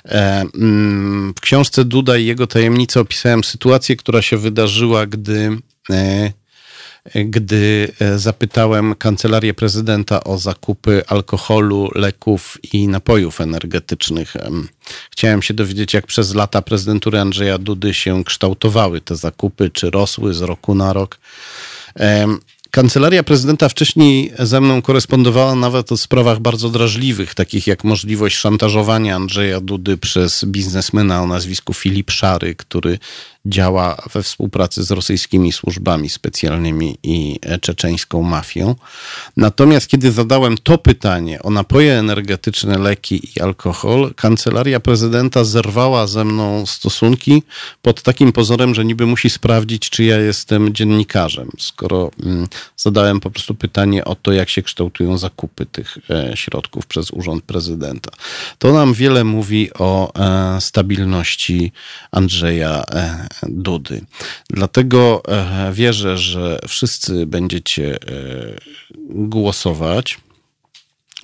Mm, 0.04 1.34
w 1.36 1.40
książce 1.40 1.84
Duda 1.84 2.16
i 2.16 2.26
jego 2.26 2.46
tajemnice 2.46 3.00
opisałem 3.00 3.44
sytuację, 3.44 3.96
która 3.96 4.22
się 4.22 4.36
wydarzyła, 4.36 5.06
gdy 5.06 5.58
gdy 7.14 7.92
e, 8.00 8.18
zapytałem 8.18 8.94
kancelarię 8.94 9.54
prezydenta 9.54 10.24
o 10.24 10.38
zakupy 10.38 11.02
alkoholu, 11.06 11.90
leków 11.94 12.58
i 12.72 12.88
napojów 12.88 13.40
energetycznych. 13.40 14.34
Chciałem 15.10 15.42
się 15.42 15.54
dowiedzieć, 15.54 15.94
jak 15.94 16.06
przez 16.06 16.34
lata 16.34 16.62
prezydentury 16.62 17.20
Andrzeja 17.20 17.58
Dudy 17.58 17.94
się 17.94 18.24
kształtowały 18.24 19.00
te 19.00 19.16
zakupy, 19.16 19.70
czy 19.70 19.90
rosły 19.90 20.34
z 20.34 20.40
roku 20.42 20.74
na 20.74 20.92
rok. 20.92 21.18
Kancelaria 22.74 23.22
prezydenta 23.22 23.68
wcześniej 23.68 24.32
ze 24.38 24.60
mną 24.60 24.82
korespondowała 24.82 25.54
nawet 25.54 25.92
o 25.92 25.96
sprawach 25.96 26.40
bardzo 26.40 26.68
drażliwych, 26.68 27.34
takich 27.34 27.66
jak 27.66 27.84
możliwość 27.84 28.36
szantażowania 28.36 29.16
Andrzeja 29.16 29.60
Dudy 29.60 29.96
przez 29.96 30.44
biznesmena 30.44 31.22
o 31.22 31.26
nazwisku 31.26 31.74
Filip 31.74 32.10
Szary, 32.10 32.54
który 32.54 32.98
działa 33.46 34.02
we 34.12 34.22
współpracy 34.22 34.82
z 34.82 34.90
rosyjskimi 34.90 35.52
służbami 35.52 36.08
specjalnymi 36.08 36.98
i 37.02 37.40
czeczeńską 37.60 38.22
mafią. 38.22 38.74
Natomiast 39.36 39.88
kiedy 39.88 40.12
zadałem 40.12 40.58
to 40.58 40.78
pytanie 40.78 41.42
o 41.42 41.50
napoje 41.50 41.98
energetyczne, 41.98 42.78
leki 42.78 43.28
i 43.36 43.40
alkohol, 43.40 44.14
kancelaria 44.16 44.80
prezydenta 44.80 45.44
zerwała 45.44 46.06
ze 46.06 46.24
mną 46.24 46.66
stosunki 46.66 47.42
pod 47.82 48.02
takim 48.02 48.32
pozorem, 48.32 48.74
że 48.74 48.84
niby 48.84 49.06
musi 49.06 49.30
sprawdzić, 49.30 49.90
czy 49.90 50.04
ja 50.04 50.18
jestem 50.18 50.74
dziennikarzem, 50.74 51.50
skoro 51.58 52.10
mm, 52.22 52.48
zadałem 52.76 53.20
po 53.20 53.30
prostu 53.30 53.54
pytanie 53.54 54.04
o 54.04 54.14
to, 54.14 54.32
jak 54.32 54.48
się 54.48 54.62
kształtują 54.62 55.18
zakupy 55.18 55.66
tych 55.66 55.98
e, 56.10 56.36
środków 56.36 56.86
przez 56.86 57.10
urząd 57.10 57.44
prezydenta. 57.44 58.10
To 58.58 58.72
nam 58.72 58.94
wiele 58.94 59.24
mówi 59.24 59.70
o 59.78 60.12
e, 60.14 60.60
stabilności 60.60 61.72
Andrzeja 62.10 62.82
e, 62.90 63.31
Dudy. 63.48 64.04
Dlatego 64.50 65.22
e, 65.28 65.72
wierzę, 65.72 66.18
że 66.18 66.58
wszyscy 66.68 67.26
będziecie 67.26 67.94
e, 67.94 67.98
głosować. 69.10 70.18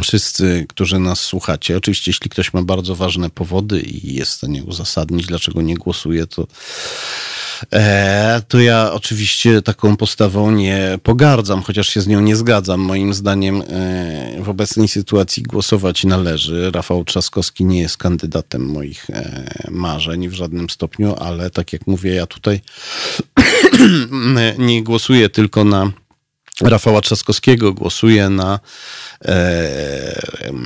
Wszyscy, 0.02 0.66
którzy 0.68 0.98
nas 0.98 1.20
słuchacie, 1.20 1.76
oczywiście, 1.76 2.10
jeśli 2.10 2.30
ktoś 2.30 2.52
ma 2.52 2.62
bardzo 2.62 2.94
ważne 2.94 3.30
powody 3.30 3.80
i 3.80 4.14
jest 4.14 4.30
w 4.30 4.34
stanie 4.34 4.64
uzasadnić, 4.64 5.26
dlaczego 5.26 5.62
nie 5.62 5.74
głosuje, 5.74 6.26
to 6.26 6.46
to 8.48 8.60
ja 8.60 8.92
oczywiście 8.92 9.62
taką 9.62 9.96
postawą 9.96 10.50
nie 10.50 10.98
pogardzam, 11.02 11.62
chociaż 11.62 11.88
się 11.88 12.00
z 12.00 12.06
nią 12.06 12.20
nie 12.20 12.36
zgadzam. 12.36 12.80
Moim 12.80 13.14
zdaniem 13.14 13.62
e, 13.62 14.42
w 14.42 14.48
obecnej 14.48 14.88
sytuacji 14.88 15.42
głosować 15.42 16.04
należy. 16.04 16.70
Rafał 16.70 17.04
Trzaskowski 17.04 17.64
nie 17.64 17.80
jest 17.80 17.96
kandydatem 17.96 18.66
moich 18.66 19.10
e, 19.10 19.70
marzeń 19.70 20.28
w 20.28 20.34
żadnym 20.34 20.70
stopniu, 20.70 21.14
ale 21.18 21.50
tak 21.50 21.72
jak 21.72 21.86
mówię, 21.86 22.14
ja 22.14 22.26
tutaj 22.26 22.60
nie 24.58 24.82
głosuję 24.82 25.28
tylko 25.28 25.64
na 25.64 25.92
Rafała 26.62 27.00
Trzaskowskiego 27.00 27.72
głosuje 27.72 28.28
na, 28.28 28.60
e, 29.24 30.20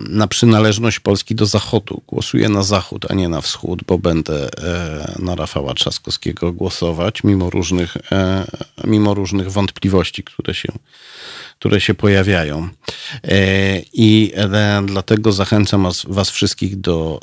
na 0.08 0.26
przynależność 0.26 1.00
Polski 1.00 1.34
do 1.34 1.46
Zachodu. 1.46 2.02
Głosuję 2.06 2.48
na 2.48 2.62
Zachód, 2.62 3.10
a 3.10 3.14
nie 3.14 3.28
na 3.28 3.40
Wschód, 3.40 3.80
bo 3.86 3.98
będę 3.98 4.48
e, 4.48 5.14
na 5.18 5.34
Rafała 5.34 5.74
Trzaskowskiego 5.74 6.52
głosować, 6.52 7.24
mimo 7.24 7.50
różnych, 7.50 7.96
e, 8.12 8.44
mimo 8.84 9.14
różnych 9.14 9.52
wątpliwości, 9.52 10.22
które 10.24 10.54
się, 10.54 10.68
które 11.58 11.80
się 11.80 11.94
pojawiają. 11.94 12.68
I 13.92 14.32
dlatego 14.86 15.32
zachęcam 15.32 15.82
was, 15.82 16.02
was 16.08 16.30
wszystkich 16.30 16.80
do 16.80 17.20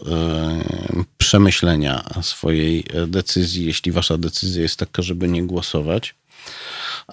przemyślenia 1.18 2.04
swojej 2.22 2.84
decyzji, 3.08 3.66
jeśli 3.66 3.92
wasza 3.92 4.18
decyzja 4.18 4.62
jest 4.62 4.78
taka, 4.78 5.02
żeby 5.02 5.28
nie 5.28 5.44
głosować. 5.44 6.16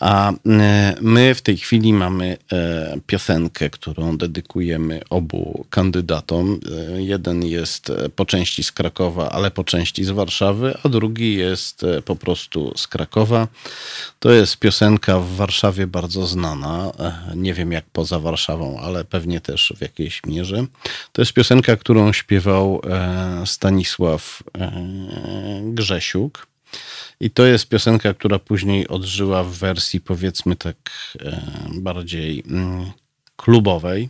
A 0.01 0.33
e, 0.33 0.95
my 1.01 1.35
w 1.35 1.43
tej 1.43 1.57
chwili 1.57 1.93
mamy 1.93 2.37
e, 2.53 2.99
piosenkę, 3.07 3.71
którą 3.71 4.17
dedykujemy 4.17 5.01
obu 5.11 5.67
kandydatom. 5.71 6.61
E, 6.97 7.03
jeden 7.03 7.45
jest 7.45 7.93
po 8.17 8.27
części 8.27 8.65
z 8.65 8.73
Krakowa, 8.73 9.31
ale 9.31 9.51
po 9.51 9.65
części 9.65 10.05
z 10.05 10.11
Warszawy, 10.11 10.79
a 10.83 10.89
drugi 10.89 11.35
jest 11.35 11.87
po 12.05 12.17
prostu 12.17 12.73
z 12.77 12.87
Krakowa. 12.87 13.49
To 14.19 14.31
jest 14.31 14.57
piosenka 14.57 15.21
w 15.21 15.29
Warszawie 15.29 15.87
bardzo 15.87 16.27
znana. 16.27 16.93
Nie 17.35 17.55
wiem 17.55 17.73
jak 17.73 17.85
poza 17.93 18.19
Warszawą, 18.19 18.81
ale 18.81 19.05
pewnie 19.05 19.41
też 19.41 19.73
w 19.77 19.81
jakiejś 19.81 20.25
mierze. 20.27 20.67
To 21.13 21.23
jest 21.23 21.33
piosenka, 21.33 21.77
którą 21.77 22.13
śpiewał 22.13 22.81
Stanisław 23.45 24.43
Grzesiuk. 25.63 26.47
I 27.21 27.31
to 27.31 27.47
jest 27.47 27.69
piosenka, 27.69 28.15
która 28.15 28.39
później 28.39 28.89
odżyła 28.89 29.45
w 29.45 29.51
wersji 29.51 30.01
powiedzmy 30.01 30.57
tak 30.57 30.77
e, 31.21 31.43
bardziej 31.75 32.45
mm, 32.47 32.91
klubowej. 33.37 34.09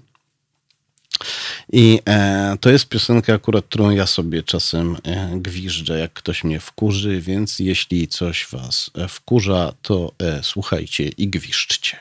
I 1.72 2.00
e, 2.08 2.56
to 2.60 2.70
jest 2.70 2.88
piosenka 2.88 3.34
akurat, 3.34 3.64
którą 3.64 3.90
ja 3.90 4.06
sobie 4.06 4.42
czasem 4.42 4.96
e, 5.04 5.30
gwiżdżę, 5.34 5.98
jak 5.98 6.12
ktoś 6.12 6.44
mnie 6.44 6.60
wkurzy, 6.60 7.20
więc 7.20 7.58
jeśli 7.58 8.08
coś 8.08 8.46
was 8.52 8.90
wkurza, 9.08 9.72
to 9.82 10.12
słuchajcie 10.42 11.08
i 11.08 11.28
gwiżdżcie. 11.28 11.96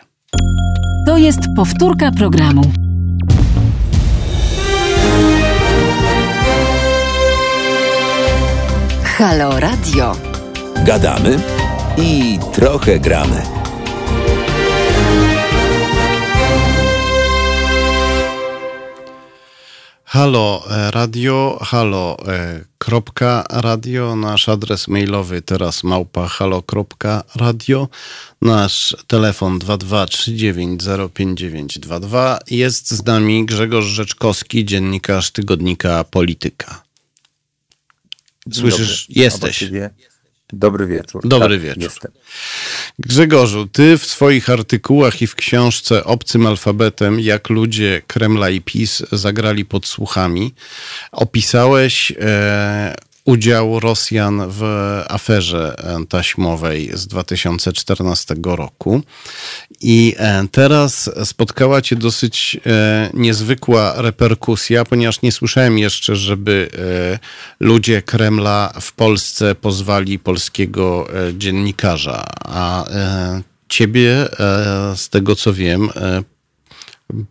To 1.07 1.17
jest 1.17 1.39
powtórka 1.55 2.11
programu. 2.11 2.73
Halo 9.03 9.59
Radio. 9.59 10.34
Gadamy 10.85 11.39
i 11.97 12.39
trochę 12.53 12.99
gramy. 12.99 13.41
Halo 20.03 20.63
e, 20.69 20.91
radio, 20.91 21.59
halo 21.61 22.17
e, 22.27 22.61
kropka 22.77 23.43
radio, 23.49 24.15
nasz 24.15 24.49
adres 24.49 24.87
mailowy 24.87 25.41
teraz 25.41 25.83
małpa 25.83 26.27
halo.radio, 26.27 27.87
nasz 28.41 28.95
telefon 29.07 29.59
223905922. 29.59 32.37
Jest 32.51 32.91
z 32.91 33.05
nami 33.05 33.45
Grzegorz 33.45 33.85
Rzeczkowski, 33.85 34.65
dziennikarz 34.65 35.31
tygodnika 35.31 36.03
Polityka. 36.03 36.83
Słyszysz? 38.51 39.07
Jesteś. 39.09 39.63
Dobry 40.53 40.87
wieczór. 40.87 41.21
Dobry 41.27 41.55
tak, 41.55 41.63
wieczór. 41.65 41.83
Jestem. 41.83 42.11
Grzegorzu, 42.99 43.67
ty 43.67 43.97
w 43.97 44.05
swoich 44.05 44.49
artykułach 44.49 45.21
i 45.21 45.27
w 45.27 45.35
książce 45.35 46.03
Obcym 46.03 46.45
alfabetem, 46.45 47.19
jak 47.19 47.49
ludzie 47.49 48.01
Kremla 48.07 48.49
i 48.49 48.61
PiS 48.61 49.03
zagrali 49.11 49.65
pod 49.65 49.87
słuchami, 49.87 50.53
opisałeś 51.11 52.13
e, 52.19 52.95
udział 53.25 53.79
Rosjan 53.79 54.41
w 54.49 54.63
aferze 55.09 55.75
e, 55.77 56.05
taśmowej 56.05 56.91
z 56.93 57.07
2014 57.07 58.35
roku. 58.45 59.01
I 59.81 60.15
e, 60.17 60.47
teraz 60.51 61.09
spotkała 61.23 61.81
Cię 61.81 61.95
dosyć 61.95 62.59
e, 62.65 63.09
niezwykła 63.13 63.93
reperkusja, 63.97 64.85
ponieważ 64.85 65.21
nie 65.21 65.31
słyszałem 65.31 65.77
jeszcze, 65.77 66.15
żeby 66.15 66.69
ludzie 67.59 68.01
Kremla 68.01 68.73
w 68.81 68.93
Polsce 68.93 69.55
pozwali 69.55 70.19
polskiego 70.19 71.07
dziennikarza. 71.33 72.25
A 72.39 72.85
Ciebie, 73.69 74.27
z 74.95 75.09
tego 75.09 75.35
co 75.35 75.53
wiem, 75.53 75.89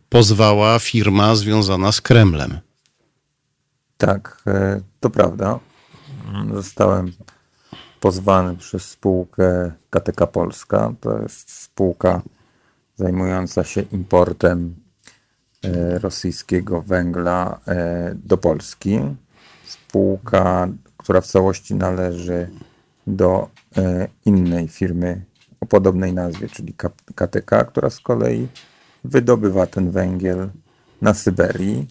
pozwała 0.08 0.78
firma 0.78 1.36
związana 1.36 1.92
z 1.92 2.00
Kremlem. 2.00 2.58
Tak, 3.98 4.44
to 5.00 5.10
prawda. 5.10 5.58
Zostałem 6.54 7.12
pozwany 8.00 8.56
przez 8.56 8.90
spółkę 8.90 9.72
KTK 9.90 10.26
Polska. 10.26 10.92
To 11.00 11.22
jest 11.22 11.50
spółka 11.50 12.22
zajmująca 12.96 13.64
się 13.64 13.80
importem 13.80 14.74
e, 15.64 15.98
rosyjskiego 15.98 16.82
węgla 16.82 17.60
e, 17.68 18.14
do 18.14 18.38
Polski. 18.38 19.00
Spółka, 19.64 20.68
która 20.96 21.20
w 21.20 21.26
całości 21.26 21.74
należy 21.74 22.50
do 23.06 23.48
e, 23.76 24.08
innej 24.24 24.68
firmy 24.68 25.24
o 25.60 25.66
podobnej 25.66 26.12
nazwie, 26.12 26.48
czyli 26.48 26.74
KTK, 27.14 27.64
która 27.64 27.90
z 27.90 28.00
kolei 28.00 28.48
wydobywa 29.04 29.66
ten 29.66 29.90
węgiel 29.90 30.50
na 31.02 31.14
Syberii 31.14 31.88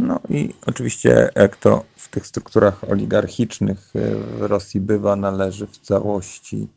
no 0.00 0.20
i 0.28 0.54
oczywiście, 0.66 1.30
jak 1.36 1.56
to 1.56 1.84
tych 2.10 2.26
strukturach 2.26 2.84
oligarchicznych 2.90 3.92
e, 3.96 4.14
w 4.14 4.42
Rosji 4.42 4.80
bywa, 4.80 5.16
należy 5.16 5.66
w 5.66 5.78
całości 5.78 6.68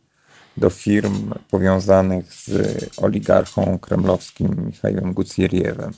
do 0.57 0.69
firm 0.69 1.33
powiązanych 1.49 2.33
z 2.33 2.49
oligarchą 2.97 3.79
kremlowskim 3.79 4.65
Michałem 4.65 5.13
Gucjeriewem, 5.13 5.91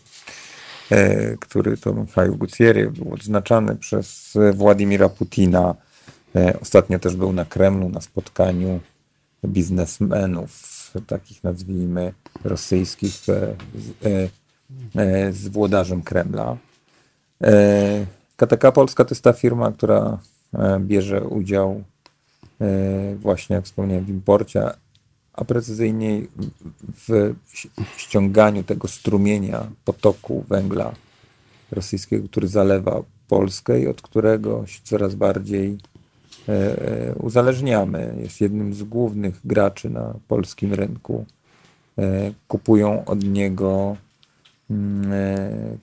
e, 0.92 1.38
który 1.38 1.78
to 1.78 1.94
Michał 1.94 2.36
Gucjeriew 2.36 2.94
był 2.94 3.14
odznaczany 3.14 3.76
przez 3.76 4.34
Władimira 4.54 5.10
Putina. 5.10 5.76
E, 6.36 6.60
ostatnio 6.62 7.00
też 7.00 7.16
był 7.16 7.34
na 7.34 7.46
Kremlu 7.46 7.90
na 7.90 8.02
spotkaniu 8.02 8.80
biznesmenów, 9.46 10.52
takich 11.08 11.44
nazwijmy 11.44 12.14
rosyjskich, 12.44 13.14
z 15.32 15.48
włodarzem 15.48 16.02
Kremla. 16.02 16.58
E, 18.38 18.48
KTK 18.48 18.72
Polska 18.72 19.06
to 19.06 19.12
jest 19.12 19.24
ta 19.24 19.34
firma, 19.34 19.72
która 19.72 20.18
e, 20.54 20.80
bierze 20.80 21.22
udział 21.22 21.84
e, 22.62 23.16
właśnie, 23.16 23.56
jak 23.56 23.66
wspomniałem, 23.66 24.06
w 24.06 24.10
imporcie, 24.10 24.70
a 25.34 25.46
precyzyjniej 25.46 26.28
w 27.08 27.36
ściąganiu 27.98 28.64
tego 28.64 28.88
strumienia 28.88 29.68
potoku 29.86 30.46
węgla 30.50 30.94
rosyjskiego, 31.72 32.28
który 32.28 32.48
zalewa 32.48 33.04
Polskę 33.28 33.80
i 33.80 33.88
od 33.88 34.02
którego 34.02 34.68
się 34.68 34.80
coraz 34.84 35.16
bardziej 35.16 35.78
uzależniamy. 37.20 38.16
Jest 38.20 38.42
jednym 38.42 38.74
z 38.74 38.84
głównych 38.84 39.40
graczy 39.46 39.90
na 39.90 40.14
polskim 40.28 40.74
rynku. 40.74 41.26
Kupują 42.48 43.06
od 43.06 43.24
niego 43.24 43.98
e, 44.00 44.05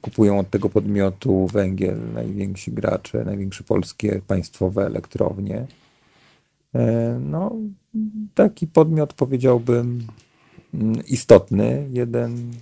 kupują 0.00 0.38
od 0.38 0.50
tego 0.50 0.68
podmiotu 0.68 1.46
węgiel 1.46 1.98
najwięksi 2.14 2.72
gracze, 2.72 3.24
największe 3.24 3.64
polskie 3.64 4.20
państwowe 4.26 4.86
elektrownie. 4.86 5.66
E, 6.74 7.18
no, 7.20 7.52
taki 8.34 8.66
podmiot 8.66 9.12
powiedziałbym 9.12 10.06
mm, 10.74 11.06
istotny, 11.06 11.88
jeden, 11.92 12.52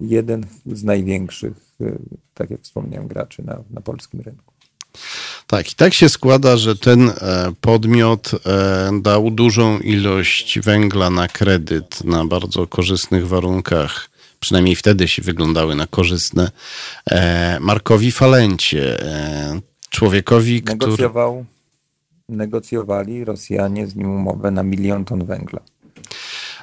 jeden 0.00 0.46
z 0.66 0.84
największych, 0.84 1.74
e, 1.80 1.98
tak 2.34 2.50
jak 2.50 2.60
wspomniałem, 2.60 3.08
graczy 3.08 3.42
na, 3.42 3.62
na 3.70 3.80
polskim 3.80 4.20
rynku. 4.20 4.54
Tak, 5.46 5.72
i 5.72 5.74
tak 5.74 5.94
się 5.94 6.08
składa, 6.08 6.56
że 6.56 6.76
ten 6.76 7.10
podmiot 7.60 8.30
dał 9.02 9.30
dużą 9.30 9.78
ilość 9.78 10.60
węgla 10.60 11.10
na 11.10 11.28
kredyt 11.28 12.04
na 12.04 12.24
bardzo 12.24 12.66
korzystnych 12.66 13.28
warunkach 13.28 14.09
przynajmniej 14.40 14.76
wtedy 14.76 15.08
się 15.08 15.22
wyglądały 15.22 15.74
na 15.74 15.86
korzystne, 15.86 16.50
e, 17.10 17.60
Markowi 17.60 18.12
Falencie, 18.12 19.02
e, 19.02 19.60
człowiekowi, 19.90 20.62
Negocjował, 20.66 21.32
który... 21.32 22.36
Negocjowali 22.36 23.24
Rosjanie 23.24 23.86
z 23.86 23.96
nim 23.96 24.10
umowę 24.10 24.50
na 24.50 24.62
milion 24.62 25.04
ton 25.04 25.24
węgla. 25.24 25.60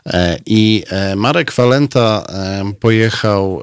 E, 0.06 0.40
I 0.46 0.84
Marek 1.16 1.52
Falenta 1.52 2.28
pojechał 2.80 3.62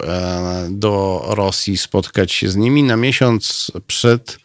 do 0.71 1.25
Rosji 1.29 1.77
spotkać 1.77 2.33
się 2.33 2.49
z 2.49 2.57
nimi 2.57 2.83
na 2.83 2.97
miesiąc 2.97 3.73
przed 3.87 4.39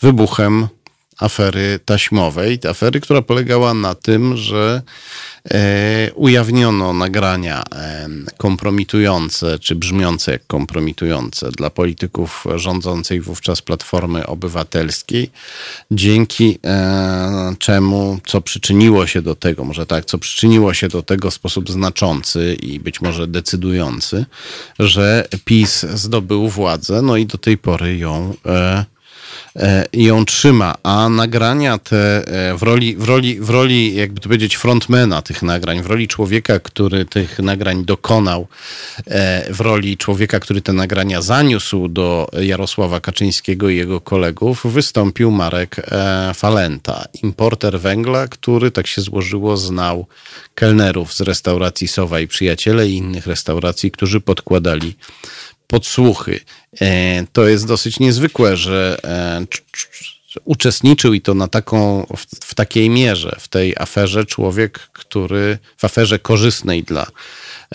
wybuchem 0.00 0.68
afery 1.18 1.78
taśmowej. 1.84 2.58
Afery, 2.70 3.00
która 3.00 3.22
polegała 3.22 3.74
na 3.74 3.94
tym, 3.94 4.36
że 4.36 4.82
e, 5.50 6.12
ujawniono 6.14 6.92
nagrania 6.92 7.62
e, 7.74 8.08
kompromitujące, 8.36 9.58
czy 9.58 9.74
brzmiące 9.74 10.32
jak 10.32 10.46
kompromitujące 10.46 11.50
dla 11.50 11.70
polityków 11.70 12.44
rządzącej 12.54 13.20
wówczas 13.20 13.62
Platformy 13.62 14.26
Obywatelskiej, 14.26 15.30
dzięki 15.90 16.58
e, 16.64 17.54
czemu, 17.58 18.18
co 18.26 18.40
przyczyniło 18.40 19.06
się 19.06 19.22
do 19.22 19.34
tego, 19.34 19.64
może 19.64 19.86
tak, 19.86 20.04
co 20.04 20.18
przyczyniło 20.18 20.74
się 20.74 20.88
do 20.88 21.02
tego 21.02 21.30
w 21.30 21.34
sposób 21.34 21.70
znaczący 21.70 22.56
i 22.62 22.80
być 22.80 23.00
może 23.00 23.26
decydujący, 23.26 24.26
że 24.78 25.28
PiS 25.44 25.86
zdobył 25.94 26.48
władzę, 26.48 27.02
no 27.02 27.16
i 27.16 27.26
do 27.26 27.38
tej 27.38 27.58
pory 27.58 27.96
ją 27.96 28.34
e, 28.46 28.84
e, 29.58 29.84
ją 29.92 30.24
trzyma, 30.24 30.74
a 30.82 31.08
nagrania 31.08 31.78
te 31.78 32.26
e, 32.50 32.56
w 32.56 32.62
roli, 32.62 32.96
w 32.96 33.04
roli, 33.04 33.40
w 33.40 33.50
roli, 33.50 33.94
jakby 33.94 34.20
to 34.20 34.28
powiedzieć, 34.28 34.56
frontmana 34.56 35.22
tych 35.22 35.42
nagrań, 35.42 35.82
w 35.82 35.86
roli 35.86 36.08
człowieka, 36.08 36.60
który 36.60 37.04
tych 37.04 37.38
nagrań 37.38 37.84
dokonał, 37.84 38.46
e, 39.06 39.52
w 39.52 39.60
roli 39.60 39.96
człowieka, 39.96 40.40
który 40.40 40.62
te 40.62 40.72
nagrania 40.72 41.22
zaniósł 41.22 41.88
do 41.88 42.28
Jarosława 42.40 43.00
Kaczyńskiego 43.00 43.68
i 43.68 43.76
jego 43.76 44.00
kolegów, 44.00 44.66
wystąpił 44.72 45.30
Marek 45.30 45.76
e, 45.78 46.34
Falenta, 46.34 47.04
importer 47.22 47.80
węgla, 47.80 48.28
który, 48.28 48.70
tak 48.70 48.86
się 48.86 49.02
złożyło, 49.02 49.56
znał 49.56 50.06
kelnerów 50.54 51.14
z 51.14 51.20
restauracji 51.20 51.88
Sowa 51.88 52.20
i 52.20 52.26
Przyjaciele 52.26 52.88
i 52.88 52.96
innych 52.96 53.26
restauracji, 53.26 53.90
którzy 53.90 54.20
podkładali 54.20 54.96
podsłuchy. 55.68 56.40
E, 56.80 57.24
to 57.32 57.48
jest 57.48 57.66
dosyć 57.66 58.00
niezwykłe, 58.00 58.56
że 58.56 59.00
e, 59.04 59.46
uczestniczył 60.44 61.14
i 61.14 61.20
to 61.20 61.34
na 61.34 61.48
taką, 61.48 62.06
w, 62.16 62.46
w, 62.46 62.54
takiej 62.54 62.90
mierze 62.90 63.36
w 63.40 63.48
tej 63.48 63.74
aferze 63.76 64.24
człowiek, 64.24 64.78
który 64.78 65.58
w 65.76 65.84
aferze 65.84 66.18
korzystnej 66.18 66.82
dla 66.82 67.06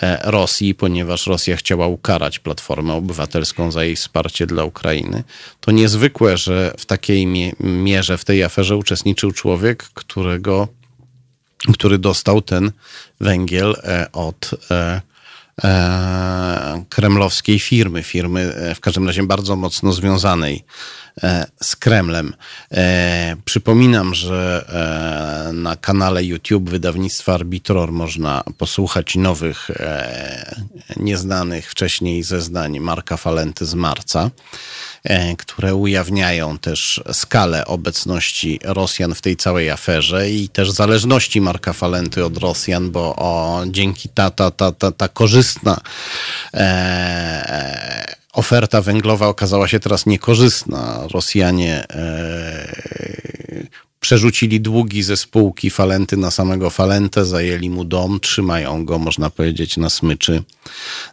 e, 0.02 0.30
Rosji, 0.30 0.74
ponieważ 0.74 1.26
Rosja 1.26 1.56
chciała 1.56 1.86
ukarać 1.86 2.38
Platformę 2.38 2.94
Obywatelską 2.94 3.72
za 3.72 3.84
jej 3.84 3.96
wsparcie 3.96 4.46
dla 4.46 4.64
Ukrainy. 4.64 5.24
To 5.60 5.70
niezwykłe, 5.70 6.36
że 6.36 6.74
w 6.78 6.86
takiej 6.86 7.26
mierze 7.60 8.18
w 8.18 8.24
tej 8.24 8.44
aferze 8.44 8.76
uczestniczył 8.76 9.32
człowiek, 9.32 9.82
którego, 9.82 10.68
który 11.72 11.98
dostał 11.98 12.42
ten 12.42 12.72
węgiel 13.20 13.76
od 14.12 14.50
kremlowskiej 16.88 17.58
firmy, 17.58 18.02
firmy 18.02 18.54
e, 18.54 18.74
w 18.74 18.80
każdym 18.80 19.06
razie 19.06 19.22
bardzo 19.22 19.56
mocno 19.56 19.92
związanej 19.92 20.64
e, 21.22 21.46
z 21.62 21.76
Kremlem. 21.76 22.34
Przypominam, 23.44 24.14
że 24.14 24.64
na 25.52 25.76
kanale 25.76 26.24
YouTube 26.24 26.70
wydawnictwa 26.70 27.34
Arbitror 27.34 27.92
można 27.92 28.42
posłuchać 28.58 29.16
nowych, 29.16 29.70
nieznanych 30.96 31.70
wcześniej 31.70 32.22
zeznań 32.22 32.80
Marka 32.80 33.16
Falenty 33.16 33.66
z 33.66 33.74
marca. 33.74 34.30
E, 35.04 35.36
które 35.36 35.74
ujawniają 35.74 36.58
też 36.58 37.02
skalę 37.12 37.66
obecności 37.66 38.60
Rosjan 38.64 39.14
w 39.14 39.20
tej 39.20 39.36
całej 39.36 39.70
aferze 39.70 40.30
i 40.30 40.48
też 40.48 40.70
zależności 40.70 41.40
Marka 41.40 41.72
Falenty 41.72 42.24
od 42.24 42.38
Rosjan, 42.38 42.90
bo 42.90 43.16
o, 43.16 43.62
dzięki 43.66 44.08
ta, 44.08 44.30
ta, 44.30 44.50
ta, 44.50 44.72
ta, 44.72 44.92
ta 44.92 45.08
korzystna 45.08 45.80
e, 46.54 48.14
oferta 48.32 48.82
węglowa 48.82 49.26
okazała 49.28 49.68
się 49.68 49.80
teraz 49.80 50.06
niekorzystna. 50.06 51.06
Rosjanie 51.12 51.84
e, 51.90 52.74
przerzucili 54.04 54.60
długi 54.60 55.02
ze 55.02 55.16
spółki 55.16 55.70
Falenty 55.70 56.16
na 56.16 56.30
samego 56.30 56.70
Falentę, 56.70 57.24
zajęli 57.24 57.70
mu 57.70 57.84
dom, 57.84 58.20
trzymają 58.20 58.84
go, 58.84 58.98
można 58.98 59.30
powiedzieć, 59.30 59.76
na 59.76 59.90
smyczy, 59.90 60.42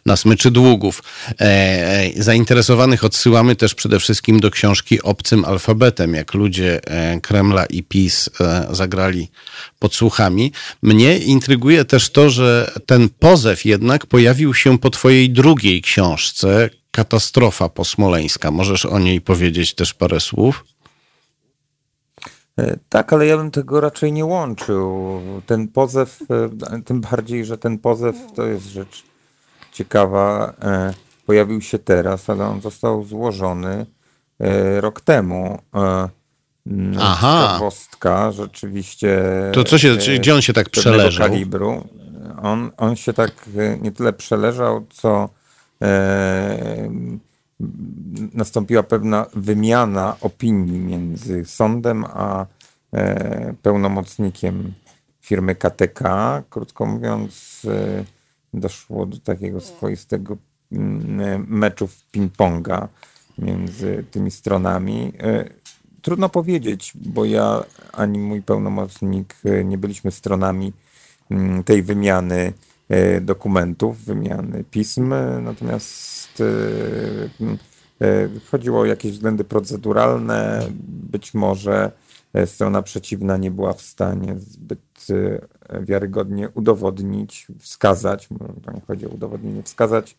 na 0.06 0.16
smyczy 0.16 0.50
długów. 0.50 1.02
E, 1.30 1.44
e, 1.44 2.22
zainteresowanych 2.22 3.04
odsyłamy 3.04 3.56
też 3.56 3.74
przede 3.74 4.00
wszystkim 4.00 4.40
do 4.40 4.50
książki 4.50 5.02
Obcym 5.02 5.44
Alfabetem, 5.44 6.14
jak 6.14 6.34
ludzie 6.34 6.80
e, 6.84 7.20
Kremla 7.20 7.66
i 7.66 7.82
PiS 7.82 8.30
e, 8.40 8.66
zagrali 8.70 9.28
podsłuchami. 9.78 10.52
Mnie 10.82 11.18
intryguje 11.18 11.84
też 11.84 12.10
to, 12.10 12.30
że 12.30 12.72
ten 12.86 13.08
pozew 13.18 13.64
jednak 13.64 14.06
pojawił 14.06 14.54
się 14.54 14.78
po 14.78 14.90
twojej 14.90 15.30
drugiej 15.30 15.82
książce, 15.82 16.70
Katastrofa 16.90 17.68
posmoleńska. 17.68 18.50
Możesz 18.50 18.86
o 18.86 18.98
niej 18.98 19.20
powiedzieć 19.20 19.74
też 19.74 19.94
parę 19.94 20.20
słów? 20.20 20.64
E, 22.58 22.76
tak, 22.88 23.12
ale 23.12 23.26
ja 23.26 23.36
bym 23.36 23.50
tego 23.50 23.80
raczej 23.80 24.12
nie 24.12 24.24
łączył. 24.24 25.20
Ten 25.46 25.68
pozew, 25.68 26.18
e, 26.70 26.82
tym 26.82 27.00
bardziej, 27.00 27.44
że 27.44 27.58
ten 27.58 27.78
pozew 27.78 28.16
to 28.34 28.46
jest 28.46 28.66
rzecz 28.66 29.04
ciekawa. 29.72 30.54
E, 30.62 30.94
pojawił 31.26 31.60
się 31.60 31.78
teraz, 31.78 32.30
ale 32.30 32.46
on 32.46 32.60
został 32.60 33.04
złożony 33.04 33.86
rok 34.80 35.00
temu. 35.00 35.58
Aha. 36.98 37.42
Ciekawostka, 37.42 38.32
rzeczywiście. 38.32 39.22
To 39.52 39.64
co 39.64 39.78
się, 39.78 39.96
gdzie 39.96 40.34
on 40.34 40.42
się 40.42 40.52
tak 40.52 40.70
przeleżał? 40.70 41.28
kalibru. 41.28 41.88
On, 42.42 42.70
on 42.76 42.96
się 42.96 43.12
tak 43.12 43.32
nie 43.80 43.92
tyle 43.92 44.12
przeleżał, 44.12 44.86
co 44.90 45.28
nastąpiła 48.34 48.82
pewna 48.82 49.26
wymiana 49.34 50.16
opinii 50.20 50.80
między 50.80 51.44
sądem 51.44 52.04
a 52.04 52.46
e, 52.92 53.54
pełnomocnikiem 53.62 54.72
firmy 55.20 55.54
KTK. 55.54 56.02
Krótko 56.50 56.86
mówiąc, 56.86 57.62
e, 57.70 58.04
doszło 58.54 59.06
do 59.06 59.18
takiego 59.18 59.60
swoistego 59.60 60.36
mm, 60.72 61.46
meczu 61.48 61.86
w 61.86 62.04
ping-ponga 62.12 62.88
między 63.38 64.04
tymi 64.10 64.30
stronami. 64.30 65.12
E, 65.20 65.44
trudno 66.02 66.28
powiedzieć, 66.28 66.92
bo 66.94 67.24
ja 67.24 67.64
ani 67.92 68.18
mój 68.18 68.42
pełnomocnik 68.42 69.34
nie 69.64 69.78
byliśmy 69.78 70.10
stronami 70.10 70.72
mm, 71.30 71.64
tej 71.64 71.82
wymiany 71.82 72.52
dokumentów, 73.20 74.04
wymiany 74.04 74.64
pism, 74.70 75.14
natomiast 75.42 76.11
E, 76.40 78.28
chodziło 78.50 78.80
o 78.80 78.84
jakieś 78.84 79.12
względy 79.12 79.44
proceduralne. 79.44 80.66
Być 81.10 81.34
może 81.34 81.92
e, 82.34 82.46
strona 82.46 82.82
przeciwna 82.82 83.36
nie 83.36 83.50
była 83.50 83.72
w 83.72 83.82
stanie 83.82 84.34
zbyt 84.38 85.06
e, 85.68 85.80
wiarygodnie 85.84 86.48
udowodnić, 86.48 87.46
wskazać, 87.58 88.28
to 88.64 88.72
nie 88.72 88.80
chodzi 88.80 89.06
o 89.06 89.08
udowodnienie, 89.08 89.62
wskazać, 89.62 90.16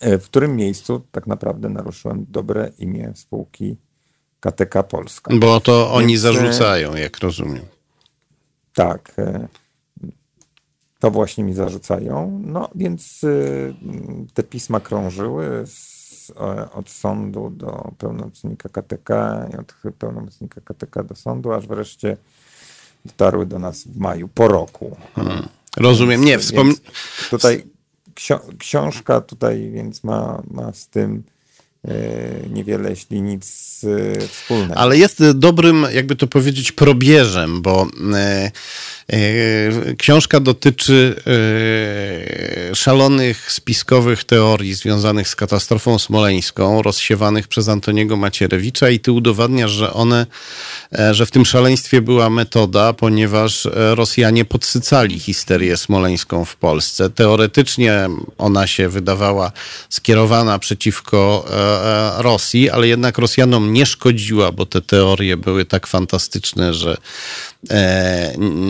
w 0.00 0.24
którym 0.24 0.56
miejscu 0.56 1.02
tak 1.12 1.26
naprawdę 1.26 1.68
naruszyłem 1.68 2.26
dobre 2.28 2.72
imię 2.78 3.12
spółki 3.14 3.76
KTK 4.40 4.82
Polska. 4.82 5.34
Bo 5.36 5.60
to 5.60 5.92
oni 5.92 6.06
Więc, 6.06 6.20
zarzucają, 6.20 6.94
jak 6.94 7.18
rozumiem. 7.18 7.64
Tak. 8.74 9.14
To 11.02 11.10
właśnie 11.10 11.44
mi 11.44 11.54
zarzucają. 11.54 12.42
No 12.44 12.68
więc 12.74 13.24
y, 13.24 13.74
te 14.34 14.42
pisma 14.42 14.80
krążyły 14.80 15.66
z, 15.66 16.32
od 16.72 16.90
sądu 16.90 17.50
do 17.50 17.92
pełnomocnika 17.98 18.68
KTK 18.68 19.10
i 19.52 19.56
od 19.56 19.74
pełnomocnika 19.98 20.60
KTK 20.60 21.02
do 21.02 21.14
sądu, 21.14 21.52
aż 21.52 21.66
wreszcie 21.66 22.16
dotarły 23.04 23.46
do 23.46 23.58
nas 23.58 23.84
w 23.84 23.98
maju, 23.98 24.28
po 24.28 24.48
roku. 24.48 24.96
Hmm. 25.14 25.48
Rozumiem, 25.76 26.24
nie, 26.24 26.38
wspom... 26.38 26.74
Tutaj 27.30 27.66
książka 28.58 29.20
tutaj 29.20 29.70
więc 29.70 30.04
ma, 30.04 30.42
ma 30.50 30.72
z 30.72 30.88
tym 30.88 31.22
niewiele, 32.50 32.90
jeśli 32.90 33.22
nic 33.22 33.84
y, 33.84 34.28
wspólnego. 34.28 34.74
Ale 34.74 34.96
jest 34.96 35.30
dobrym, 35.34 35.86
jakby 35.92 36.16
to 36.16 36.26
powiedzieć, 36.26 36.72
probierzem, 36.72 37.62
bo 37.62 37.88
E, 39.12 39.94
książka 39.94 40.40
dotyczy 40.40 41.14
e, 42.70 42.74
szalonych 42.74 43.52
spiskowych 43.52 44.24
teorii 44.24 44.74
związanych 44.74 45.28
z 45.28 45.36
katastrofą 45.36 45.98
smoleńską, 45.98 46.82
rozsiewanych 46.82 47.48
przez 47.48 47.68
Antoniego 47.68 48.16
Macierewicza 48.16 48.90
i 48.90 49.00
ty 49.00 49.12
udowadniasz, 49.12 49.70
że 49.70 49.92
one, 49.92 50.26
e, 50.98 51.14
że 51.14 51.26
w 51.26 51.30
tym 51.30 51.44
szaleństwie 51.44 52.00
była 52.00 52.30
metoda, 52.30 52.92
ponieważ 52.92 53.68
Rosjanie 53.72 54.44
podsycali 54.44 55.18
histerię 55.18 55.76
smoleńską 55.76 56.44
w 56.44 56.56
Polsce. 56.56 57.10
Teoretycznie 57.10 58.08
ona 58.38 58.66
się 58.66 58.88
wydawała 58.88 59.52
skierowana 59.88 60.58
przeciwko 60.58 61.44
e, 61.50 61.71
Rosji, 62.18 62.70
ale 62.70 62.88
jednak 62.88 63.18
Rosjanom 63.18 63.72
nie 63.72 63.86
szkodziła, 63.86 64.52
bo 64.52 64.66
te 64.66 64.82
teorie 64.82 65.36
były 65.36 65.64
tak 65.64 65.86
fantastyczne, 65.86 66.74
że 66.74 66.92
e, 66.92 66.96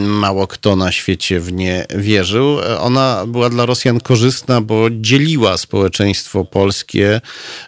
mało 0.07 0.47
kto 0.47 0.76
na 0.76 0.93
świecie 0.93 1.40
w 1.40 1.53
nie 1.53 1.86
wierzył. 1.97 2.59
Ona 2.80 3.24
była 3.26 3.51
dla 3.51 3.66
Rosjan 3.66 4.01
korzystna, 4.01 4.61
bo 4.61 4.90
dzieliła 4.90 5.57
społeczeństwo 5.59 6.45
polskie, 6.45 7.20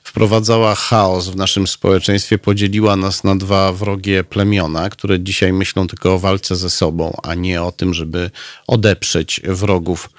wprowadzała 0.03 0.75
chaos 0.75 1.29
w 1.29 1.37
naszym 1.37 1.67
społeczeństwie, 1.67 2.39
podzieliła 2.39 2.97
nas 2.97 3.25
na 3.25 3.37
dwa 3.37 3.73
wrogie 3.73 4.25
plemiona, 4.25 4.91
które 4.91 5.21
dzisiaj 5.21 5.53
myślą 5.53 5.87
tylko 5.87 6.15
o 6.15 6.19
walce 6.19 6.57
ze 6.57 6.71
sobą, 6.71 7.17
a 7.23 7.35
nie 7.35 7.63
o 7.63 7.73
tym, 7.73 7.95
żeby 7.95 8.31
odeprzeć 8.67 9.41
wrogów, 9.45 10.11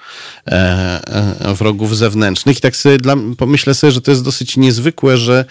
e, 0.46 0.52
e, 1.40 1.54
wrogów 1.54 1.96
zewnętrznych. 1.96 2.58
I 2.58 2.60
tak 2.60 2.76
sobie 2.76 2.98
dla, 2.98 3.16
pomyślę 3.38 3.74
sobie, 3.74 3.90
że 3.90 4.00
to 4.00 4.10
jest 4.10 4.24
dosyć 4.24 4.56
niezwykłe, 4.56 5.16
że 5.16 5.44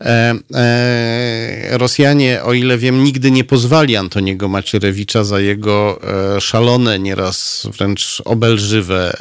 e, 0.00 0.34
e 0.54 1.78
Rosjanie, 1.78 2.42
o 2.42 2.52
ile 2.52 2.78
wiem, 2.78 3.04
nigdy 3.04 3.30
nie 3.30 3.44
pozwali 3.44 3.96
Antoniego 3.96 4.48
Macierewicza 5.00 5.24
za 5.24 5.40
jego 5.40 6.00
e, 6.36 6.40
szalone, 6.40 6.98
nieraz 6.98 7.66
wręcz 7.78 8.22
obelżywe 8.24 9.16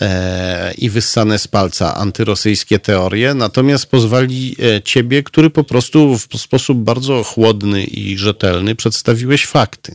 e, 0.00 0.74
i 0.74 0.90
wyssane 0.90 1.38
z 1.38 1.48
palca 1.48 1.94
antyrosyjskie 1.94 2.78
teorie, 2.78 3.34
natomiast 3.34 3.86
pozwali 3.86 4.56
ciebie, 4.84 5.22
który 5.22 5.50
po 5.50 5.64
prostu 5.64 6.18
w 6.18 6.40
sposób 6.40 6.78
bardzo 6.78 7.24
chłodny 7.24 7.84
i 7.84 8.18
rzetelny 8.18 8.74
przedstawiłeś 8.74 9.46
fakty. 9.46 9.94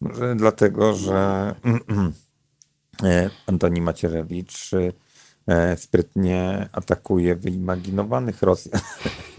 Może 0.00 0.36
dlatego, 0.36 0.94
że 0.94 1.54
e, 3.02 3.30
Antoni 3.46 3.80
Macierewicz 3.80 4.70
e, 5.48 5.76
sprytnie 5.76 6.68
atakuje 6.72 7.34
wyimaginowanych 7.34 8.42
Rosjan, 8.42 8.80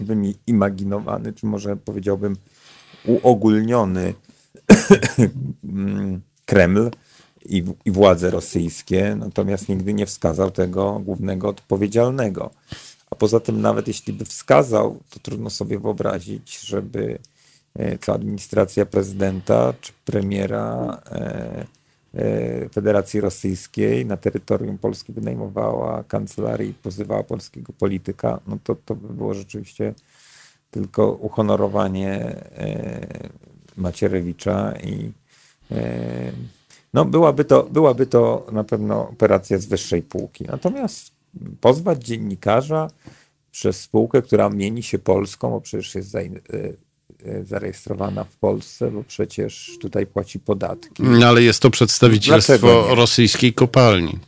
wyimaginowany, 0.46 1.32
czy 1.32 1.46
może 1.46 1.76
powiedziałbym 1.76 2.36
uogólniony 3.04 4.14
Kreml 6.46 6.90
i, 7.44 7.64
i 7.84 7.90
władze 7.90 8.30
rosyjskie, 8.30 9.16
natomiast 9.18 9.68
nigdy 9.68 9.94
nie 9.94 10.06
wskazał 10.06 10.50
tego 10.50 10.98
głównego 10.98 11.48
odpowiedzialnego. 11.48 12.50
A 13.10 13.14
poza 13.14 13.40
tym, 13.40 13.60
nawet 13.60 13.88
jeśli 13.88 14.12
by 14.12 14.24
wskazał, 14.24 15.00
to 15.10 15.20
trudno 15.20 15.50
sobie 15.50 15.78
wyobrazić, 15.78 16.60
żeby 16.60 17.18
E, 17.78 17.98
co 17.98 18.14
administracja 18.14 18.86
prezydenta 18.86 19.74
czy 19.80 19.92
premiera 20.04 20.98
e, 21.10 21.66
e, 22.14 22.68
Federacji 22.68 23.20
Rosyjskiej 23.20 24.06
na 24.06 24.16
terytorium 24.16 24.78
Polski 24.78 25.12
wynajmowała 25.12 26.04
kancelarię 26.04 26.66
i 26.66 26.74
pozywała 26.74 27.22
polskiego 27.22 27.72
polityka, 27.78 28.40
no 28.46 28.58
to 28.64 28.76
to 28.84 28.94
by 28.94 29.14
było 29.14 29.34
rzeczywiście 29.34 29.94
tylko 30.70 31.12
uhonorowanie 31.12 32.36
Macierewicza 33.76 34.74
i 34.84 35.12
no 36.94 37.04
byłaby 37.04 37.44
to, 37.44 37.62
byłaby 37.62 38.06
to 38.06 38.46
na 38.52 38.64
pewno 38.64 39.08
operacja 39.08 39.58
z 39.58 39.66
wyższej 39.66 40.02
półki. 40.02 40.44
Natomiast 40.44 41.12
pozwać 41.60 42.04
dziennikarza 42.04 42.90
przez 43.50 43.80
spółkę, 43.80 44.22
która 44.22 44.50
mieni 44.50 44.82
się 44.82 44.98
Polską, 44.98 45.50
bo 45.50 45.60
przecież 45.60 45.94
jest 45.94 46.16
E, 47.26 47.44
zarejestrowana 47.44 48.24
w 48.24 48.36
Polsce, 48.36 48.90
bo 48.90 49.04
przecież 49.04 49.78
tutaj 49.80 50.06
płaci 50.06 50.40
podatki. 50.40 51.02
No, 51.02 51.26
ale 51.26 51.42
jest 51.42 51.60
to 51.62 51.70
przedstawicielstwo 51.70 52.94
rosyjskiej 52.94 53.54
kopalni. 53.54 54.18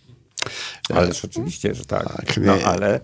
Ależ 0.94 1.24
oczywiście, 1.24 1.74
że 1.74 1.84
tak. 1.84 2.16
tak 2.16 2.36
no, 2.36 2.52
ale, 2.52 3.00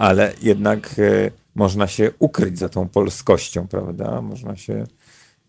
ale 0.00 0.32
jednak 0.42 0.98
e, 0.98 1.30
można 1.54 1.86
się 1.86 2.10
ukryć 2.18 2.58
za 2.58 2.68
tą 2.68 2.88
polskością, 2.88 3.68
prawda? 3.68 4.22
Można 4.22 4.56
się 4.56 4.86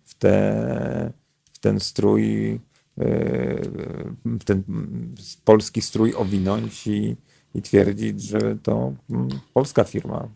w, 0.03 0.15
te, 0.15 1.13
w 1.53 1.59
ten 1.59 1.79
strój, 1.79 2.51
e, 2.53 2.59
w 4.25 4.43
ten 4.43 4.63
polski 5.45 5.81
strój 5.81 6.13
owinąć 6.15 6.87
i, 6.87 7.15
i 7.55 7.61
twierdzić, 7.61 8.21
że 8.21 8.57
to 8.63 8.93
mm, 9.09 9.29
polska 9.53 9.83
firma 9.83 10.27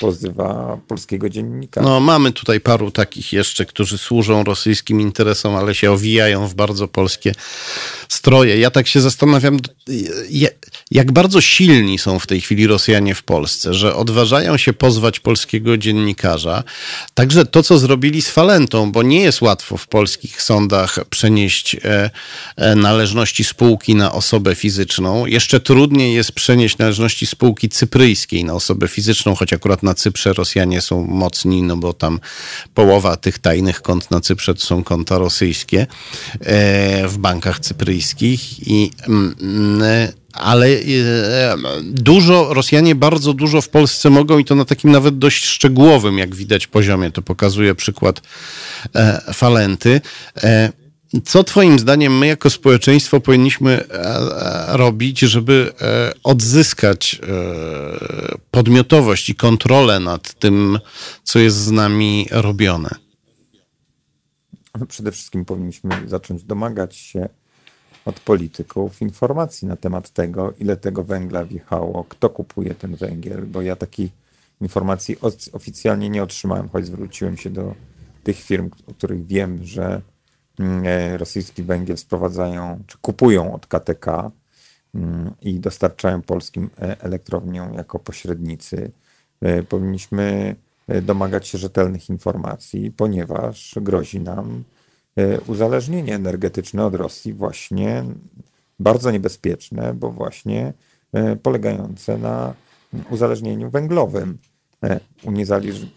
pozywa 0.00 0.78
polskiego 0.88 1.28
dziennika. 1.28 1.80
No, 1.80 2.00
mamy 2.00 2.32
tutaj 2.32 2.60
paru 2.60 2.90
takich 2.90 3.32
jeszcze, 3.32 3.66
którzy 3.66 3.98
służą 3.98 4.44
rosyjskim 4.44 5.00
interesom, 5.00 5.56
ale 5.56 5.74
się 5.74 5.92
owijają 5.92 6.48
w 6.48 6.54
bardzo 6.54 6.88
polskie 6.88 7.32
stroje. 8.08 8.58
Ja 8.58 8.70
tak 8.70 8.88
się 8.88 9.00
zastanawiam, 9.00 9.58
jak 10.90 11.12
bardzo 11.12 11.40
silni 11.40 11.98
są 11.98 12.18
w 12.18 12.26
tej 12.26 12.40
chwili 12.40 12.66
Rosjanie 12.66 13.14
w 13.14 13.22
Polsce, 13.22 13.74
że 13.74 13.96
odważają 13.96 14.56
się 14.56 14.72
pozwać 14.72 15.20
polskiego 15.20 15.76
dziennikarza. 15.76 16.64
Także 17.14 17.46
to, 17.46 17.62
co 17.62 17.78
zrobili 17.78 18.22
z 18.22 18.30
Falentą, 18.30 18.92
bo 18.92 19.02
nie 19.02 19.20
jest 19.20 19.40
łatwo 19.40 19.76
w 19.76 19.86
polskich 19.86 20.42
sądach 20.42 20.98
przenieść 21.10 21.74
e, 21.74 22.10
e, 22.56 22.74
należności 22.74 23.44
spółki 23.44 23.94
na 23.94 24.12
osobę 24.12 24.54
fizyczną. 24.54 25.26
Jeszcze 25.26 25.60
trudniej 25.60 26.14
jest 26.14 26.32
przenieść 26.32 26.78
należności 26.78 27.26
spółki 27.26 27.68
cypryjskiej 27.68 28.44
na 28.44 28.54
osobę 28.54 28.88
fizyczną, 28.88 29.34
choć 29.34 29.52
akurat 29.52 29.79
na 29.82 29.94
Cyprze 29.94 30.32
Rosjanie 30.32 30.80
są 30.80 31.06
mocni, 31.06 31.62
no 31.62 31.76
bo 31.76 31.92
tam 31.92 32.20
połowa 32.74 33.16
tych 33.16 33.38
tajnych 33.38 33.82
kont 33.82 34.10
na 34.10 34.20
Cyprze 34.20 34.54
to 34.54 34.60
są 34.60 34.84
konta 34.84 35.18
rosyjskie 35.18 35.86
e, 36.40 37.08
w 37.08 37.18
bankach 37.18 37.60
cypryjskich 37.60 38.68
i 38.68 38.90
mm, 39.08 39.80
ale 40.32 40.66
e, 40.66 40.80
dużo, 41.82 42.54
Rosjanie 42.54 42.94
bardzo 42.94 43.32
dużo 43.32 43.60
w 43.60 43.68
Polsce 43.68 44.10
mogą 44.10 44.38
i 44.38 44.44
to 44.44 44.54
na 44.54 44.64
takim 44.64 44.90
nawet 44.90 45.18
dość 45.18 45.44
szczegółowym, 45.44 46.18
jak 46.18 46.34
widać, 46.34 46.66
poziomie. 46.66 47.10
To 47.10 47.22
pokazuje 47.22 47.74
przykład 47.74 48.22
e, 48.94 49.32
Falenty. 49.34 50.00
E, 51.14 51.20
co 51.20 51.44
Twoim 51.44 51.78
zdaniem 51.78 52.18
my 52.18 52.26
jako 52.26 52.50
społeczeństwo 52.50 53.20
powinniśmy 53.20 53.84
robić, 54.68 55.18
żeby 55.20 55.72
odzyskać 56.24 57.20
podmiotowość 58.50 59.30
i 59.30 59.34
kontrolę 59.34 60.00
nad 60.00 60.34
tym, 60.34 60.78
co 61.24 61.38
jest 61.38 61.56
z 61.56 61.70
nami 61.70 62.26
robione? 62.30 62.90
No, 64.78 64.86
przede 64.86 65.12
wszystkim 65.12 65.44
powinniśmy 65.44 65.90
zacząć 66.06 66.44
domagać 66.44 66.96
się 66.96 67.28
od 68.04 68.20
polityków 68.20 69.02
informacji 69.02 69.68
na 69.68 69.76
temat 69.76 70.10
tego, 70.10 70.52
ile 70.58 70.76
tego 70.76 71.04
węgla 71.04 71.44
wjechało, 71.44 72.04
kto 72.08 72.30
kupuje 72.30 72.74
ten 72.74 72.96
węgiel, 72.96 73.46
bo 73.46 73.62
ja 73.62 73.76
takiej 73.76 74.10
informacji 74.60 75.16
oficjalnie 75.52 76.10
nie 76.10 76.22
otrzymałem, 76.22 76.68
choć 76.68 76.86
zwróciłem 76.86 77.36
się 77.36 77.50
do 77.50 77.74
tych 78.24 78.36
firm, 78.42 78.70
o 78.86 78.94
których 78.94 79.26
wiem, 79.26 79.64
że 79.64 79.84
e, 79.84 80.00
rosyjski 81.16 81.62
węgiel 81.62 81.96
sprowadzają, 81.96 82.82
czy 82.86 82.98
kupują 82.98 83.54
od 83.54 83.66
KTK 83.66 84.30
mm, 84.94 85.30
i 85.42 85.60
dostarczają 85.60 86.22
polskim 86.22 86.70
e, 86.82 87.00
elektrowniom 87.00 87.74
jako 87.74 87.98
pośrednicy. 87.98 88.90
E, 89.40 89.62
powinniśmy 89.62 90.56
domagać 91.02 91.48
się 91.48 91.58
rzetelnych 91.58 92.08
informacji, 92.08 92.90
ponieważ 92.90 93.74
grozi 93.80 94.20
nam 94.20 94.64
E, 95.16 95.40
uzależnienie 95.40 96.14
energetyczne 96.14 96.86
od 96.86 96.94
Rosji 96.94 97.32
właśnie 97.32 98.04
bardzo 98.80 99.10
niebezpieczne, 99.10 99.94
bo 99.94 100.10
właśnie 100.10 100.72
e, 101.12 101.36
polegające 101.36 102.18
na 102.18 102.54
uzależnieniu 103.10 103.70
węglowym. 103.70 104.38
E, 104.84 105.00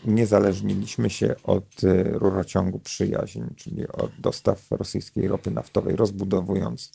uniezależniliśmy 0.06 1.10
się 1.10 1.36
od 1.44 1.66
rurociągu 2.12 2.80
przyjaźń, 2.80 3.42
czyli 3.56 3.88
od 3.88 4.12
dostaw 4.20 4.72
rosyjskiej 4.72 5.28
ropy 5.28 5.52
naftowej, 5.52 5.96
rozbudowując 5.96 6.92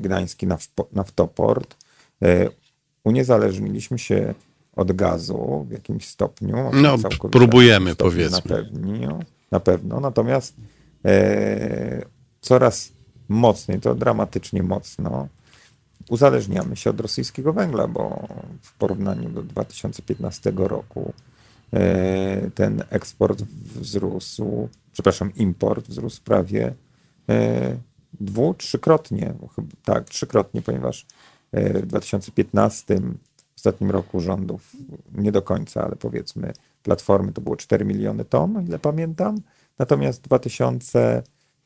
gdański 0.00 0.46
naftoport. 0.92 1.76
Uniezależniliśmy 3.04 3.98
się 3.98 4.34
od 4.76 4.92
gazu 4.92 5.66
w 5.68 5.72
jakimś 5.72 6.08
stopniu. 6.08 6.56
No, 6.72 6.96
próbujemy, 7.32 7.96
powiedzmy. 7.96 8.36
Na 8.36 8.42
pewno, 8.42 9.18
na 9.50 9.60
pewno. 9.60 10.00
Natomiast 10.00 10.54
E, 11.04 12.02
coraz 12.40 12.92
mocniej, 13.28 13.80
to 13.80 13.94
dramatycznie 13.94 14.62
mocno, 14.62 15.28
uzależniamy 16.08 16.76
się 16.76 16.90
od 16.90 17.00
rosyjskiego 17.00 17.52
węgla, 17.52 17.88
bo 17.88 18.28
w 18.62 18.74
porównaniu 18.74 19.30
do 19.30 19.42
2015 19.42 20.52
roku 20.56 21.12
e, 21.72 22.50
ten 22.50 22.82
eksport 22.90 23.42
wzrósł, 23.80 24.68
przepraszam, 24.92 25.34
import 25.34 25.88
wzrósł 25.88 26.22
prawie 26.22 26.74
e, 27.28 27.76
dwu, 28.20 28.54
trzykrotnie, 28.54 29.34
tak, 29.84 30.04
trzykrotnie, 30.04 30.62
ponieważ 30.62 31.06
w 31.52 31.86
2015, 31.86 33.00
w 33.00 33.56
ostatnim 33.56 33.90
roku 33.90 34.20
rządów, 34.20 34.76
nie 35.14 35.32
do 35.32 35.42
końca, 35.42 35.84
ale 35.84 35.96
powiedzmy, 35.96 36.52
platformy 36.82 37.32
to 37.32 37.40
było 37.40 37.56
4 37.56 37.84
miliony 37.84 38.24
ton, 38.24 38.66
ile 38.66 38.78
pamiętam, 38.78 39.40
Natomiast 39.78 40.24
w 40.28 40.32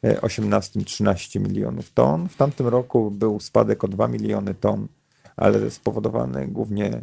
2018 0.02 0.84
13 0.84 1.40
milionów 1.40 1.92
ton. 1.92 2.28
W 2.28 2.36
tamtym 2.36 2.66
roku 2.66 3.10
był 3.10 3.40
spadek 3.40 3.84
o 3.84 3.88
2 3.88 4.08
miliony 4.08 4.54
ton, 4.54 4.88
ale 5.36 5.70
spowodowany 5.70 6.48
głównie 6.48 7.02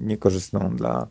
niekorzystną 0.00 0.76
dla 0.76 1.06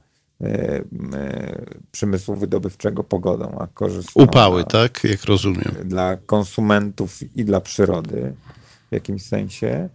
przemysłu 1.91 2.35
wydobywczego 2.35 3.03
pogodą, 3.03 3.57
a 3.59 3.67
korzystną 3.67 4.23
Upały, 4.23 4.63
dla, 4.63 4.71
tak? 4.71 5.03
Jak 5.03 5.23
rozumiem. 5.23 5.75
Dla 5.85 6.17
konsumentów 6.17 7.37
i 7.37 7.45
dla 7.45 7.61
przyrody 7.61 8.33
w 8.89 8.93
jakimś 8.93 9.25
sensie. 9.25 9.89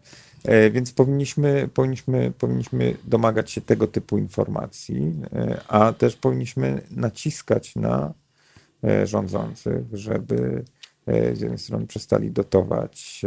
Więc 0.73 0.93
powinniśmy, 0.93 1.69
powinniśmy, 1.75 2.33
powinniśmy 2.39 2.97
domagać 3.05 3.51
się 3.51 3.61
tego 3.61 3.87
typu 3.87 4.19
informacji, 4.19 5.21
a 5.69 5.93
też 5.93 6.17
powinniśmy 6.17 6.83
naciskać 6.91 7.77
na 7.77 8.15
rządzących, 9.05 9.85
żeby 9.93 10.65
z 11.07 11.41
jednej 11.41 11.59
strony 11.59 11.87
przestali 11.87 12.31
dotować 12.31 13.23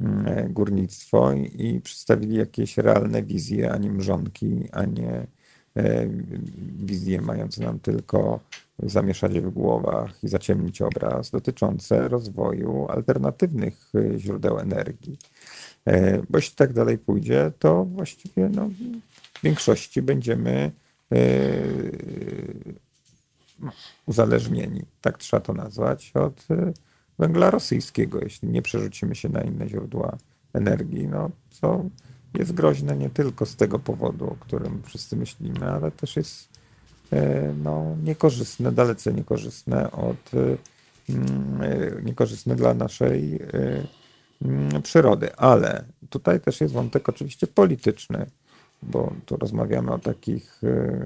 mm, 0.00 0.52
górnictwo 0.52 1.32
i 1.32 1.80
przedstawili 1.80 2.36
jakieś 2.36 2.78
realne 2.78 3.22
wizje, 3.22 3.72
a 3.72 3.76
nie 3.76 3.90
mrzonki, 3.90 4.68
a 4.72 4.84
nie 4.84 5.26
wizje 6.78 7.20
mające 7.20 7.62
nam 7.62 7.78
tylko 7.78 8.40
zamieszać 8.82 9.40
w 9.40 9.50
głowach 9.50 10.24
i 10.24 10.28
zaciemnić 10.28 10.82
obraz 10.82 11.30
dotyczące 11.30 12.08
rozwoju 12.08 12.86
alternatywnych 12.88 13.92
źródeł 14.16 14.58
energii. 14.58 15.18
Bo 16.30 16.38
jeśli 16.38 16.56
tak 16.56 16.72
dalej 16.72 16.98
pójdzie, 16.98 17.52
to 17.58 17.84
właściwie 17.84 18.48
no, 18.48 18.68
w 18.68 19.42
większości 19.42 20.02
będziemy 20.02 20.70
uzależnieni, 24.06 24.82
tak 25.00 25.18
trzeba 25.18 25.40
to 25.40 25.52
nazwać, 25.52 26.12
od 26.14 26.46
węgla 27.18 27.50
rosyjskiego, 27.50 28.20
jeśli 28.20 28.48
nie 28.48 28.62
przerzucimy 28.62 29.14
się 29.14 29.28
na 29.28 29.42
inne 29.42 29.68
źródła 29.68 30.16
energii, 30.52 31.08
no 31.08 31.30
co 31.50 31.84
jest 32.34 32.52
groźne 32.52 32.96
nie 32.96 33.10
tylko 33.10 33.46
z 33.46 33.56
tego 33.56 33.78
powodu, 33.78 34.26
o 34.30 34.36
którym 34.40 34.82
wszyscy 34.82 35.16
myślimy, 35.16 35.70
ale 35.70 35.90
też 35.90 36.16
jest 36.16 36.48
e, 37.12 37.52
no, 37.62 37.96
niekorzystne, 38.02 38.72
dalece 38.72 39.12
niekorzystne 39.12 39.90
od 39.90 40.30
mm, 41.08 41.62
e, 41.62 42.02
niekorzystne 42.02 42.56
dla 42.56 42.74
naszej 42.74 43.36
e, 43.36 43.86
mm, 44.44 44.82
przyrody. 44.82 45.36
Ale 45.36 45.84
tutaj 46.10 46.40
też 46.40 46.60
jest 46.60 46.74
wątek 46.74 47.08
oczywiście 47.08 47.46
polityczny, 47.46 48.26
bo 48.82 49.12
tu 49.26 49.36
rozmawiamy 49.36 49.92
o 49.92 49.98
takich 49.98 50.60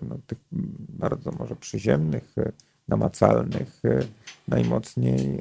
no, 0.09 0.19
bardzo 0.89 1.33
może 1.33 1.57
przyziemnych, 1.57 2.35
namacalnych, 2.89 3.83
najmocniej 4.49 5.41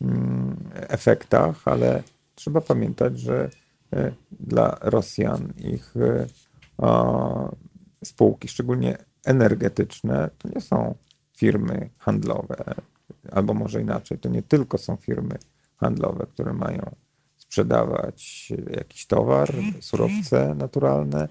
mm, 0.00 0.56
efektach, 0.74 1.68
ale 1.68 2.02
trzeba 2.34 2.60
pamiętać, 2.60 3.20
że 3.20 3.50
E, 3.94 4.12
dla 4.40 4.78
Rosjan 4.80 5.52
ich 5.56 5.94
e, 5.96 6.26
spółki, 8.04 8.48
szczególnie 8.48 8.98
energetyczne, 9.24 10.30
to 10.38 10.48
nie 10.48 10.60
są 10.60 10.94
firmy 11.36 11.90
handlowe, 11.98 12.74
albo 13.32 13.54
może 13.54 13.80
inaczej, 13.80 14.18
to 14.18 14.28
nie 14.28 14.42
tylko 14.42 14.78
są 14.78 14.96
firmy 14.96 15.38
handlowe, 15.76 16.26
które 16.26 16.52
mają 16.52 16.94
sprzedawać 17.36 18.52
jakiś 18.70 19.06
towar, 19.06 19.50
surowce 19.80 20.54
naturalne, 20.54 21.28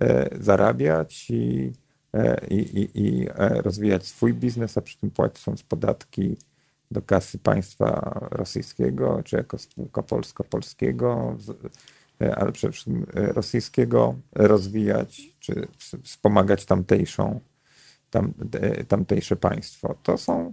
e, 0.00 0.28
zarabiać 0.40 1.30
i, 1.30 1.72
i, 2.50 2.54
i, 2.54 3.00
i 3.00 3.28
rozwijać 3.38 4.06
swój 4.06 4.34
biznes, 4.34 4.78
a 4.78 4.80
przy 4.80 4.98
tym 4.98 5.10
płacąc 5.10 5.62
podatki 5.62 6.36
do 6.90 7.02
kasy 7.02 7.38
państwa 7.38 8.18
rosyjskiego, 8.30 9.22
czy 9.24 9.36
jako 9.36 9.58
spółka 9.58 10.02
polsko-polskiego, 10.02 11.36
E, 12.20 12.36
ale 12.36 12.52
przede 12.52 12.72
wszystkim 12.72 13.06
e, 13.14 13.32
rosyjskiego 13.32 14.14
rozwijać, 14.34 15.22
czy 15.40 15.68
wspomagać 16.02 16.64
tamtejszą, 16.64 17.40
tam, 18.10 18.32
e, 18.52 18.84
tamtejsze 18.84 19.36
państwo. 19.36 19.94
To 20.02 20.18
są 20.18 20.52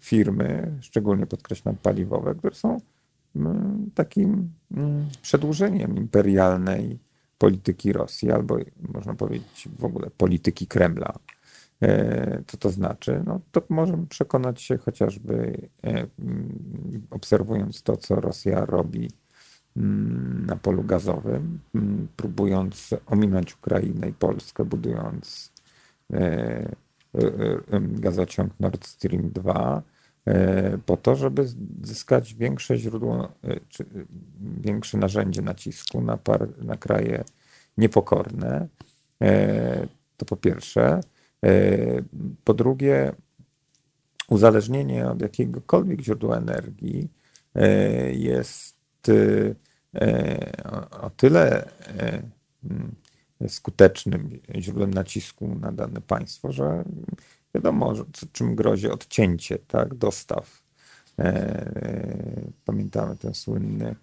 firmy, 0.00 0.78
szczególnie 0.80 1.26
podkreślam 1.26 1.76
paliwowe, 1.76 2.34
które 2.34 2.54
są 2.54 2.80
mm, 3.36 3.90
takim 3.94 4.50
mm, 4.76 5.06
przedłużeniem 5.22 5.96
imperialnej 5.96 6.98
polityki 7.38 7.92
Rosji, 7.92 8.32
albo 8.32 8.58
można 8.88 9.14
powiedzieć 9.14 9.68
w 9.78 9.84
ogóle 9.84 10.10
polityki 10.10 10.66
Kremla. 10.66 11.12
Co 12.46 12.56
to 12.56 12.70
znaczy? 12.70 13.22
No, 13.26 13.40
to 13.52 13.62
możemy 13.68 14.06
przekonać 14.06 14.62
się 14.62 14.78
chociażby 14.78 15.68
mm, 15.82 16.08
obserwując 17.10 17.82
to, 17.82 17.96
co 17.96 18.14
Rosja 18.14 18.66
robi 18.66 19.08
Mm, 19.76 20.46
na 20.46 20.56
polu 20.56 20.82
gazowym, 20.82 21.60
mm, 21.74 22.08
próbując 22.16 22.90
ominąć 23.06 23.54
Ukrainę 23.54 24.08
i 24.08 24.12
Polskę, 24.12 24.64
budując 24.64 25.52
e, 26.12 26.16
e, 26.18 26.68
e, 27.70 27.80
gazociąg 27.80 28.52
Nord 28.60 28.86
Stream 28.86 29.30
2, 29.30 29.82
po 30.86 30.96
to, 30.96 31.16
żeby 31.16 31.46
zyskać 31.82 32.34
większe 32.34 32.76
źródło, 32.78 33.28
czy 33.68 33.84
większe 34.60 34.98
narzędzie 34.98 35.42
nacisku 35.42 36.00
na, 36.00 36.16
par, 36.16 36.64
na 36.64 36.76
kraje 36.76 37.24
niepokorne. 37.78 38.68
To 40.16 40.26
po 40.26 40.36
pierwsze. 40.36 41.00
Po 42.44 42.54
drugie, 42.54 43.12
uzależnienie 44.28 45.10
od 45.10 45.22
jakiegokolwiek 45.22 46.00
źródła 46.00 46.36
energii 46.36 47.08
jest 48.12 48.76
E, 49.94 50.90
o 50.90 51.10
tyle 51.10 51.68
e, 51.98 52.22
skutecznym 53.48 54.30
źródłem 54.58 54.94
nacisku 54.94 55.54
na 55.54 55.72
dane 55.72 56.00
państwo, 56.00 56.52
że 56.52 56.84
wiadomo, 57.54 57.92
czym 58.32 58.54
grozi 58.54 58.90
odcięcie 58.90 59.58
tak, 59.58 59.94
dostaw. 59.94 60.62
E, 61.18 62.50
pamiętamy 62.64 63.16
ten 63.16 63.34
słynny 63.34 63.94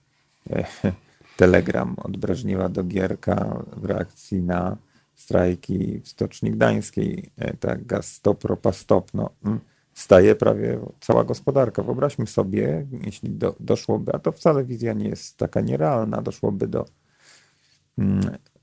telegram 1.37 1.95
od 1.97 2.17
do 2.71 2.83
Gierka 2.83 3.63
w 3.77 3.85
reakcji 3.85 4.43
na 4.43 4.77
strajki 5.15 5.99
w 5.99 6.07
Stoczni 6.07 6.51
Gdańskiej. 6.51 7.31
Tak, 7.59 7.85
gaz 7.85 8.13
stop, 8.13 8.43
ropa 8.43 8.71
stop. 8.71 9.13
No, 9.13 9.29
mm, 9.45 9.59
staje 9.93 10.35
prawie 10.35 10.79
cała 10.99 11.23
gospodarka. 11.23 11.83
Wyobraźmy 11.83 12.27
sobie, 12.27 12.87
jeśli 13.05 13.29
do, 13.29 13.55
doszłoby, 13.59 14.13
a 14.13 14.19
to 14.19 14.31
wcale 14.31 14.63
wizja 14.63 14.93
nie 14.93 15.09
jest 15.09 15.37
taka 15.37 15.61
nierealna, 15.61 16.21
doszłoby 16.21 16.67
do 16.67 16.85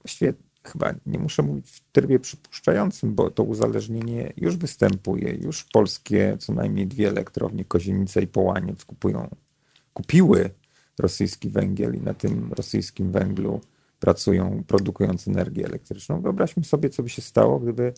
właściwie 0.03 0.35
chyba 0.69 0.95
nie 1.07 1.19
muszę 1.19 1.43
mówić 1.43 1.71
w 1.71 1.81
trybie 1.93 2.19
przypuszczającym, 2.19 3.15
bo 3.15 3.31
to 3.31 3.43
uzależnienie 3.43 4.33
już 4.37 4.57
występuje. 4.57 5.35
Już 5.35 5.65
polskie 5.65 6.37
co 6.41 6.53
najmniej 6.53 6.87
dwie 6.87 7.09
elektrownie, 7.09 7.65
Kozienica 7.65 8.21
i 8.21 8.27
Połaniec 8.27 8.85
kupują, 8.85 9.29
kupiły 9.95 10.51
rosyjski 10.99 11.49
węgiel 11.51 11.95
i 11.95 12.01
na 12.01 12.15
tym 12.15 12.53
rosyjskim 12.53 13.13
węglu 13.13 13.61
pracują, 14.01 14.65
produkując 14.67 15.29
energię 15.29 15.65
elektryczną. 15.65 16.21
Wyobraźmy 16.21 16.65
sobie, 16.65 16.91
co 16.91 17.03
by 17.03 17.09
się 17.09 17.23
stało, 17.23 17.61
gdyby 17.61 17.93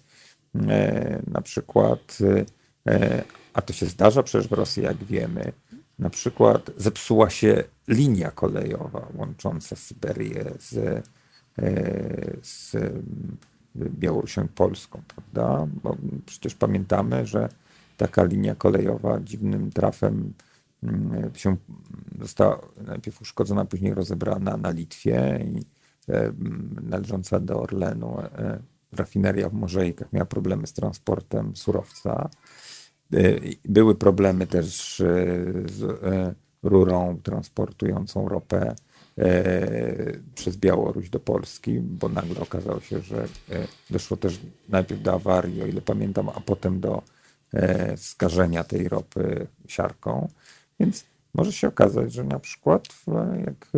e, 0.55 1.23
na 1.27 1.41
przykład 1.41 2.19
e, 2.21 2.45
E, 2.89 3.25
a 3.53 3.63
to 3.63 3.73
się 3.73 3.87
zdarza 3.87 4.23
przecież 4.23 4.49
w 4.49 4.53
Rosji, 4.53 4.83
jak 4.83 5.05
wiemy. 5.05 5.53
Na 5.99 6.11
przykład 6.11 6.71
zepsuła 6.77 7.31
się 7.31 7.65
linia 7.89 8.31
kolejowa 8.31 9.09
łącząca 9.15 9.77
Syberię 9.77 10.45
z, 10.61 11.05
z 12.43 12.77
Białorusią 13.77 14.45
i 14.45 14.49
Polską, 14.49 15.03
prawda? 15.09 15.67
Bo 15.83 15.97
przecież 16.27 16.55
pamiętamy, 16.55 17.27
że 17.27 17.49
taka 17.97 18.25
linia 18.25 18.55
kolejowa 18.55 19.21
dziwnym 19.21 19.71
trafem 19.71 20.33
mm, 20.83 21.31
się 21.35 21.57
została 22.21 22.61
najpierw 22.87 23.23
uszkodzona, 23.23 23.65
później 23.65 23.95
rozebrana 23.95 24.57
na 24.57 24.71
Litwie 24.71 25.41
i 25.45 25.65
e, 26.13 26.33
należąca 26.83 27.41
do 27.41 27.61
Orlenu 27.61 28.17
rafineria 28.93 29.49
w 29.49 29.53
Morzejkach 29.53 30.13
miała 30.13 30.27
problemy 30.27 30.67
z 30.67 30.73
transportem 30.73 31.57
surowca. 31.57 32.31
E, 33.13 33.19
były 33.65 33.95
problemy 33.95 34.47
też 34.47 35.01
e, 35.01 35.07
z 35.67 35.83
e, 35.83 36.35
rurą 36.63 37.19
transportującą 37.23 38.29
ropę 38.29 38.75
przez 40.35 40.57
Białoruś 40.57 41.11
do 41.11 41.21
Polski, 41.21 41.81
bo 41.81 42.09
nagle 42.09 42.41
okazało 42.41 42.81
się, 42.81 43.01
że 43.01 43.29
doszło 43.91 44.17
też 44.17 44.41
najpierw 44.69 45.03
do 45.03 45.13
awarii, 45.13 45.63
o 45.63 45.67
ile 45.67 45.81
pamiętam, 45.81 46.29
a 46.29 46.41
potem 46.41 46.81
do 46.81 47.03
skażenia 47.97 48.65
tej 48.65 48.89
ropy 48.89 49.47
siarką. 49.69 50.29
Więc 50.81 51.05
może 51.35 51.53
się 51.53 51.69
okazać, 51.69 52.13
że 52.13 52.25
na 52.25 52.39
przykład 52.39 52.89
jak 53.47 53.73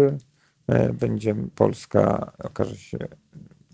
będzie 0.95 1.35
Polska 1.55 2.33
okaże 2.39 2.77
się 2.77 2.99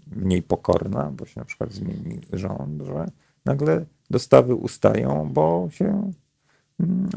mniej 0.07 0.43
pokorna, 0.43 1.11
bo 1.11 1.27
się 1.27 1.41
na 1.41 1.45
przykład 1.45 1.73
zmieni 1.73 2.21
rząd, 2.33 2.83
że 2.83 3.07
nagle 3.45 3.85
dostawy 4.11 4.55
ustają, 4.55 5.31
bo 5.33 5.69
się 5.71 6.13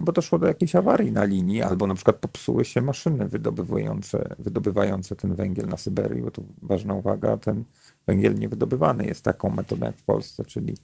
bo 0.02 0.12
doszło 0.12 0.40
do 0.40 0.48
jakiejś 0.48 0.76
awarii 0.76 1.12
na 1.12 1.24
linii, 1.24 1.62
albo 1.62 1.88
na 1.88 1.96
przykład 1.96 2.16
popsuły 2.16 2.66
się 2.66 2.82
maszyny 2.82 3.28
wydobywające, 3.28 4.36
wydobywające 4.40 5.16
ten 5.16 5.36
węgiel 5.36 5.68
na 5.68 5.78
Syberii, 5.78 6.22
bo 6.22 6.32
tu 6.32 6.46
ważna 6.62 6.94
uwaga, 6.94 7.38
ten 7.38 7.64
węgiel 8.08 8.36
nie 8.36 8.50
wydobywany 8.50 9.06
jest 9.06 9.24
taką 9.24 9.50
metodą 9.50 9.86
jak 9.86 9.98
w 9.98 10.04
Polsce, 10.04 10.46
czyli, 10.46 10.78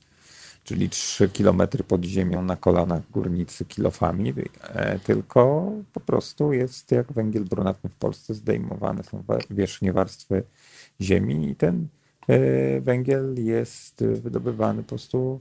czyli 0.64 0.90
3 0.90 1.30
kilometry 1.30 1.84
pod 1.84 2.04
ziemią 2.06 2.42
na 2.42 2.56
kolanach 2.56 3.12
górnicy 3.12 3.66
kilofami, 3.66 4.34
e, 4.64 5.00
tylko 5.00 5.72
po 5.94 6.00
prostu 6.00 6.54
jest 6.54 6.92
jak 6.92 7.14
węgiel 7.14 7.46
brunatny 7.46 7.90
w 7.90 7.96
Polsce, 7.96 8.34
zdejmowane 8.34 9.04
są 9.04 9.24
wierzchnie 9.50 9.94
warstwy 9.94 10.44
ziemi 11.02 11.50
i 11.50 11.56
ten 11.56 11.88
e, 12.28 12.82
węgiel 12.82 13.46
jest 13.46 14.04
wydobywany 14.04 14.84
po 14.84 14.90
prostu 14.90 15.40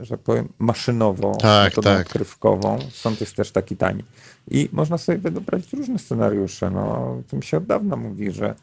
że 0.00 0.10
tak 0.10 0.20
powiem, 0.20 0.48
maszynowo, 0.58 1.34
tak, 1.34 1.70
metodą 1.70 1.90
tak. 1.90 2.06
odkrywkową. 2.06 2.78
Stąd 2.90 3.20
jest 3.20 3.36
też 3.36 3.52
taki 3.52 3.76
tani. 3.76 4.04
I 4.50 4.68
można 4.72 4.98
sobie 4.98 5.18
wyobrazić 5.18 5.72
różne 5.72 5.98
scenariusze. 5.98 6.70
No, 6.70 6.80
o 6.80 7.22
tym 7.28 7.42
się 7.42 7.56
od 7.56 7.66
dawna 7.66 7.96
mówi, 7.96 8.32
że 8.32 8.54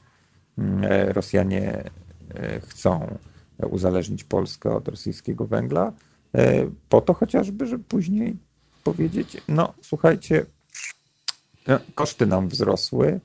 mm, 0.57 0.83
e, 0.83 1.13
Rosjanie 1.13 1.83
e, 2.35 2.59
chcą 2.59 3.17
uzależnić 3.71 4.23
Polskę 4.23 4.75
od 4.75 4.87
rosyjskiego 4.87 5.45
węgla, 5.45 5.93
po 6.89 7.01
to 7.01 7.13
chociażby, 7.13 7.67
żeby 7.67 7.83
później 7.83 8.37
powiedzieć, 8.83 9.37
no 9.47 9.73
słuchajcie, 9.81 10.45
koszty 11.95 12.25
nam 12.25 12.47
wzrosły 12.47 13.19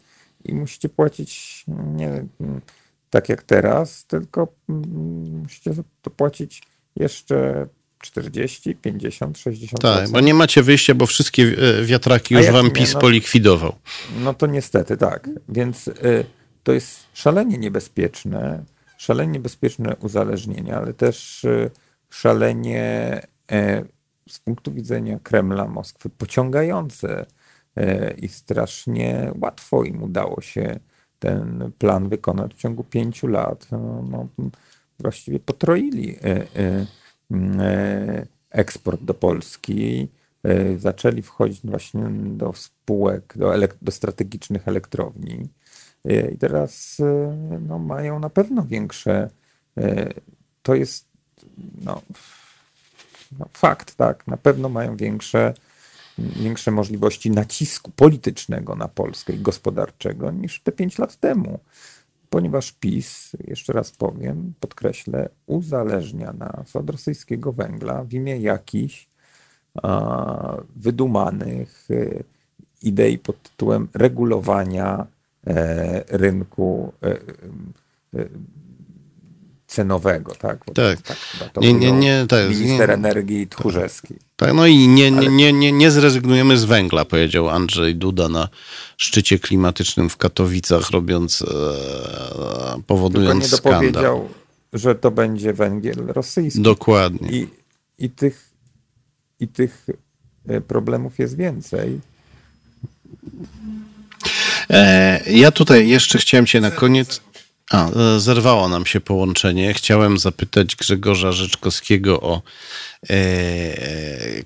i 0.45 0.55
musicie 0.55 0.89
płacić 0.89 1.65
nie 1.97 2.25
tak 3.11 3.29
jak 3.29 3.43
teraz, 3.43 4.05
tylko 4.05 4.49
mm, 4.69 5.43
musicie 5.43 5.73
to 6.03 6.11
płacić 6.11 6.63
jeszcze 6.99 7.67
40, 8.03 8.75
50, 8.75 9.39
60 9.39 9.83
Tak, 9.83 10.11
bo 10.11 10.21
nie 10.21 10.35
macie 10.35 10.63
wyjścia, 10.63 10.95
bo 10.95 11.07
wszystkie 11.07 11.43
e, 11.43 11.85
wiatraki 11.85 12.35
już 12.35 12.51
wam 12.51 12.71
PiS 12.71 12.95
no, 12.95 13.01
polikwidował. 13.01 13.75
No 14.21 14.35
to 14.35 14.47
niestety 14.47 14.97
tak. 14.97 15.31
Więc 15.49 15.89
y, 15.89 16.25
to 16.63 16.73
jest 16.73 17.01
szalenie 17.13 17.59
niebezpieczne, 17.59 18.65
szalenie 18.99 19.33
niebezpieczne 19.33 19.97
uzależnienie, 19.97 20.77
ale 20.77 20.95
też 20.95 21.45
y, 21.45 21.71
szalenie 22.11 23.21
y, 23.53 23.85
z 24.29 24.39
punktu 24.39 24.73
widzenia 24.73 25.19
Kremla, 25.23 25.67
Moskwy 25.67 26.11
pociągające 26.11 27.27
i 28.19 28.29
strasznie 28.29 29.33
łatwo 29.41 29.85
im 29.85 30.03
udało 30.03 30.41
się 30.41 30.81
ten 31.19 31.73
plan 31.79 32.09
wykonać 32.09 32.55
w 32.55 32.59
ciągu 32.59 32.85
pięciu 32.85 33.27
lat. 33.27 33.67
No, 33.71 34.05
no, 34.11 34.29
właściwie 35.01 35.41
potroili 35.41 36.17
e, 36.17 36.47
e, 36.57 36.87
e, 37.61 38.27
eksport 38.51 39.03
do 39.03 39.15
Polski. 39.15 40.09
Zaczęli 40.79 41.23
wchodzić 41.23 41.61
właśnie 41.65 42.03
do 42.11 42.53
spółek, 42.53 43.35
do, 43.37 43.53
do 43.83 43.93
strategicznych 43.93 44.69
elektrowni. 44.69 45.49
I 46.33 46.39
teraz 46.39 46.99
no, 47.69 47.79
mają 47.79 48.19
na 48.19 48.31
pewno 48.31 48.63
większe. 48.63 49.31
To 50.63 50.75
jest 50.75 51.07
no, 51.85 52.03
no, 53.39 53.47
fakt, 53.53 53.95
tak. 53.95 54.27
Na 54.27 54.37
pewno 54.37 54.69
mają 54.69 54.97
większe, 54.97 55.55
większe 56.19 56.71
możliwości 56.71 57.31
nacisku 57.31 57.91
politycznego 57.91 58.77
na 58.77 58.89
Polskę 58.89 59.33
i 59.33 59.39
gospodarczego 59.39 60.31
niż 60.31 60.61
te 60.61 60.73
pięć 60.73 60.99
lat 60.99 61.17
temu 61.17 61.61
ponieważ 62.31 62.73
PiS, 62.73 63.37
jeszcze 63.47 63.73
raz 63.73 63.91
powiem, 63.93 64.53
podkreślę, 64.61 65.29
uzależnia 65.47 66.33
nas 66.33 66.77
od 66.77 66.91
rosyjskiego 66.91 67.53
węgla 67.53 68.05
w 68.05 68.13
imię 68.13 68.37
jakichś 68.37 69.09
a, 69.83 70.57
wydumanych 70.77 71.89
e, 71.91 72.25
idei 72.83 73.19
pod 73.19 73.43
tytułem 73.43 73.89
regulowania 73.95 75.07
e, 75.47 76.05
rynku 76.09 76.93
e, 77.03 77.11
e, 78.21 78.29
cenowego, 79.69 80.35
tak? 80.35 80.59
Bo 80.67 80.73
tak. 80.73 81.03
tak 81.03 81.17
nie, 81.57 81.73
nie, 81.73 81.93
nie, 81.93 82.27
tak, 82.29 82.51
minister 82.51 82.89
nie, 82.89 82.95
energii 82.95 83.47
Tchórzewski. 83.47 84.15
Tak, 84.37 84.55
no 84.55 84.67
i 84.67 84.89
nie, 84.89 85.11
nie, 85.11 85.29
nie, 85.29 85.53
nie, 85.53 85.73
nie 85.73 85.91
zrezygnujemy 85.91 86.57
z 86.57 86.65
węgla, 86.65 87.05
powiedział 87.05 87.49
Andrzej 87.49 87.97
Duda 87.97 88.29
na 88.29 88.49
szczycie 88.97 89.39
klimatycznym 89.39 90.11
w 90.11 90.17
Katowicach, 90.17 90.91
robiąc, 90.91 91.43
e, 91.43 91.47
powodując 92.87 93.51
Tylko 93.51 93.71
nie 93.71 93.77
skandal. 93.77 93.93
dopowiedział, 93.93 94.29
że 94.73 94.95
to 94.95 95.11
będzie 95.11 95.53
węgiel 95.53 96.07
rosyjski. 96.07 96.63
Dokładnie. 96.63 97.31
I, 97.31 97.49
i, 97.99 98.11
tych, 98.11 98.51
I 99.41 99.49
tych 99.49 99.87
e, 100.49 100.61
problemów 100.61 101.19
jest 101.19 101.37
więcej. 101.37 102.01
E, 104.71 105.21
ja 105.31 105.51
tutaj 105.51 105.89
jeszcze 105.89 106.19
chciałem 106.19 106.47
cię 106.47 106.61
na 106.61 106.71
koniec 106.71 107.21
a, 107.71 107.91
e, 107.91 108.21
zerwało 108.21 108.69
nam 108.69 108.87
się 108.87 109.01
połączenie. 109.01 109.75
Chciałem 109.75 110.19
zapytać 110.19 110.77
Grzegorza 110.77 111.33
Rzeczkowskiego 111.33 112.21
o 112.21 112.43
e, 113.11 113.17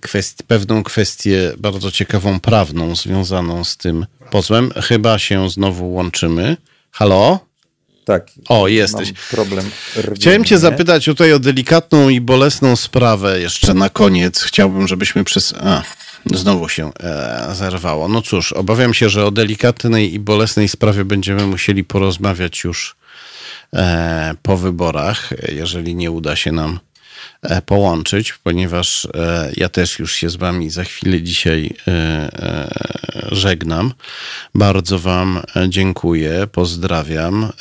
kwest, 0.00 0.42
pewną 0.42 0.82
kwestię 0.82 1.52
bardzo 1.58 1.90
ciekawą 1.90 2.40
prawną 2.40 2.96
związaną 2.96 3.64
z 3.64 3.76
tym 3.76 4.06
pozwem. 4.30 4.70
Chyba 4.82 5.18
się 5.18 5.50
znowu 5.50 5.92
łączymy. 5.92 6.56
Halo? 6.90 7.40
Tak. 8.04 8.30
O, 8.48 8.68
jesteś. 8.68 9.12
problem. 9.30 9.70
Rwienia. 9.96 10.16
Chciałem 10.16 10.44
cię 10.44 10.58
zapytać 10.58 11.04
tutaj 11.04 11.32
o 11.32 11.38
delikatną 11.38 12.08
i 12.08 12.20
bolesną 12.20 12.76
sprawę 12.76 13.40
jeszcze 13.40 13.74
na 13.74 13.88
koniec. 13.88 14.42
Chciałbym, 14.42 14.88
żebyśmy 14.88 15.24
przez... 15.24 15.54
A, 15.60 15.82
znowu 16.34 16.68
się 16.68 16.92
e, 17.00 17.54
zerwało. 17.54 18.08
No 18.08 18.22
cóż, 18.22 18.52
obawiam 18.52 18.94
się, 18.94 19.08
że 19.08 19.26
o 19.26 19.30
delikatnej 19.30 20.14
i 20.14 20.18
bolesnej 20.18 20.68
sprawie 20.68 21.04
będziemy 21.04 21.46
musieli 21.46 21.84
porozmawiać 21.84 22.64
już 22.64 22.96
po 24.42 24.56
wyborach, 24.56 25.30
jeżeli 25.52 25.94
nie 25.94 26.10
uda 26.10 26.36
się 26.36 26.52
nam 26.52 26.80
e, 27.42 27.62
połączyć, 27.62 28.32
ponieważ 28.32 29.08
e, 29.14 29.52
ja 29.56 29.68
też 29.68 29.98
już 29.98 30.14
się 30.14 30.30
z 30.30 30.36
Wami 30.36 30.70
za 30.70 30.84
chwilę 30.84 31.22
dzisiaj 31.22 31.74
żegnam. 33.32 33.92
Bardzo 34.54 34.98
Wam 34.98 35.42
dziękuję, 35.68 36.46
pozdrawiam. 36.52 37.52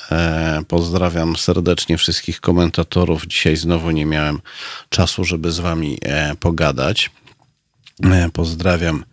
Pozdrawiam 0.68 1.36
serdecznie 1.36 1.98
wszystkich 1.98 2.42
komentatorów. 2.42 3.28
Dzisiaj 3.28 3.56
znowu 3.56 3.92
nie 3.92 4.06
miałem 4.06 4.42
czasu, 4.90 5.24
żeby 5.24 5.52
z 5.52 5.60
Wami 5.60 5.98
pogadać. 6.40 7.10
E, 8.04 8.30
pozdrawiam 8.34 9.06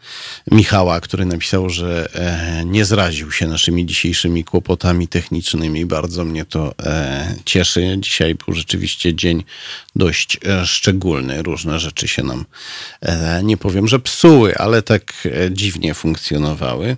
Michała, 0.50 1.00
który 1.00 1.26
napisał, 1.26 1.70
że 1.70 2.08
e, 2.14 2.64
nie 2.64 2.84
zraził 2.84 3.32
się 3.32 3.46
naszymi 3.46 3.86
dzisiejszymi 3.86 4.44
kłopotami 4.44 5.08
technicznymi. 5.08 5.86
Bardzo 5.86 6.24
mnie 6.24 6.44
to 6.44 6.74
e, 6.82 7.34
cieszy. 7.44 7.96
Dzisiaj 7.98 8.34
był 8.34 8.54
rzeczywiście 8.54 9.14
dzień 9.14 9.44
dość 9.96 10.38
szczególny. 10.64 11.42
Różne 11.42 11.78
rzeczy 11.78 12.08
się 12.08 12.22
nam, 12.22 12.44
nie 13.42 13.56
powiem, 13.56 13.88
że 13.88 13.98
psuły, 13.98 14.58
ale 14.58 14.82
tak 14.82 15.28
dziwnie 15.50 15.94
funkcjonowały. 15.94 16.96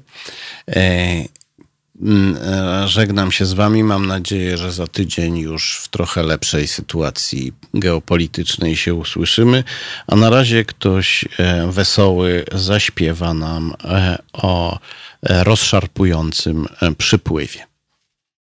Mm, 2.02 2.36
e, 2.42 2.88
żegnam 2.88 3.32
się 3.32 3.44
z 3.44 3.52
Wami. 3.52 3.84
Mam 3.84 4.06
nadzieję, 4.06 4.56
że 4.56 4.72
za 4.72 4.86
tydzień 4.86 5.38
już 5.38 5.80
w 5.82 5.88
trochę 5.88 6.22
lepszej 6.22 6.68
sytuacji 6.68 7.52
geopolitycznej 7.74 8.76
się 8.76 8.94
usłyszymy. 8.94 9.64
A 10.06 10.16
na 10.16 10.30
razie 10.30 10.64
ktoś 10.64 11.24
e, 11.38 11.66
wesoły 11.72 12.44
zaśpiewa 12.52 13.34
nam 13.34 13.74
e, 13.84 14.18
o 14.32 14.78
rozszarpującym 15.22 16.66
przypływie. 16.98 17.69